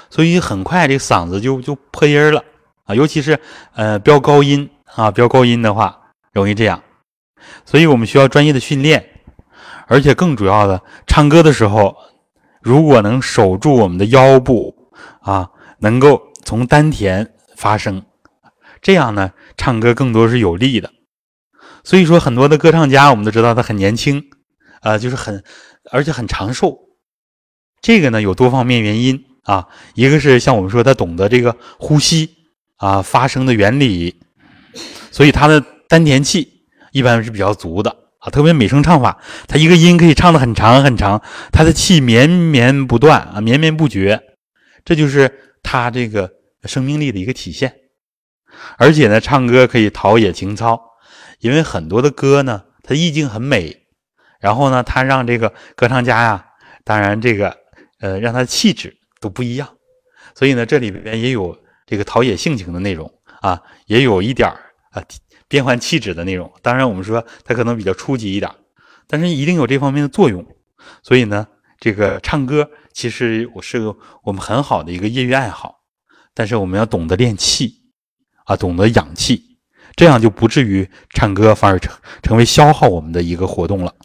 [0.10, 2.44] 所以很快这个嗓子就就破音了，
[2.86, 3.40] 啊，尤其是
[3.76, 6.00] 呃飙高音啊，飙高音的话
[6.34, 6.82] 容易这样，
[7.64, 9.08] 所以我们需要专业的训练，
[9.86, 11.96] 而且更主要的，唱歌的时候，
[12.60, 14.92] 如果能守住我们的腰部
[15.22, 15.52] 啊，
[15.82, 16.29] 能够。
[16.44, 18.04] 从丹田发声，
[18.82, 20.92] 这样呢，唱歌更多是有力的。
[21.84, 24.24] 所以说，很多的歌唱家，我们都知道他很年轻，
[24.82, 25.44] 啊，就是很，
[25.92, 26.78] 而且很长寿。
[27.82, 29.68] 这个呢，有多方面原因啊。
[29.96, 32.30] 一个是像我们说，他懂得这个呼吸
[32.78, 34.20] 啊，发声的原理，
[35.12, 38.30] 所以他的丹田气一般是比较足的啊。
[38.30, 41.22] 特别美声唱法，他一个音可以唱的很长很长，
[41.52, 44.22] 他的气绵绵不断啊，绵绵不绝，
[44.84, 45.46] 这就是。
[45.64, 46.32] 他这个
[46.64, 47.74] 生命力的一个体现，
[48.78, 50.82] 而且呢，唱歌可以陶冶情操，
[51.40, 53.86] 因为很多的歌呢，它意境很美，
[54.40, 56.46] 然后呢，它让这个歌唱家呀，
[56.84, 57.56] 当然这个
[58.00, 59.70] 呃，让他的气质都不一样，
[60.36, 63.12] 所以呢，这里边也有这个陶冶性情的内容
[63.42, 64.50] 啊，也有一点
[64.92, 65.04] 啊
[65.48, 66.52] 变换气质的内容。
[66.62, 68.52] 当然，我们说它可能比较初级一点，
[69.08, 70.46] 但是一定有这方面的作用。
[71.04, 71.48] 所以呢，
[71.80, 72.70] 这个唱歌。
[73.00, 75.86] 其实我是个我们很好的一个业余爱好
[76.34, 77.74] 但是我们要懂得练气
[78.44, 79.58] 啊，懂得养气，
[79.96, 83.96] 这样就不至于唱歌反而成成为消耗我们的一个活动了。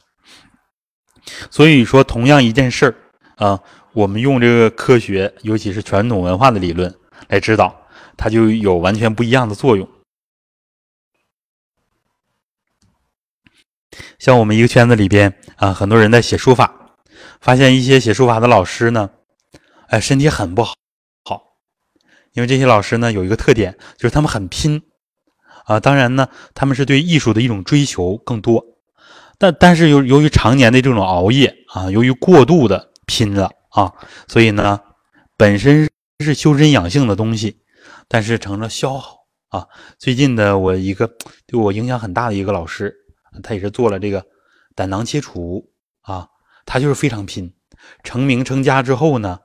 [1.51, 2.95] 所以说，同样一件事儿
[3.35, 3.61] 啊，
[3.95, 6.95] 我们用这个科学，尤其是传统文化的理论
[7.27, 7.77] 来指导，
[8.16, 9.89] 它就有完全不一样的作用。
[14.21, 16.84] 像我们一个圈子里边啊，很多人在写书法，
[17.45, 19.11] 发现一些写书法的老师呢，
[19.89, 20.75] 哎，身体很不好，
[21.27, 21.43] 好，
[22.33, 24.81] 因为这些老师呢有一个特点，就是他们很拼
[25.66, 25.79] 啊。
[25.79, 28.65] 当然呢，他们是对艺术的一种追求更多，
[29.37, 33.93] 但但是由由于常年的这种熬夜啊，由于过度的拼了啊，
[34.27, 34.81] 所以呢，
[35.37, 35.91] 本身
[36.21, 37.61] 是修身养性的东西，
[38.09, 39.19] 但是成了消耗
[39.51, 39.69] 啊。
[39.99, 41.07] 最近的我一个
[41.47, 42.95] 对我影响很大的一个老师。
[43.43, 44.25] 他也是做了这个
[44.77, 45.69] 胆囊切除
[46.01, 46.29] 啊，
[46.66, 47.53] 他就是非常拼，
[48.03, 49.39] 成名成家之后呢，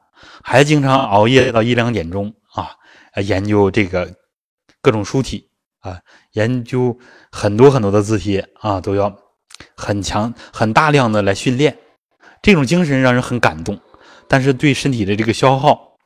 [0.43, 2.71] 还经常熬夜到一两点钟啊，
[3.23, 4.15] 研究这个
[4.81, 5.99] 各种书体啊，
[6.33, 6.97] 研究
[7.31, 9.15] 很多很多的字帖啊，都要
[9.75, 11.77] 很强、很大量的来训练，
[12.41, 13.79] 这种精神让人很感动。
[14.27, 15.97] 但是对身体的这个消耗，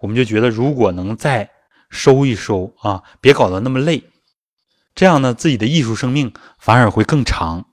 [0.00, 1.48] 我们就觉得如果能再
[1.88, 4.04] 收一收啊，别搞得那么累。
[4.94, 7.64] 这样呢，自己的艺术生命反而会更长，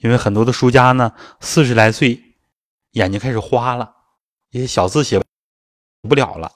[0.00, 2.20] 因为很多的书家呢，四十来岁，
[2.96, 3.92] 眼睛开始花了，
[4.50, 5.20] 一些小字写
[6.08, 6.50] 不了了。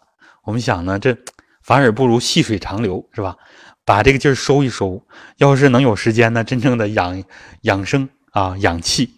[0.44, 1.14] 我们想呢，这
[1.62, 3.36] 反而不如细水长流，是吧？
[3.84, 5.06] 把这个劲儿收一收，
[5.36, 7.22] 要是能有时间呢，真正的养
[7.62, 9.10] 养生啊，养气，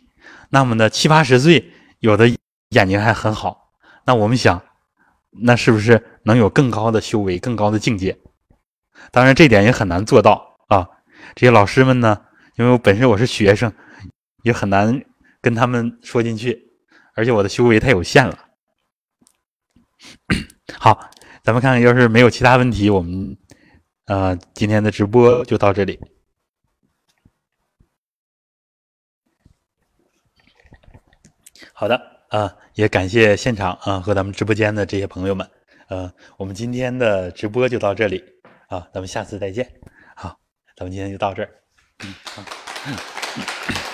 [0.51, 1.71] 那么呢，七八十岁
[2.01, 2.29] 有的
[2.71, 3.71] 眼睛还很好，
[4.05, 4.61] 那我们想，
[5.31, 8.19] 那是不是能有更高的修为、更高的境界？
[9.13, 10.57] 当然，这点也很难做到。
[10.67, 10.89] 啊，
[11.37, 12.21] 这些老师们呢，
[12.57, 13.73] 因为我本身我是学生，
[14.43, 15.05] 也很难
[15.41, 16.72] 跟他们说进去，
[17.15, 18.49] 而且我的修为太有限了。
[20.79, 21.11] 好，
[21.43, 23.37] 咱们看看，要是没有其他问题，我们
[24.07, 26.01] 呃今天的直播就到这里。
[31.73, 35.49] 好的，啊，也感谢现场啊和咱们直播间的这些朋友们，
[35.89, 38.23] 呃，我们今天的直播就到这里，
[38.69, 39.69] 啊，咱们下次再见。
[40.15, 40.39] 好
[40.77, 41.51] 咱们今天就到这儿，
[42.05, 43.92] 嗯，好。